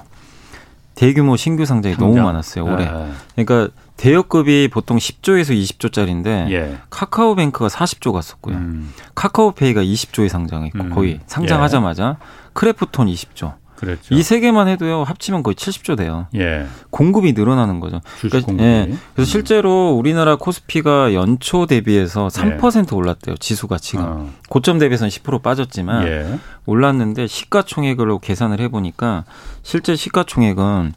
대규모 0.96 1.38
신규 1.38 1.66
상장이 1.66 1.96
너무 1.96 2.12
상장. 2.14 2.26
많았어요 2.26 2.66
올해. 2.66 2.86
아, 2.88 3.10
그러니까 3.36 3.74
대어급이 4.02 4.68
보통 4.74 4.98
10조에서 4.98 5.52
20조짜리인데 5.56 6.50
예. 6.52 6.78
카카오뱅크가 6.90 7.68
40조 7.68 8.12
갔었고요. 8.14 8.56
음. 8.56 8.92
카카오페이가 9.14 9.84
20조에 9.84 10.28
상장했고 10.28 10.80
음. 10.80 10.90
거의 10.90 11.20
상장하자마자 11.28 12.18
크래프톤 12.54 13.06
20조. 13.08 13.54
그렇죠. 13.76 14.14
이 14.16 14.22
세 14.24 14.40
개만 14.40 14.68
해도요 14.68 15.04
합치면 15.04 15.44
거의 15.44 15.54
70조 15.56 15.98
돼요. 15.98 16.26
예. 16.36 16.66
공급이 16.90 17.34
늘어나는 17.34 17.80
거죠. 17.80 18.02
주식 18.16 18.30
그러니까, 18.30 18.48
공급이. 18.48 18.68
예. 18.68 18.98
그래서 19.14 19.30
실제로 19.30 19.92
우리나라 19.92 20.36
코스피가 20.36 21.14
연초 21.14 21.68
대비해서 21.68 22.28
3% 22.28 22.94
올랐대요. 22.96 23.38
지수가 23.38 23.78
지금 23.78 24.04
어. 24.08 24.30
고점 24.50 24.80
대비해서는 24.80 25.10
10% 25.12 25.44
빠졌지만 25.44 26.08
예. 26.08 26.40
올랐는데 26.66 27.28
시가총액으로 27.28 28.18
계산을 28.18 28.60
해보니까 28.62 29.26
실제 29.62 29.96
시가총액은 29.96 30.94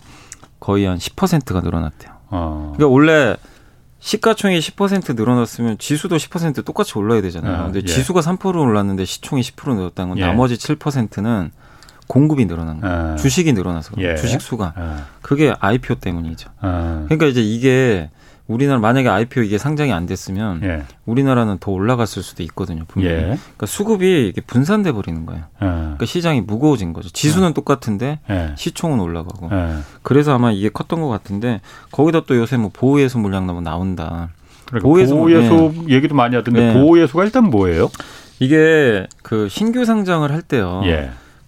거의 0.58 0.86
한 0.86 0.96
10%가 0.96 1.60
늘어났대요. 1.60 2.13
어. 2.30 2.72
그러니까 2.76 2.92
원래 2.92 3.36
시가총액이 4.00 4.60
10% 4.60 5.16
늘어났으면 5.16 5.78
지수도 5.78 6.16
10% 6.16 6.64
똑같이 6.64 6.98
올라야 6.98 7.22
되잖아요. 7.22 7.54
아, 7.54 7.64
근데 7.64 7.80
예. 7.80 7.86
지수가 7.86 8.20
3% 8.20 8.60
올랐는데 8.60 9.04
시총이 9.06 9.40
10% 9.40 9.76
늘었다는 9.76 10.10
건 10.10 10.18
예. 10.18 10.26
나머지 10.26 10.56
7%는 10.56 11.50
공급이 12.06 12.44
늘어난 12.44 12.80
거예요. 12.80 12.96
아. 13.14 13.16
주식이 13.16 13.54
늘어나서. 13.54 13.92
예. 13.98 14.14
주식 14.16 14.42
수가. 14.42 14.74
아. 14.76 15.06
그게 15.22 15.54
IPO 15.58 15.96
때문이죠. 15.96 16.50
아. 16.60 17.04
그러니까 17.06 17.26
이제 17.26 17.40
이게 17.40 18.10
우리나라 18.46 18.78
만약에 18.78 19.08
IPO 19.08 19.42
이게 19.42 19.56
상장이 19.56 19.92
안 19.92 20.04
됐으면 20.04 20.60
예. 20.64 20.82
우리나라는 21.06 21.56
더 21.60 21.70
올라갔을 21.72 22.22
수도 22.22 22.42
있거든요. 22.42 22.84
분명히. 22.86 23.16
예. 23.16 23.20
그러니까 23.22 23.66
수급이 23.66 24.28
이게 24.28 24.40
분산돼 24.42 24.92
버리는 24.92 25.24
거예요. 25.24 25.44
아. 25.60 25.66
그러니까 25.80 26.04
시장이 26.06 26.42
무거워진 26.42 26.92
거죠. 26.92 27.08
지수는 27.08 27.54
똑같은데 27.54 28.18
예. 28.28 28.52
시총은 28.56 29.00
올라가고. 29.00 29.48
예. 29.50 29.76
그래서 30.02 30.34
아마 30.34 30.52
이게 30.52 30.68
컸던 30.68 31.00
것 31.00 31.08
같은데 31.08 31.62
거기다 31.90 32.22
또 32.26 32.36
요새 32.36 32.56
뭐 32.58 32.70
보호예수 32.72 33.18
물량 33.18 33.46
나면 33.46 33.64
나온다. 33.64 34.28
그러니까 34.66 34.88
보호예수- 34.88 35.14
보호예수 35.16 35.86
얘기도 35.88 36.14
많이 36.14 36.36
하던데 36.36 36.60
네. 36.68 36.72
보호예수가 36.74 37.24
일단 37.24 37.44
뭐예요? 37.44 37.90
이게 38.40 39.06
그 39.22 39.48
신규 39.48 39.84
상장을 39.86 40.30
할 40.30 40.42
때요. 40.42 40.82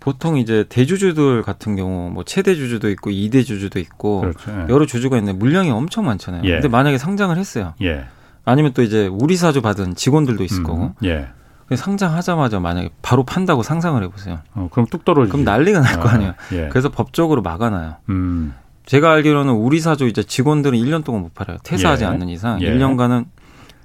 예. 0.07 0.11
보통 0.11 0.39
이제 0.39 0.65
대주주들 0.69 1.43
같은 1.43 1.75
경우 1.75 2.11
뭐 2.11 2.25
최대 2.25 2.55
주주도 2.55 2.89
있고 2.91 3.11
이대 3.11 3.43
주주도 3.43 3.79
있고 3.81 4.21
그렇죠. 4.21 4.53
예. 4.53 4.67
여러 4.69 4.87
주주가 4.87 5.19
있는데 5.19 5.37
물량이 5.37 5.71
엄청 5.71 6.07
많잖아요. 6.07 6.43
예. 6.45 6.53
근데 6.53 6.69
만약에 6.69 6.97
상장을 6.97 7.37
했어요. 7.37 7.75
예. 7.83 8.05
아니면 8.45 8.73
또 8.73 8.83
이제 8.83 9.09
우리 9.09 9.37
사주 9.37 9.61
받은 9.63 9.97
직원들도 9.97 10.45
있을 10.45 10.61
음. 10.61 10.65
거고 10.65 10.95
예. 11.05 11.29
근데 11.67 11.77
상장하자마자 11.83 12.61
만약에 12.61 12.91
바로 13.03 13.25
판다고 13.25 13.65
상상을 13.65 14.01
해보세요. 14.05 14.39
어, 14.55 14.69
그럼 14.71 14.87
뚝 14.87 15.05
떨어지죠. 15.05 15.33
그럼 15.33 15.45
난리가 15.45 15.81
날거 15.81 16.09
아, 16.09 16.13
아니에요. 16.13 16.35
예. 16.53 16.69
그래서 16.69 16.89
법적으로 16.89 17.43
막아놔요. 17.43 17.97
음. 18.09 18.55
제가 18.87 19.11
알기로는 19.11 19.53
우리 19.53 19.81
사주 19.81 20.07
이제 20.07 20.23
직원들은 20.23 20.79
1년 20.79 21.03
동안 21.03 21.23
못 21.23 21.35
팔아요. 21.35 21.59
퇴사하지 21.65 22.05
예. 22.05 22.09
않는 22.09 22.29
이상 22.29 22.63
예. 22.63 22.73
1년간은 22.73 23.25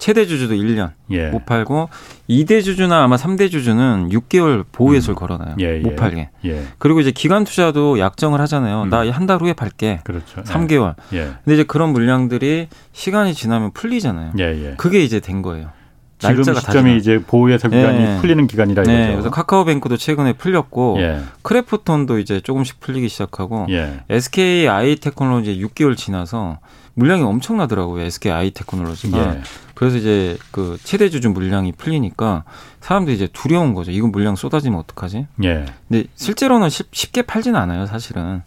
최대 0.01 0.25
주주도 0.25 0.55
1년 0.55 0.93
예. 1.11 1.27
못 1.27 1.45
팔고 1.45 1.89
2대 2.27 2.63
주주나 2.63 3.03
아마 3.03 3.17
3대 3.17 3.51
주주는 3.51 4.09
6개월 4.09 4.65
보호예수를 4.71 5.13
걸어놔요. 5.13 5.57
예, 5.59 5.77
못 5.77 5.91
예. 5.91 5.95
팔게. 5.95 6.29
예. 6.45 6.63
그리고 6.79 7.01
이제 7.01 7.11
기관 7.11 7.43
투자도 7.43 7.99
약정을 7.99 8.41
하잖아요. 8.41 8.81
음. 8.81 8.89
나 8.89 9.05
한 9.05 9.27
달 9.27 9.39
후에 9.39 9.53
팔게. 9.53 9.99
그렇죠. 10.03 10.41
3개월. 10.41 10.95
예. 11.13 11.33
근데 11.43 11.53
이제 11.53 11.63
그런 11.63 11.93
물량들이 11.93 12.67
시간이 12.93 13.35
지나면 13.35 13.73
풀리잖아요. 13.73 14.33
예. 14.39 14.43
예. 14.43 14.73
그게 14.75 15.03
이제 15.03 15.19
된 15.19 15.43
거예요. 15.43 15.69
지금 16.17 16.43
시점이 16.43 16.91
다 16.91 16.97
이제 16.97 17.19
보호예수 17.19 17.69
기간이 17.69 17.97
네. 17.97 18.17
풀리는 18.21 18.45
기간이라 18.47 18.83
네, 18.83 18.93
이거죠. 18.93 19.11
그래서 19.13 19.29
카카오뱅크도 19.31 19.97
최근에 19.97 20.33
풀렸고 20.33 20.97
예. 20.99 21.19
크래프톤도 21.43 22.17
이제 22.19 22.41
조금씩 22.41 22.79
풀리기 22.79 23.07
시작하고 23.07 23.67
예. 23.69 24.01
SK 24.09 24.67
아이 24.67 24.95
테크놀로지 24.95 25.59
6개월 25.63 25.95
지나서 25.95 26.59
물량이 26.93 27.23
엄청나더라고요. 27.23 28.03
SK 28.03 28.31
아이 28.31 28.51
테크놀로지가. 28.51 29.37
예. 29.81 29.85
그래서 29.85 29.97
이제 29.97 30.37
그 30.51 30.77
최대 30.83 31.09
주주 31.09 31.29
물량이 31.31 31.71
풀리니까 31.73 32.43
사람들이 32.81 33.15
이제 33.15 33.27
두려운 33.31 33.73
거죠. 33.73 33.91
이거 33.91 34.07
물량 34.07 34.35
쏟아지면 34.35 34.79
어떡하지? 34.79 35.27
예. 35.43 35.65
근데 35.87 36.07
실제로는 36.15 36.69
쉽, 36.69 36.87
쉽게 36.91 37.23
팔지는 37.23 37.59
않아요, 37.59 37.85
사실은. 37.87 38.41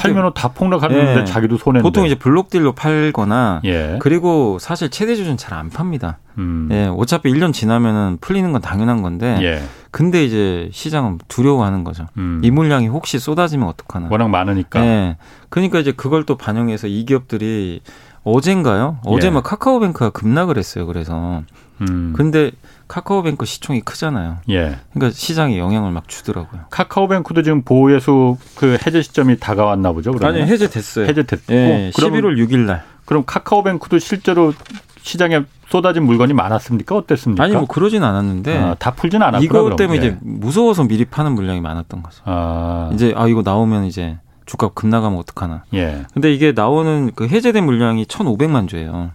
팔면은 0.00 0.30
다 0.34 0.48
폭락하는데 0.48 1.20
예. 1.20 1.24
자기도 1.24 1.56
손해인데. 1.56 1.82
보통 1.82 2.04
이제 2.06 2.14
블록딜로 2.16 2.72
팔거나 2.72 3.60
예. 3.64 3.96
그리고 4.00 4.58
사실 4.60 4.90
최대 4.90 5.14
주주는 5.16 5.36
잘 5.36 5.52
안 5.52 5.68
팝니다. 5.70 6.18
음. 6.38 6.68
예, 6.72 6.86
어차피 6.86 7.30
1년 7.30 7.52
지나면은 7.52 8.16
풀리는 8.22 8.50
건 8.52 8.62
당연한 8.62 9.02
건데 9.02 9.38
예. 9.42 9.62
근데 9.90 10.24
이제 10.24 10.70
시장은 10.72 11.18
두려워하는 11.28 11.84
거죠. 11.84 12.06
음. 12.16 12.40
이 12.42 12.50
물량이 12.50 12.88
혹시 12.88 13.18
쏟아지면 13.18 13.68
어떡하나. 13.68 14.08
워낙 14.10 14.28
많으니까. 14.28 14.82
예. 14.84 15.16
그러니까 15.50 15.78
이제 15.78 15.92
그걸 15.92 16.24
또 16.24 16.36
반영해서 16.38 16.86
이 16.86 17.04
기업들이 17.04 17.82
어젠가요? 18.24 18.98
어제 19.04 19.26
예. 19.28 19.30
막 19.30 19.42
카카오뱅크가 19.42 20.10
급락을 20.10 20.56
했어요. 20.58 20.86
그래서 20.86 21.42
음. 21.80 22.12
근데 22.16 22.52
카카오뱅크 22.88 23.46
시총이 23.46 23.80
크잖아요. 23.80 24.38
예. 24.50 24.76
그러니까 24.92 25.16
시장에 25.16 25.58
영향을 25.58 25.90
막 25.90 26.08
주더라고요. 26.08 26.62
카카오뱅크도 26.70 27.42
지금 27.42 27.62
보호예수 27.62 28.36
그 28.56 28.78
해제 28.86 29.02
시점이 29.02 29.38
다가왔나 29.40 29.92
보죠. 29.92 30.12
그러면 30.12 30.42
아니 30.42 30.50
해제됐어요. 30.50 31.06
해제됐고. 31.06 31.52
예, 31.52 31.90
그럼 31.96 32.12
11월 32.12 32.36
6일 32.46 32.58
날. 32.58 32.84
그럼 33.04 33.24
카카오뱅크도 33.26 33.98
실제로 33.98 34.52
시장에 35.00 35.42
쏟아진 35.68 36.04
물건이 36.04 36.32
많았습니까? 36.34 36.94
어땠습니까? 36.94 37.42
아니 37.42 37.54
뭐 37.54 37.66
그러진 37.66 38.04
않았는데 38.04 38.58
아, 38.58 38.76
다 38.78 38.92
풀진 38.92 39.22
않았구나. 39.22 39.42
이거. 39.42 39.74
때문에 39.74 40.02
예. 40.02 40.06
이제 40.06 40.18
무서워서 40.20 40.84
미리 40.84 41.04
파는 41.06 41.32
물량이 41.32 41.60
많았던 41.60 42.02
거죠. 42.02 42.22
아. 42.26 42.90
이제 42.92 43.12
아 43.16 43.26
이거 43.26 43.42
나오면 43.42 43.84
이제 43.84 44.18
주가 44.46 44.68
급 44.68 44.88
나가면 44.88 45.18
어떡하나. 45.18 45.64
예. 45.74 46.04
근데 46.12 46.32
이게 46.32 46.52
나오는 46.52 47.10
그 47.14 47.26
해제된 47.28 47.64
물량이 47.64 48.04
1,500만 48.06 48.68
주예요. 48.68 49.10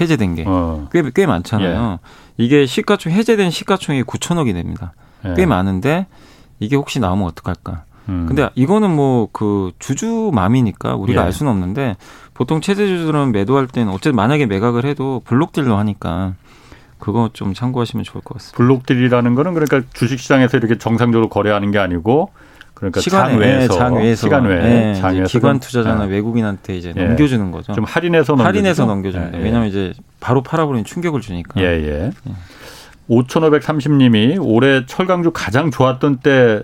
해제된 0.00 0.34
게. 0.36 0.44
어. 0.46 0.88
꽤, 0.92 1.02
꽤 1.14 1.26
많잖아요. 1.26 1.98
이게 2.38 2.66
시가총, 2.66 3.12
해제된 3.12 3.50
시가총액이 3.50 4.04
9천억이 4.04 4.52
됩니다. 4.52 4.92
예. 5.26 5.34
꽤 5.34 5.46
많은데 5.46 6.06
이게 6.58 6.76
혹시 6.76 6.98
나오면 7.00 7.26
어떡할까. 7.28 7.84
음. 8.08 8.26
근데 8.26 8.48
이거는 8.54 8.90
뭐 8.94 9.28
그 9.32 9.70
주주맘이니까 9.78 10.96
우리가 10.96 11.22
예. 11.22 11.26
알 11.26 11.32
수는 11.32 11.52
없는데 11.52 11.96
보통 12.34 12.60
체제주들은 12.60 13.32
매도할 13.32 13.66
때는 13.68 13.92
어쨌든 13.92 14.16
만약에 14.16 14.46
매각을 14.46 14.84
해도 14.84 15.22
블록딜로 15.24 15.76
하니까 15.76 16.34
그거 16.98 17.30
좀 17.32 17.52
참고하시면 17.54 18.04
좋을 18.04 18.22
것 18.22 18.34
같습니다. 18.34 18.56
블록딜이라는 18.56 19.34
거는 19.34 19.54
그러니까 19.54 19.82
주식시장에서 19.92 20.56
이렇게 20.56 20.78
정상적으로 20.78 21.28
거래하는 21.28 21.70
게 21.70 21.78
아니고 21.78 22.30
그러니까 22.82 23.00
시간 23.00 23.36
외에서, 23.38 23.74
장 23.78 23.94
외에서 23.94 24.26
시간 24.26 24.44
외에 24.44 24.60
네, 24.60 24.94
장외에서 24.94 25.28
기관 25.28 25.60
투자자나 25.60 26.06
네. 26.06 26.12
외국인한테 26.14 26.76
이제 26.76 26.92
네. 26.92 27.06
넘겨주는 27.06 27.52
거죠. 27.52 27.72
좀 27.74 27.84
할인해서 27.84 28.34
할인해서 28.34 28.86
넘겨줍니다. 28.86 29.38
예. 29.38 29.42
왜냐하면 29.44 29.68
이제 29.68 29.92
바로 30.18 30.42
팔아버리는 30.42 30.84
충격을 30.84 31.20
주니까. 31.20 31.60
예 31.60 31.66
예. 31.66 32.10
예. 32.26 32.32
5,530님이 33.08 34.36
올해 34.40 34.84
철강주 34.84 35.30
가장 35.32 35.70
좋았던 35.70 36.18
때 36.18 36.62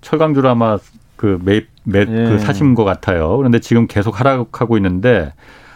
철강주를 0.00 0.50
아마 0.50 0.78
그 1.14 1.38
매입 1.44 1.68
매, 1.84 2.00
예. 2.00 2.04
그 2.04 2.38
사신 2.40 2.74
것 2.74 2.82
같아요. 2.82 3.36
그런데 3.36 3.60
지금 3.60 3.86
계속 3.86 4.18
하락하고 4.18 4.76
있는데 4.78 5.32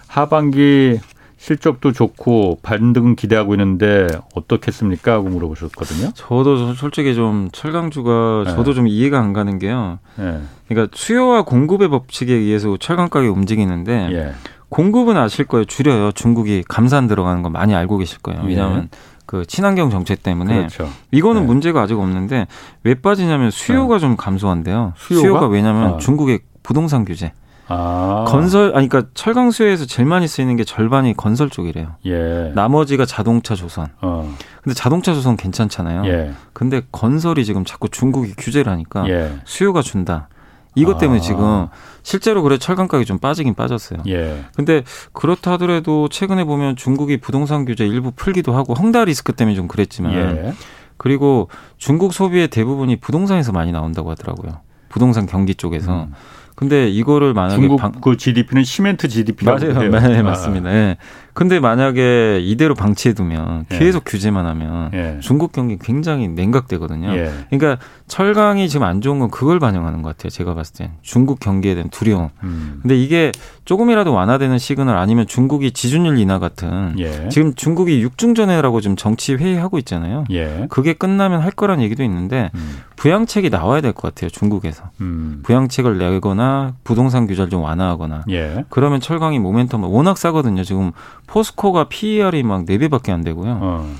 하반기 0.09 0.99
실적도 1.39 1.93
좋고 1.93 2.59
반등 2.63 3.15
기대하고 3.15 3.55
있는데 3.55 4.09
어떻겠습니까? 4.35 5.13
하고 5.13 5.29
물어보셨거든요. 5.29 6.11
저도 6.15 6.75
솔직히 6.75 7.15
좀 7.15 7.49
철강주가 7.53 8.43
네. 8.45 8.51
저도 8.51 8.75
좀 8.75 8.89
이해가 8.89 9.19
안 9.21 9.33
가는 9.33 9.59
게요. 9.59 10.01
네. 10.17 10.41
그러니까 10.67 10.95
수요와 10.95 11.43
공급의 11.43 11.89
법칙에 11.89 12.35
의해서 12.35 12.77
철강 12.77 13.09
가격이 13.09 13.29
움직이는데 13.29 14.09
예. 14.13 14.33
공급은 14.69 15.17
아실 15.17 15.47
거예요. 15.47 15.65
줄여요. 15.65 16.13
중국이 16.13 16.65
감산 16.69 17.07
들어가는 17.07 17.41
거 17.43 17.51
많이 17.51 17.75
알고 17.75 17.99
계실 17.99 18.19
거예요. 18.19 18.43
왜냐하면 18.45 18.83
예. 18.93 18.99
그 19.25 19.47
친환경 19.47 19.91
정책 19.91 20.25
때문에 20.25 20.57
그렇죠. 20.57 20.89
이거는 21.13 21.43
네. 21.43 21.47
문제가 21.47 21.83
아직 21.83 21.99
없는데 21.99 22.49
왜 22.83 22.95
빠지냐면 22.95 23.53
수요가 23.53 23.95
네. 23.95 24.01
좀 24.01 24.17
감소한대요. 24.17 24.95
수요가, 24.97 25.23
수요가 25.23 25.47
왜냐하면 25.47 25.95
아. 25.95 25.97
중국의 25.99 26.41
부동산 26.65 27.05
규제. 27.05 27.33
아. 27.69 28.25
건설 28.27 28.75
아니 28.75 28.89
그러니까 28.89 29.11
철강 29.15 29.51
수요에서 29.51 29.85
제일 29.85 30.09
많이 30.09 30.27
쓰이는 30.27 30.57
게 30.57 30.65
절반이 30.65 31.15
건설 31.15 31.51
쪽이래요. 31.51 31.97
예. 32.07 32.53
나머지가 32.55 33.05
자동차 33.05 33.55
조선. 33.55 33.89
어. 34.01 34.35
근데 34.63 34.75
자동차 34.75 35.15
조선 35.15 35.37
괜찮잖아요. 35.37 36.07
예. 36.07 36.33
근데 36.53 36.83
건설이 36.91 37.45
지금 37.45 37.65
자꾸 37.65 37.89
중국이 37.89 38.33
규제를 38.37 38.73
하니까 38.73 39.09
예. 39.09 39.33
수요가 39.45 39.83
준다. 39.83 40.29
이것 40.75 40.99
때문에 40.99 41.19
아. 41.19 41.23
지금 41.23 41.67
실제로 42.03 42.43
그래 42.43 42.57
철강 42.57 42.89
가격이 42.89 43.05
좀 43.05 43.19
빠지긴 43.19 43.55
빠졌어요. 43.55 44.01
예. 44.07 44.45
근데 44.55 44.83
그렇다 45.13 45.53
하더라도 45.53 46.09
최근에 46.09 46.45
보면 46.45 46.77
중국이 46.77 47.19
부동산 47.19 47.65
규제 47.65 47.87
일부 47.87 48.13
풀기도 48.13 48.55
하고 48.55 48.75
헝다 48.75 49.05
리스크 49.05 49.33
때문에 49.33 49.57
좀 49.57 49.69
그랬지만 49.69 50.13
예. 50.15 50.55
그리고 50.97 51.49
중국 51.77 52.13
소비의 52.13 52.49
대부분이 52.49 52.97
부동산에서 52.97 53.53
많이 53.53 53.73
나온다고 53.73 54.11
하더라고요. 54.11 54.61
부동산 54.89 55.27
경기 55.27 55.55
쪽에서. 55.55 56.05
음. 56.05 56.15
근데 56.59 56.89
이거를 56.89 57.35
만약에 57.35 57.55
중국 57.55 57.77
방... 57.77 57.93
그 58.01 58.17
GDP는 58.17 58.65
시멘트 58.65 59.07
GDP라고 59.07 59.65
맞아요. 59.65 59.81
해요. 59.81 59.91
네, 60.11 60.23
맞습니다. 60.23 60.75
예. 60.75 60.97
근데 61.33 61.61
만약에 61.61 62.41
이대로 62.43 62.75
방치해두면 62.75 63.67
예. 63.71 63.79
계속 63.79 64.03
규제만 64.05 64.45
하면 64.45 64.91
예. 64.93 65.19
중국 65.21 65.53
경기 65.53 65.79
굉장히 65.81 66.27
냉각되거든요. 66.27 67.13
예. 67.15 67.31
그러니까 67.49 67.81
철강이 68.09 68.69
지금 68.69 68.85
안 68.85 69.01
좋은 69.01 69.21
건 69.21 69.31
그걸 69.31 69.61
반영하는 69.61 70.03
것 70.03 70.17
같아요. 70.17 70.31
제가 70.31 70.55
봤을 70.55 70.75
땐 70.75 70.91
중국 71.03 71.39
경기에 71.39 71.75
대한 71.75 71.91
두려움. 71.91 72.31
음. 72.43 72.81
근데 72.83 72.99
이게 73.01 73.31
조금이라도 73.67 74.13
완화되는 74.13 74.59
시그널 74.59 74.97
아니면 74.97 75.29
중국이 75.29 75.71
지준율 75.71 76.19
인하 76.19 76.41
같은 76.41 76.97
예. 76.99 77.29
지금 77.29 77.55
중국이 77.55 78.03
육중전회라고 78.03 78.81
지금 78.81 78.97
정치 78.97 79.35
회의하고 79.35 79.79
있잖아요. 79.79 80.25
예. 80.33 80.67
그게 80.71 80.93
끝나면 80.93 81.41
할 81.41 81.53
거란 81.53 81.81
얘기도 81.83 82.03
있는데 82.03 82.51
음. 82.57 82.79
부양책이 82.97 83.51
나와야 83.51 83.81
될 83.81 83.93
것 83.93 84.03
같아요. 84.13 84.29
중국에서 84.31 84.91
음. 85.01 85.41
부양책을 85.45 85.99
내거나 85.99 86.48
부동산 86.85 87.27
규제를 87.27 87.51
좀 87.51 87.63
완화하거나 87.63 88.25
예. 88.31 88.65
그러면 88.69 89.01
철강이 89.01 89.39
모멘텀을 89.39 89.91
워낙 89.91 90.19
싸거든요. 90.19 90.65
지금 90.65 90.93
포스코가 91.27 91.85
PER이 91.89 92.43
막 92.43 92.65
4배밖에 92.65 93.11
안 93.11 93.23
되고요. 93.23 93.59
어. 93.61 93.95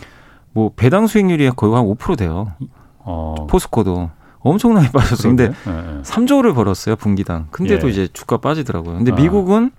뭐 0.53 0.73
배당 0.75 1.07
수익률이 1.07 1.51
거의 1.57 1.75
한 1.75 1.85
5% 1.85 2.19
돼요. 2.19 2.53
어. 2.99 3.35
포스코도 3.49 4.11
엄청나게 4.41 4.91
빠졌어요. 4.93 5.35
근데 5.35 5.49
네, 5.49 5.55
네. 5.65 6.03
3조를 6.03 6.55
벌었어요, 6.55 6.97
분기당. 6.97 7.49
근데도 7.51 7.89
예. 7.89 7.93
이제 7.93 8.09
주가 8.13 8.37
빠지더라고요. 8.39 8.97
근데 8.97 9.13
아. 9.13 9.15
미국은 9.15 9.71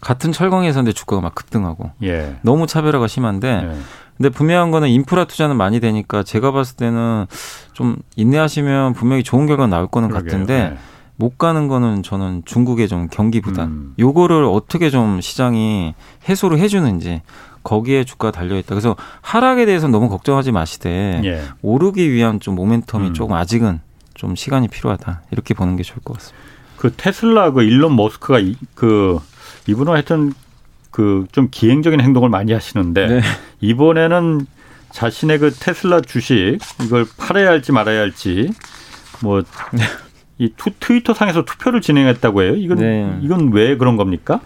같은 0.00 0.32
철강회사인데 0.32 0.92
주가가 0.92 1.20
막 1.20 1.34
급등하고 1.34 1.90
예. 2.02 2.36
너무 2.42 2.66
차별화가 2.66 3.06
심한데 3.06 3.48
예. 3.48 3.76
근데 4.16 4.28
분명한 4.30 4.70
거는 4.70 4.88
인프라 4.88 5.24
투자는 5.24 5.56
많이 5.56 5.80
되니까 5.80 6.22
제가 6.22 6.52
봤을 6.52 6.76
때는 6.76 7.26
좀 7.72 7.96
인내하시면 8.16 8.92
분명히 8.94 9.22
좋은 9.22 9.46
결과 9.46 9.66
나올 9.66 9.86
거는 9.86 10.08
그러게요. 10.08 10.30
같은데 10.30 10.54
예. 10.72 10.78
못 11.20 11.38
가는 11.38 11.68
거는 11.68 12.02
저는 12.02 12.42
중국의 12.46 12.88
좀 12.88 13.06
경기 13.10 13.40
부담. 13.40 13.68
음. 13.68 13.94
요거를 13.98 14.44
어떻게 14.44 14.90
좀 14.90 15.20
시장이 15.20 15.94
해소를 16.28 16.58
해주는지 16.58 17.22
거기에 17.62 18.04
주가 18.04 18.30
달려 18.30 18.56
있다. 18.58 18.68
그래서 18.70 18.96
하락에 19.20 19.66
대해서 19.66 19.86
너무 19.86 20.08
걱정하지 20.08 20.50
마시되 20.50 21.20
예. 21.24 21.42
오르기 21.62 22.10
위한 22.10 22.40
좀 22.40 22.56
모멘텀이 22.56 23.08
음. 23.08 23.14
조금 23.14 23.36
아직은 23.36 23.80
좀 24.14 24.34
시간이 24.34 24.68
필요하다. 24.68 25.22
이렇게 25.30 25.54
보는 25.54 25.76
게 25.76 25.82
좋을 25.82 26.00
것 26.02 26.14
같습니다. 26.14 26.38
그 26.76 26.92
테슬라 26.96 27.52
그 27.52 27.62
일론 27.62 27.94
머스크가 27.94 28.38
이, 28.38 28.56
그 28.74 29.20
이분은 29.68 29.92
하여튼 29.92 30.32
그 30.90 31.26
좀 31.32 31.48
기행적인 31.50 32.00
행동을 32.00 32.28
많이 32.28 32.52
하시는데 32.52 33.06
네. 33.06 33.20
이번에는 33.60 34.46
자신의 34.90 35.38
그 35.38 35.50
테슬라 35.52 36.00
주식 36.00 36.58
이걸 36.82 37.06
팔아야 37.16 37.48
할지 37.48 37.70
말아야 37.72 38.00
할지 38.00 38.50
뭐 39.22 39.42
이 40.40 40.50
투, 40.56 40.70
트위터 40.80 41.12
상에서 41.12 41.44
투표를 41.44 41.82
진행했다고 41.82 42.42
해요. 42.42 42.54
이건 42.56 42.78
네. 42.78 43.18
이건 43.20 43.52
왜 43.52 43.76
그런 43.76 43.96
겁니까? 43.96 44.40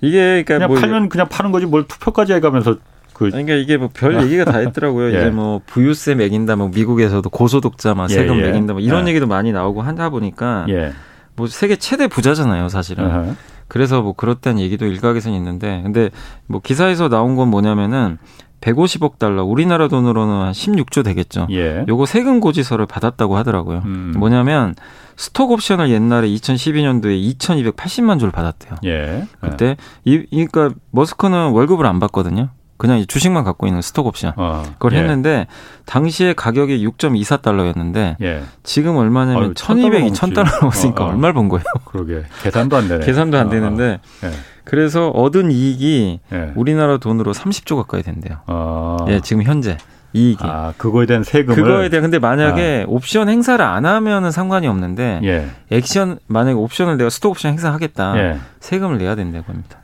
이게 0.00 0.42
그러니까 0.42 0.66
그냥 0.66 0.68
뭐 0.68 0.80
팔면 0.80 1.08
그냥 1.08 1.28
파는 1.28 1.52
거지 1.52 1.64
뭘 1.64 1.84
투표까지 1.86 2.32
해가면서 2.32 2.76
그 3.12 3.30
그러니까 3.30 3.54
이게 3.54 3.76
뭐 3.76 3.88
별 3.94 4.20
얘기가 4.22 4.44
다 4.44 4.60
있더라고요. 4.62 5.14
예. 5.14 5.16
이제 5.16 5.30
뭐 5.30 5.60
부유세 5.64 6.16
매긴다, 6.16 6.56
뭐 6.56 6.68
미국에서도 6.74 7.28
고소득자 7.30 7.94
막 7.94 8.10
예, 8.10 8.14
세금 8.14 8.36
예, 8.36 8.42
예. 8.42 8.46
매긴다, 8.48 8.72
뭐 8.74 8.82
이런 8.82 9.06
예. 9.06 9.10
얘기도 9.10 9.28
많이 9.28 9.52
나오고 9.52 9.80
하다 9.82 10.10
보니까 10.10 10.66
예. 10.70 10.92
뭐 11.36 11.46
세계 11.46 11.76
최대 11.76 12.08
부자잖아요, 12.08 12.68
사실은. 12.68 13.04
어허. 13.08 13.34
그래서 13.68 14.02
뭐 14.02 14.14
그렇다는 14.14 14.60
얘기도 14.60 14.86
일각에서는 14.86 15.36
있는데, 15.36 15.82
근데 15.84 16.10
뭐 16.46 16.60
기사에서 16.60 17.08
나온 17.08 17.36
건 17.36 17.48
뭐냐면은 17.48 18.18
150억 18.60 19.18
달러, 19.18 19.44
우리나라 19.44 19.88
돈으로는 19.88 20.42
한 20.42 20.52
16조 20.52 21.04
되겠죠. 21.04 21.46
예. 21.50 21.84
요거 21.88 22.06
세금 22.06 22.40
고지서를 22.40 22.86
받았다고 22.86 23.36
하더라고요. 23.36 23.82
음. 23.84 24.14
뭐냐면 24.16 24.74
스톡 25.16 25.50
옵션을 25.52 25.90
옛날에 25.90 26.28
2012년도에 26.28 27.38
2,280만 27.38 28.18
주를 28.18 28.32
받았대요. 28.32 28.76
예. 28.84 29.26
그때 29.40 29.76
이 30.04 30.24
그러니까 30.30 30.70
머스크는 30.90 31.50
월급을 31.50 31.86
안 31.86 31.98
받거든요. 32.00 32.50
그냥 32.78 33.04
주식만 33.06 33.42
갖고 33.42 33.66
있는 33.66 33.82
스톡 33.82 34.06
옵션. 34.06 34.34
어, 34.36 34.62
그걸 34.74 34.92
예. 34.92 34.98
했는데 34.98 35.48
당시에 35.84 36.32
가격이 36.32 36.86
6.24달러였는데 36.86 38.16
예. 38.22 38.42
지금 38.62 38.96
얼마냐면 38.96 39.54
1,200, 39.54 40.12
2,000달러 40.12 40.60
넘었으니까 40.60 41.04
어, 41.04 41.08
어. 41.08 41.10
얼마를 41.10 41.34
번 41.34 41.48
거예요? 41.48 41.64
그러게. 41.84 42.22
계산도 42.44 42.76
안 42.76 42.86
되네. 42.86 43.04
계산도 43.06 43.36
안 43.36 43.46
어, 43.46 43.48
어. 43.48 43.50
되는데 43.50 43.98
예. 44.22 44.30
그래서 44.68 45.08
얻은 45.08 45.50
이익이 45.50 46.20
예. 46.32 46.52
우리나라 46.54 46.98
돈으로 46.98 47.32
30조 47.32 47.76
가까이 47.76 48.02
된대요. 48.02 48.38
어. 48.46 48.98
예, 49.08 49.20
지금 49.20 49.42
현재. 49.42 49.78
이익이. 50.12 50.42
아, 50.42 50.72
그거에 50.76 51.06
대한 51.06 51.22
세금을. 51.22 51.54
그거에 51.54 51.88
대한 51.88 52.02
근데 52.02 52.18
만약에 52.18 52.84
아. 52.86 52.90
옵션 52.90 53.28
행사를 53.28 53.62
안 53.64 53.86
하면은 53.86 54.30
상관이 54.30 54.66
없는데 54.66 55.20
예. 55.24 55.48
액션 55.70 56.18
만약에 56.26 56.54
옵션을 56.54 56.96
내가 56.98 57.08
스톡 57.10 57.30
옵션 57.30 57.52
행사하겠다. 57.52 58.18
예. 58.18 58.38
세금을 58.60 58.98
내야 58.98 59.14
된다고 59.14 59.46
합니다. 59.50 59.80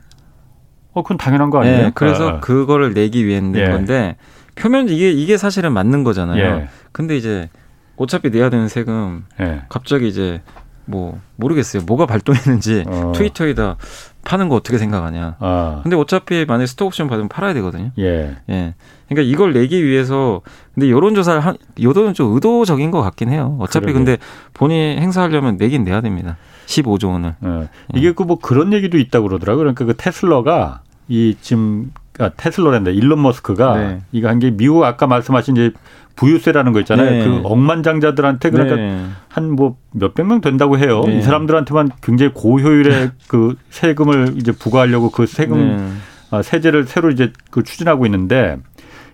어, 0.93 1.03
그건 1.03 1.17
당연한 1.17 1.49
거 1.49 1.59
아니에요? 1.59 1.77
네, 1.77 1.91
그래서 1.93 2.29
아. 2.29 2.39
그거를 2.39 2.93
내기 2.93 3.25
위해 3.25 3.41
낸 3.41 3.55
예. 3.55 3.69
건데 3.69 4.15
표면 4.55 4.89
이게 4.89 5.11
이게 5.11 5.37
사실은 5.37 5.73
맞는 5.73 6.03
거잖아요. 6.03 6.43
예. 6.43 6.67
근데 6.91 7.17
이제 7.17 7.49
어차피 7.97 8.29
내야 8.29 8.49
되는 8.49 8.67
세금 8.67 9.25
예. 9.39 9.63
갑자기 9.69 10.07
이제 10.07 10.41
뭐 10.85 11.19
모르겠어요. 11.35 11.83
뭐가 11.85 12.05
발동했는지 12.05 12.83
어. 12.87 13.11
트위터에다 13.15 13.77
파는 14.25 14.49
거 14.49 14.55
어떻게 14.55 14.77
생각하냐. 14.77 15.35
아. 15.39 15.79
근데 15.83 15.95
어차피 15.95 16.43
만약에 16.45 16.65
스톡 16.65 16.87
옵션 16.87 17.07
받으면 17.07 17.29
팔아야 17.29 17.53
되거든요. 17.53 17.91
예. 17.97 18.35
예. 18.49 18.73
그러니까 19.07 19.31
이걸 19.31 19.53
내기 19.53 19.85
위해서 19.85 20.41
근데 20.73 20.89
여론조사를 20.89 21.39
한 21.39 21.55
요도는 21.81 22.13
좀 22.15 22.33
의도적인 22.33 22.91
것 22.91 23.01
같긴 23.01 23.29
해요. 23.29 23.55
어차피 23.61 23.85
그러게. 23.85 23.99
근데 23.99 24.17
본인이 24.53 24.99
행사하려면 24.99 25.55
내긴 25.57 25.83
내야 25.85 26.01
됩니다. 26.01 26.37
15조 26.65 27.11
원을. 27.11 27.35
예. 27.45 27.69
이게 27.95 28.11
그 28.11 28.23
뭐 28.23 28.39
그런 28.39 28.73
얘기도 28.73 28.97
있다고 28.97 29.27
그러더라고요. 29.27 29.61
그러니까 29.63 29.85
그 29.85 29.93
테슬라가 29.95 30.81
이 31.07 31.35
지금 31.39 31.91
아, 32.17 32.29
테슬라랜다 32.29 32.91
일론 32.91 33.21
머스크가 33.21 33.77
네. 33.77 34.01
이거 34.11 34.29
한 34.29 34.39
게 34.39 34.49
미국 34.49 34.83
아까 34.83 35.05
말씀하신 35.05 35.55
이제 35.57 35.71
부유세라는 36.15 36.71
거 36.73 36.79
있잖아요. 36.81 37.09
네. 37.09 37.23
그 37.23 37.41
억만장자들한테 37.43 38.49
그러니까 38.49 38.75
네. 38.75 39.05
한뭐 39.29 39.77
몇백 39.91 40.25
명 40.25 40.41
된다고 40.41 40.77
해요. 40.77 41.01
네. 41.05 41.17
이 41.17 41.21
사람들한테만 41.21 41.91
굉장히 42.01 42.31
고효율의 42.33 43.11
그 43.27 43.55
세금을 43.69 44.35
이제 44.37 44.51
부과하려고 44.51 45.11
그 45.11 45.25
세금 45.25 45.77
네. 45.77 45.87
아, 46.31 46.41
세제를 46.41 46.85
새로 46.85 47.11
이제 47.11 47.31
그 47.51 47.63
추진하고 47.63 48.05
있는데 48.05 48.57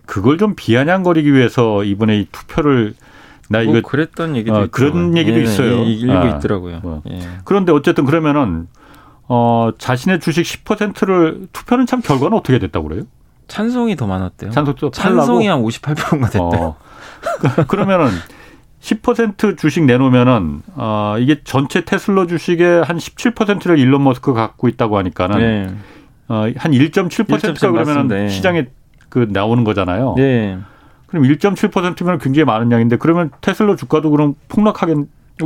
그걸 0.06 0.38
좀 0.38 0.56
비아냥거리기 0.56 1.34
위해서 1.34 1.84
이번에 1.84 2.20
이 2.20 2.28
투표를 2.32 2.94
나뭐 3.50 3.78
이거 3.78 3.88
그랬던 3.88 4.36
얘기도 4.38 4.56
어. 4.56 4.68
그런 4.72 5.18
얘기도 5.18 5.38
예, 5.40 5.44
있어요. 5.44 5.80
예, 5.80 5.84
일부 5.84 6.14
아. 6.14 6.38
있더라고요. 6.38 6.80
뭐. 6.84 7.02
예. 7.10 7.20
그런데 7.44 7.72
어쨌든 7.72 8.06
그러면은 8.06 8.68
어 9.28 9.72
자신의 9.78 10.20
주식 10.20 10.44
10%를 10.66 11.48
투표는 11.52 11.86
참 11.86 12.02
결과는 12.02 12.38
어떻게 12.38 12.60
됐다고 12.60 12.88
그래요? 12.88 13.04
찬성이 13.48 13.98
더 13.98 14.08
많았대요. 14.08 14.52
찬성도 14.52 14.92
찬성이 14.92 15.48
한 15.48 15.62
58%가 15.62 16.28
됐대요. 16.28 16.50
어. 16.62 16.78
그러면은 17.68 18.10
10% 18.82 19.58
주식 19.58 19.84
내놓으면은 19.86 20.64
어 20.76 21.16
이게 21.20 21.42
전체 21.44 21.86
테슬라 21.86 22.26
주식의 22.28 22.84
한 22.84 22.98
17%를 22.98 23.78
일론 23.78 24.04
머스크 24.04 24.34
가 24.34 24.48
갖고 24.48 24.68
있다고 24.68 24.98
하니까는 24.98 25.40
네. 25.40 25.74
어한 26.28 26.72
1.7%가 26.72 27.38
1.7 27.38 27.72
그러면은. 27.72 28.26
예. 28.26 28.30
시장에 28.30 28.68
그 29.10 29.28
나오는 29.30 29.64
거잖아요. 29.64 30.16
네. 30.18 30.58
그럼 31.06 31.26
1.7%면 31.26 32.20
굉장히 32.20 32.46
많은 32.46 32.72
양인데 32.72 32.96
그러면 32.96 33.30
테슬라 33.42 33.76
주가도 33.76 34.10
그럼 34.12 34.36
폭락하겠 34.48 34.98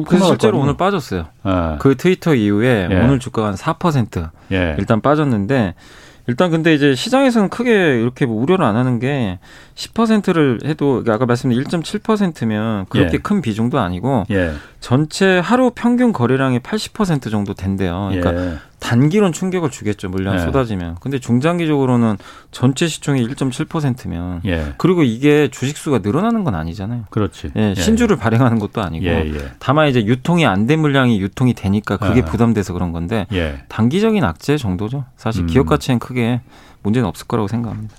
그래서 0.08 0.26
실제로 0.26 0.60
오늘 0.60 0.76
빠졌어요. 0.76 1.26
예. 1.46 1.78
그 1.80 1.96
트위터 1.96 2.36
이후에 2.36 2.88
예. 2.90 2.96
오늘 2.96 3.20
주가가 3.20 3.52
한4% 3.54 4.30
예. 4.52 4.76
일단 4.78 5.02
빠졌는데 5.02 5.76
일단 6.28 6.50
근데 6.50 6.74
이제 6.74 6.96
시장에서는 6.96 7.50
크게 7.50 8.00
이렇게 8.02 8.26
뭐 8.26 8.42
우려를 8.42 8.66
안 8.66 8.76
하는 8.76 9.00
게 9.00 9.40
10%를 9.76 10.60
해도 10.66 11.04
아까 11.08 11.26
말씀드린 11.26 11.64
1.7%면 11.64 12.86
그렇게 12.90 13.14
예. 13.14 13.18
큰 13.18 13.42
비중도 13.42 13.80
아니고 13.80 14.26
예. 14.32 14.54
전체 14.80 15.40
하루 15.40 15.72
평균 15.74 16.12
거래량의 16.12 16.62
80% 16.62 17.30
정도 17.30 17.54
된대요. 17.54 18.10
그러니까 18.12 18.44
예. 18.44 18.58
단기론 18.86 19.32
충격을 19.34 19.72
주겠죠. 19.72 20.10
물량 20.10 20.36
예. 20.36 20.40
쏟아지면. 20.40 20.98
근데 21.02 21.18
중장기적으로는 21.18 22.18
전체 22.52 22.88
시총의 22.88 23.28
1.7%면 23.28 24.42
예. 24.46 24.74
그리고 24.78 25.02
이게 25.02 25.48
주식 25.50 25.76
수가 25.78 26.00
늘어나는 26.00 26.44
건 26.44 26.54
아니잖아요. 26.54 27.06
그렇지. 27.10 27.50
예, 27.56 27.74
신주를 27.74 28.16
발행하는 28.16 28.60
것도 28.60 28.84
아니고 28.84 29.06
예, 29.06 29.32
예. 29.34 29.52
다만 29.58 29.88
이제 29.88 30.06
유통이 30.06 30.46
안 30.46 30.66
된 30.68 30.80
물량이 30.80 31.20
유통이 31.20 31.54
되니까 31.54 31.98
그게 31.98 32.22
아. 32.22 32.26
부담돼서 32.26 32.74
그런 32.74 32.92
건데 32.92 33.28
예. 33.34 33.64
단기적인 33.70 34.24
악재 34.24 34.58
정도죠. 34.58 35.06
사실 35.16 35.44
음. 35.44 35.48
기업 35.48 35.68
가치엔 35.68 36.00
크게 36.00 36.42
문제는 36.84 37.08
없을 37.08 37.28
거라고 37.28 37.48
생각합니다. 37.48 37.96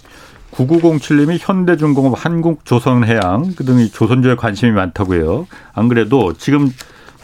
9907님이 0.52 1.38
현대중공업, 1.40 2.14
한국 2.24 2.64
조선해양 2.64 3.54
그 3.56 3.64
등이 3.64 3.90
조선주에 3.90 4.36
관심이 4.36 4.72
많다고 4.72 5.14
해요. 5.14 5.46
안 5.74 5.88
그래도 5.88 6.32
지금 6.32 6.70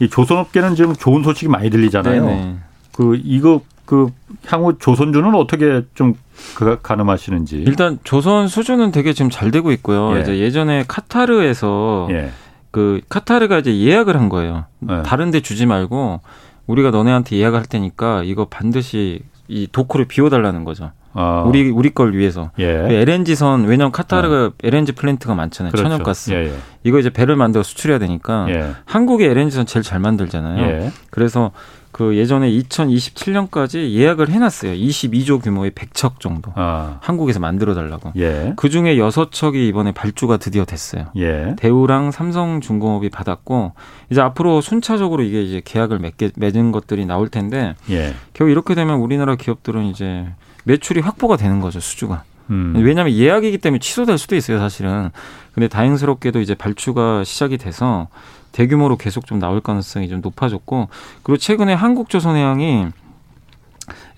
이 0.01 0.09
조선업계는 0.09 0.75
지금 0.75 0.95
좋은 0.95 1.23
소식이 1.23 1.49
많이 1.49 1.71
들리잖아요. 1.71 2.25
네네. 2.27 2.57
그 2.97 3.19
이거 3.25 3.61
그 3.85 4.11
향후 4.47 4.79
조선주는 4.79 5.35
어떻게 5.35 5.83
좀 5.95 6.15
그- 6.55 6.79
가늠하시는지. 6.83 7.57
일단 7.67 7.99
조선 8.05 8.49
수주는 8.49 8.91
되게 8.93 9.13
지금 9.13 9.31
잘 9.31 9.51
되고 9.51 9.71
있고요. 9.73 10.17
예. 10.17 10.21
이제 10.23 10.39
예전에 10.39 10.85
카타르에서 10.89 12.09
예. 12.11 12.31
그 12.71 13.01
카타르가 13.09 13.59
이제 13.59 13.77
예약을 13.79 14.17
한 14.17 14.29
거예요. 14.29 14.65
네. 14.79 15.03
다른 15.03 15.31
데 15.31 15.41
주지 15.41 15.67
말고 15.67 16.21
우리가 16.67 16.91
너네한테 16.91 17.37
예약할 17.37 17.65
테니까 17.67 18.23
이거 18.25 18.47
반드시 18.47 19.21
이 19.49 19.69
도크를 19.71 20.07
비워달라는 20.07 20.65
거죠. 20.65 20.93
아, 21.15 21.43
우리 21.47 21.69
우리 21.69 21.91
걸 21.91 22.15
위해서. 22.17 22.51
그 22.57 22.63
예. 22.63 22.67
LNG선 23.03 23.65
왜냐면 23.65 23.93
카타르가 23.93 24.53
LNG 24.63 24.93
플랜트가 24.93 25.35
많잖아요. 25.35 25.73
그렇죠. 25.73 25.87
천연가스. 25.91 26.31
예, 26.31 26.47
예. 26.47 26.53
이거 26.85 26.99
이제 26.99 27.11
배를 27.11 27.37
만들어 27.37 27.63
수출해야 27.63 27.99
되니까 27.99 28.47
예. 28.49 28.71
한국의 28.87 29.29
LNG선 29.29 29.67
제일 29.67 29.83
잘 29.83 29.99
만들잖아요. 30.01 30.63
예. 30.65 30.91
그래서 31.11 31.51
그 31.93 32.17
예전에 32.17 32.51
2027년까지 32.51 33.93
예약을 33.93 34.31
해놨어요. 34.31 34.73
22조 34.73 35.43
규모의 35.43 35.73
100척 35.73 36.21
정도 36.21 36.51
아. 36.57 36.99
한국에서 37.03 37.39
만들어 37.39 37.75
달라고. 37.75 38.13
예. 38.17 38.55
그 38.57 38.71
중에 38.71 38.97
6척이 38.97 39.57
이번에 39.69 39.93
발주가 39.93 40.39
드디어 40.39 40.65
됐어요. 40.65 41.07
예. 41.17 41.55
대우랑 41.59 42.11
삼성중공업이 42.11 43.11
받았고 43.11 43.73
이제 44.11 44.23
앞으로 44.23 44.63
순차적으로 44.63 45.23
이게 45.23 45.43
이제 45.43 45.61
계약을 45.63 45.99
맺게 45.99 46.31
맺은 46.37 46.73
것들이 46.73 47.05
나올 47.05 47.29
텐데 47.29 47.75
예. 47.91 48.15
결국 48.33 48.51
이렇게 48.53 48.75
되면 48.75 48.99
우리나라 48.99 49.37
기업들은 49.37 49.85
이제 49.85 50.27
매출이 50.65 51.01
확보가 51.01 51.37
되는 51.37 51.61
거죠 51.61 51.79
수주가. 51.79 52.25
음. 52.51 52.75
왜냐하면 52.77 53.15
예약이기 53.15 53.59
때문에 53.59 53.79
취소될 53.79 54.19
수도 54.19 54.37
있어요 54.37 54.59
사실은. 54.59 55.11
근데 55.55 55.69
다행스럽게도 55.69 56.41
이제 56.41 56.55
발주가 56.55 57.25
시작이 57.25 57.59
돼서 57.59 58.09
대규모로 58.53 58.97
계속 58.97 59.27
좀 59.27 59.39
나올 59.39 59.61
가능성이 59.61 60.09
좀 60.09 60.21
높아졌고 60.21 60.89
그리고 61.23 61.37
최근에 61.39 61.75
한국조선해양이 61.75 62.89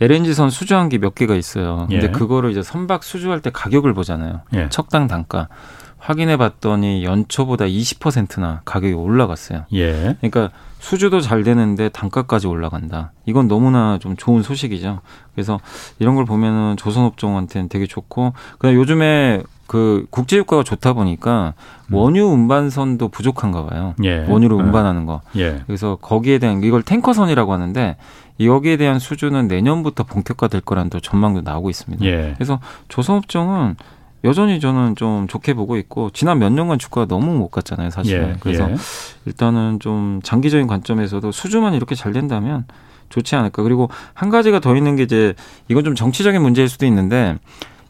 LNG선 0.01 0.51
수주한 0.51 0.89
게 0.89 0.99
몇 0.99 1.15
개가 1.15 1.35
있어요. 1.35 1.87
근데 1.89 2.07
예. 2.07 2.11
그거를 2.11 2.51
이제 2.51 2.63
선박 2.63 3.03
수주할 3.05 3.41
때 3.41 3.51
가격을 3.51 3.95
보잖아요. 3.95 4.41
예. 4.55 4.69
척당 4.71 5.07
단가 5.07 5.49
확인해 6.05 6.37
봤더니 6.37 7.03
연초보다 7.03 7.65
20%나 7.65 8.61
가격이 8.67 8.93
올라갔어요. 8.93 9.65
예. 9.73 10.17
그러니까 10.21 10.51
수주도 10.79 11.23
잘 11.23 11.45
되는데 11.45 11.89
단가까지 11.89 12.47
올라간다. 12.47 13.13
이건 13.25 13.49
너무나 13.49 13.99
좀 13.99 14.15
좋은 14.15 14.43
소식이죠. 14.43 15.01
그래서 15.35 15.59
이런 15.99 16.15
걸 16.15 16.27
보면은 16.27 16.77
조선업종한테는 16.77 17.71
되게 17.71 17.87
좋고 17.87 18.35
그다음 18.59 18.75
요즘에 18.75 19.43
그 19.67 20.07
국제유가가 20.11 20.63
좋다 20.63 20.93
보니까 20.93 21.55
원유 21.91 22.27
운반선도 22.27 23.09
부족한가 23.09 23.65
봐요. 23.65 23.95
예. 24.05 24.27
원유를 24.29 24.59
예. 24.59 24.63
운반하는 24.63 25.07
거. 25.07 25.23
예. 25.37 25.63
그래서 25.67 25.97
거기에 26.03 26.39
대한 26.39 26.63
이걸 26.63 26.83
탱커선이라고 26.83 27.51
하는데 27.51 27.97
여기에 28.41 28.77
대한 28.77 28.99
수주는 28.99 29.49
내년부터 29.49 30.05
본격화될 30.05 30.61
거라는 30.61 30.91
또 30.91 31.01
전망도 31.01 31.41
나오고 31.41 31.71
있습니다. 31.71 32.05
예. 32.05 32.35
그래서 32.37 32.61
조선업종은 32.89 33.77
여전히 34.25 34.59
저는 34.59 34.97
좀 34.97 35.27
좋게 35.29 35.55
보고 35.55 35.77
있고 35.77 36.11
지난 36.11 36.39
몇 36.39 36.51
년간 36.51 36.79
주가가 36.79 37.07
너무 37.07 37.35
못 37.35 37.49
갔잖아요, 37.51 37.91
사실은. 37.91 38.31
예. 38.31 38.37
그래서 38.41 38.71
예. 38.71 38.77
일단은 39.27 39.81
좀 39.81 40.21
장기적인 40.23 40.67
관점에서도 40.67 41.31
수주만 41.31 41.75
이렇게 41.75 41.95
잘 41.95 42.13
된다면 42.13 42.65
좋지 43.11 43.37
않을까. 43.37 43.63
그리고 43.63 43.91
한 44.15 44.31
가지가 44.31 44.61
더 44.61 44.75
있는 44.77 44.97
게 44.97 45.03
이제 45.05 45.35
이건 45.69 45.85
좀 45.85 45.95
정치적인 45.95 46.41
문제일 46.41 46.69
수도 46.69 46.87
있는데 46.87 47.37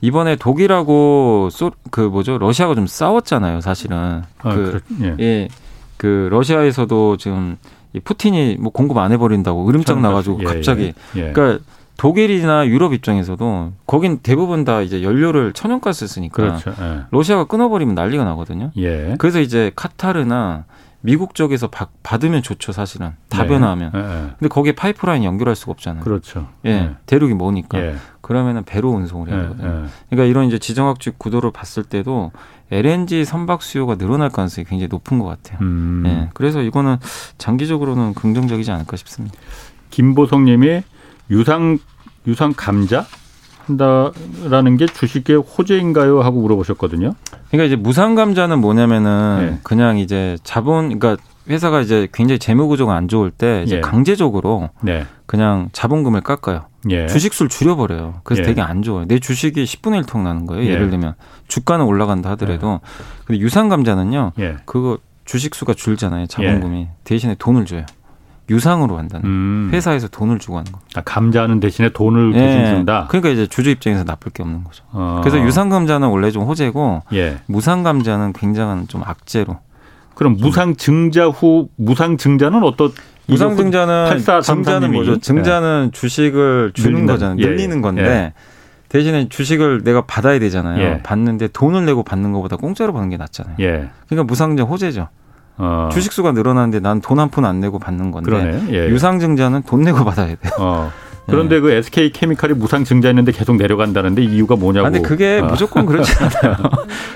이번에 0.01 0.37
독일하고 0.37 1.49
소, 1.51 1.70
그 1.91 2.01
뭐죠 2.01 2.37
러시아가 2.37 2.74
좀 2.74 2.87
싸웠잖아요, 2.87 3.61
사실은. 3.61 3.97
아, 3.97 4.22
그 4.43 4.82
그렇- 4.99 5.07
예. 5.18 5.24
예, 5.24 5.49
그 5.97 6.28
러시아에서도 6.30 7.16
지금 7.16 7.57
이 7.93 8.01
푸틴이 8.01 8.57
뭐 8.59 8.72
공급 8.72 8.99
안 8.99 9.12
해버린다고 9.12 9.68
으름장 9.68 10.03
나가지고 10.03 10.41
예, 10.41 10.45
갑자기. 10.45 10.93
예. 11.16 11.28
예. 11.28 11.32
그러니까 11.32 11.64
독일이나 11.97 12.66
유럽 12.66 12.92
입장에서도 12.92 13.72
거긴 13.86 14.18
대부분 14.18 14.64
다 14.64 14.80
이제 14.80 15.03
연료를 15.03 15.53
천연가스 15.53 16.07
쓰니까 16.07 16.34
그렇죠. 16.34 16.74
예. 16.80 17.03
러시아가 17.11 17.45
끊어버리면 17.45 17.95
난리가 17.95 18.24
나거든요. 18.24 18.72
예. 18.76 19.14
그래서 19.18 19.40
이제 19.40 19.70
카타르나 19.76 20.64
미국 21.07 21.34
쪽에서 21.34 21.68
받, 21.68 21.90
받으면 22.03 22.42
좋죠, 22.42 22.72
사실은. 22.72 23.11
다 23.28 23.42
네. 23.42 23.49
변화하면. 23.49 23.92
예, 23.95 23.99
예. 23.99 24.30
근데 24.38 24.49
거기에 24.49 24.72
파이프라인 24.72 25.22
연결할 25.22 25.55
수가 25.55 25.72
없잖아요. 25.72 26.03
그렇죠. 26.03 26.49
예, 26.64 26.92
대륙이 27.05 27.34
머니까. 27.34 27.78
예. 27.78 27.97
그러면은 28.22 28.64
배로 28.64 28.88
운송을 28.88 29.28
해야 29.28 29.36
예. 29.36 29.42
되거든요. 29.42 29.68
예. 29.68 29.88
그러니까 30.09 30.30
이런 30.30 30.47
이제 30.47 30.59
지정학적 30.59 31.18
구도를 31.18 31.51
봤을 31.51 31.84
때도 31.84 32.32
LNG 32.70 33.26
선박 33.26 33.61
수요가 33.62 33.97
늘어날 33.97 34.30
가능성이 34.30 34.64
굉장히 34.64 34.88
높은 34.88 35.18
것 35.18 35.26
같아요. 35.26 35.59
음. 35.61 36.05
예, 36.07 36.30
그래서 36.32 36.62
이거는 36.62 36.97
장기적으로는 37.36 38.14
긍정적이지 38.14 38.70
않을까 38.70 38.97
싶습니다. 38.97 39.36
김보성님이 39.90 40.84
유상 41.31 41.79
유상 42.27 42.53
감자 42.57 43.07
한다라는 43.66 44.77
게 44.77 44.87
주식의 44.87 45.37
호재인가요? 45.39 46.20
하고 46.20 46.41
물어보셨거든요. 46.41 47.14
그러니까 47.49 47.64
이제 47.66 47.77
무상 47.77 48.14
감자는 48.14 48.61
뭐냐면은 48.61 49.37
네. 49.39 49.59
그냥 49.62 49.99
이제 49.99 50.37
자본, 50.45 50.99
그러니까 50.99 51.22
회사가 51.49 51.81
이제 51.81 52.09
굉장히 52.12 52.39
재무 52.39 52.68
구조가 52.68 52.95
안 52.95 53.09
좋을 53.09 53.31
때 53.31 53.62
이제 53.66 53.77
예. 53.77 53.81
강제적으로 53.81 54.70
네. 54.83 55.07
그냥 55.27 55.68
자본금을 55.72 56.22
깎아요. 56.22 56.66
예. 56.91 57.07
주식수를 57.07 57.49
줄여버려요. 57.49 58.20
그래서 58.25 58.43
예. 58.43 58.47
되게 58.47 58.61
안 58.61 58.83
좋아요. 58.83 59.07
내 59.07 59.18
주식이 59.18 59.64
10분의 59.64 60.05
1통 60.05 60.22
나는 60.22 60.47
거예요. 60.47 60.64
예. 60.64 60.70
예를 60.70 60.91
들면 60.91 61.14
주가는 61.49 61.85
올라간다 61.85 62.31
하더라도 62.31 62.81
근데 63.27 63.41
유상 63.41 63.68
감자는요. 63.68 64.33
예. 64.39 64.57
그거 64.64 64.99
주식수가 65.25 65.75
줄잖아요. 65.75 66.27
자본금이 66.27 66.89
대신에 67.05 67.35
돈을 67.39 67.64
줘요. 67.66 67.85
유상으로 68.51 68.99
한다는. 68.99 69.24
음. 69.26 69.70
회사에서 69.72 70.09
돈을 70.09 70.38
주고 70.38 70.59
하는 70.59 70.70
거. 70.70 70.80
아, 70.95 71.01
감자는 71.03 71.61
대신에 71.61 71.88
돈을 71.88 72.32
대신 72.32 72.66
준다. 72.66 73.07
그러니까 73.09 73.30
이제 73.30 73.47
주주 73.47 73.70
입장에서 73.70 74.05
나쁠 74.05 74.32
게 74.32 74.42
없는 74.42 74.64
거죠. 74.64 74.84
어. 74.92 75.20
그래서 75.22 75.40
유상 75.45 75.70
감자는 75.70 76.09
원래 76.09 76.30
좀 76.30 76.42
호재고 76.45 77.03
예. 77.14 77.38
무상 77.47 77.82
감자는 77.82 78.32
굉장한 78.34 78.88
좀 78.88 79.03
악재로. 79.05 79.57
그럼 80.14 80.36
무상 80.38 80.76
증자 80.76 81.26
후 81.26 81.68
무상 81.76 82.16
증자는 82.16 82.62
어떤 82.62 82.92
무상 83.26 83.57
증자는 83.57 84.05
8433 84.11 84.57
증자는 84.57 84.90
님이. 84.90 84.97
뭐죠? 85.05 85.18
증자는 85.20 85.90
주식을 85.92 86.72
주는 86.74 86.92
늘린다. 86.92 87.14
거잖아요. 87.14 87.36
예, 87.40 87.47
늘리는 87.47 87.78
예. 87.78 87.80
건데 87.80 88.03
예. 88.05 88.32
대신에 88.90 89.28
주식을 89.28 89.82
내가 89.82 90.03
받아야 90.03 90.38
되잖아요. 90.38 90.80
예. 90.80 91.03
받는데 91.03 91.49
돈을 91.49 91.84
내고 91.86 92.05
받는 92.05 92.32
것보다 92.32 92.57
공짜로 92.57 92.92
받는 92.92 93.09
게 93.11 93.16
낫잖아요. 93.16 93.57
예. 93.61 93.88
그러니까 94.09 94.24
무상증 94.24 94.66
호재죠. 94.66 95.09
어. 95.57 95.88
주식 95.92 96.12
수가 96.12 96.32
늘어나는데 96.32 96.80
난 96.80 97.00
돈 97.00 97.18
한 97.18 97.28
푼 97.30 97.44
안 97.44 97.61
내고 97.61 97.78
받는 97.78 98.11
건데 98.11 98.30
그러네. 98.30 98.64
예. 98.70 98.88
유상증자는 98.88 99.62
돈 99.62 99.82
내고 99.82 100.05
받아야 100.05 100.26
돼요. 100.26 100.52
어. 100.59 100.90
그런데 101.26 101.55
네. 101.55 101.61
그 101.62 101.70
SK 101.70 102.12
케미칼이 102.12 102.52
무상 102.52 102.84
증자했는데 102.84 103.32
계속 103.32 103.57
내려간다는데 103.57 104.22
이유가 104.22 104.57
뭐냐고. 104.57 104.86
아, 104.86 104.90
근데 104.90 105.07
그게 105.09 105.40
아. 105.42 105.46
무조건 105.46 105.86
그렇지 105.86 106.12
않아요. 106.42 106.57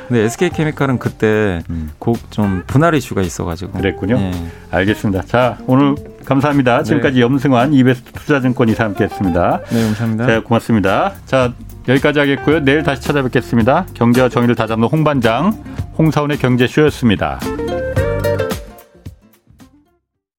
근데 0.08 0.22
SK 0.22 0.48
케미칼은 0.50 0.98
그때 0.98 1.62
음. 1.68 1.90
곡좀 1.98 2.62
분할 2.66 2.94
이슈가 2.94 3.20
있어가지고. 3.20 3.72
그랬군요. 3.72 4.16
예. 4.18 4.32
알겠습니다. 4.70 5.22
자 5.24 5.58
오늘 5.66 5.94
감사합니다. 6.24 6.78
네. 6.78 6.84
지금까지 6.84 7.20
염승환 7.20 7.74
이베스트 7.74 8.12
투자증권 8.12 8.70
이사 8.70 8.84
함께했습니다. 8.84 9.60
네 9.70 9.82
감사합니다. 9.84 10.26
자 10.26 10.40
고맙습니다. 10.42 11.12
자 11.26 11.52
여기까지 11.86 12.18
하겠고요. 12.18 12.60
내일 12.60 12.82
다시 12.82 13.02
찾아뵙겠습니다. 13.02 13.86
경제와 13.92 14.30
정의를 14.30 14.54
다잡는 14.54 14.88
홍반장 14.88 15.52
홍사원의 15.98 16.38
경제쇼였습니다. 16.38 17.40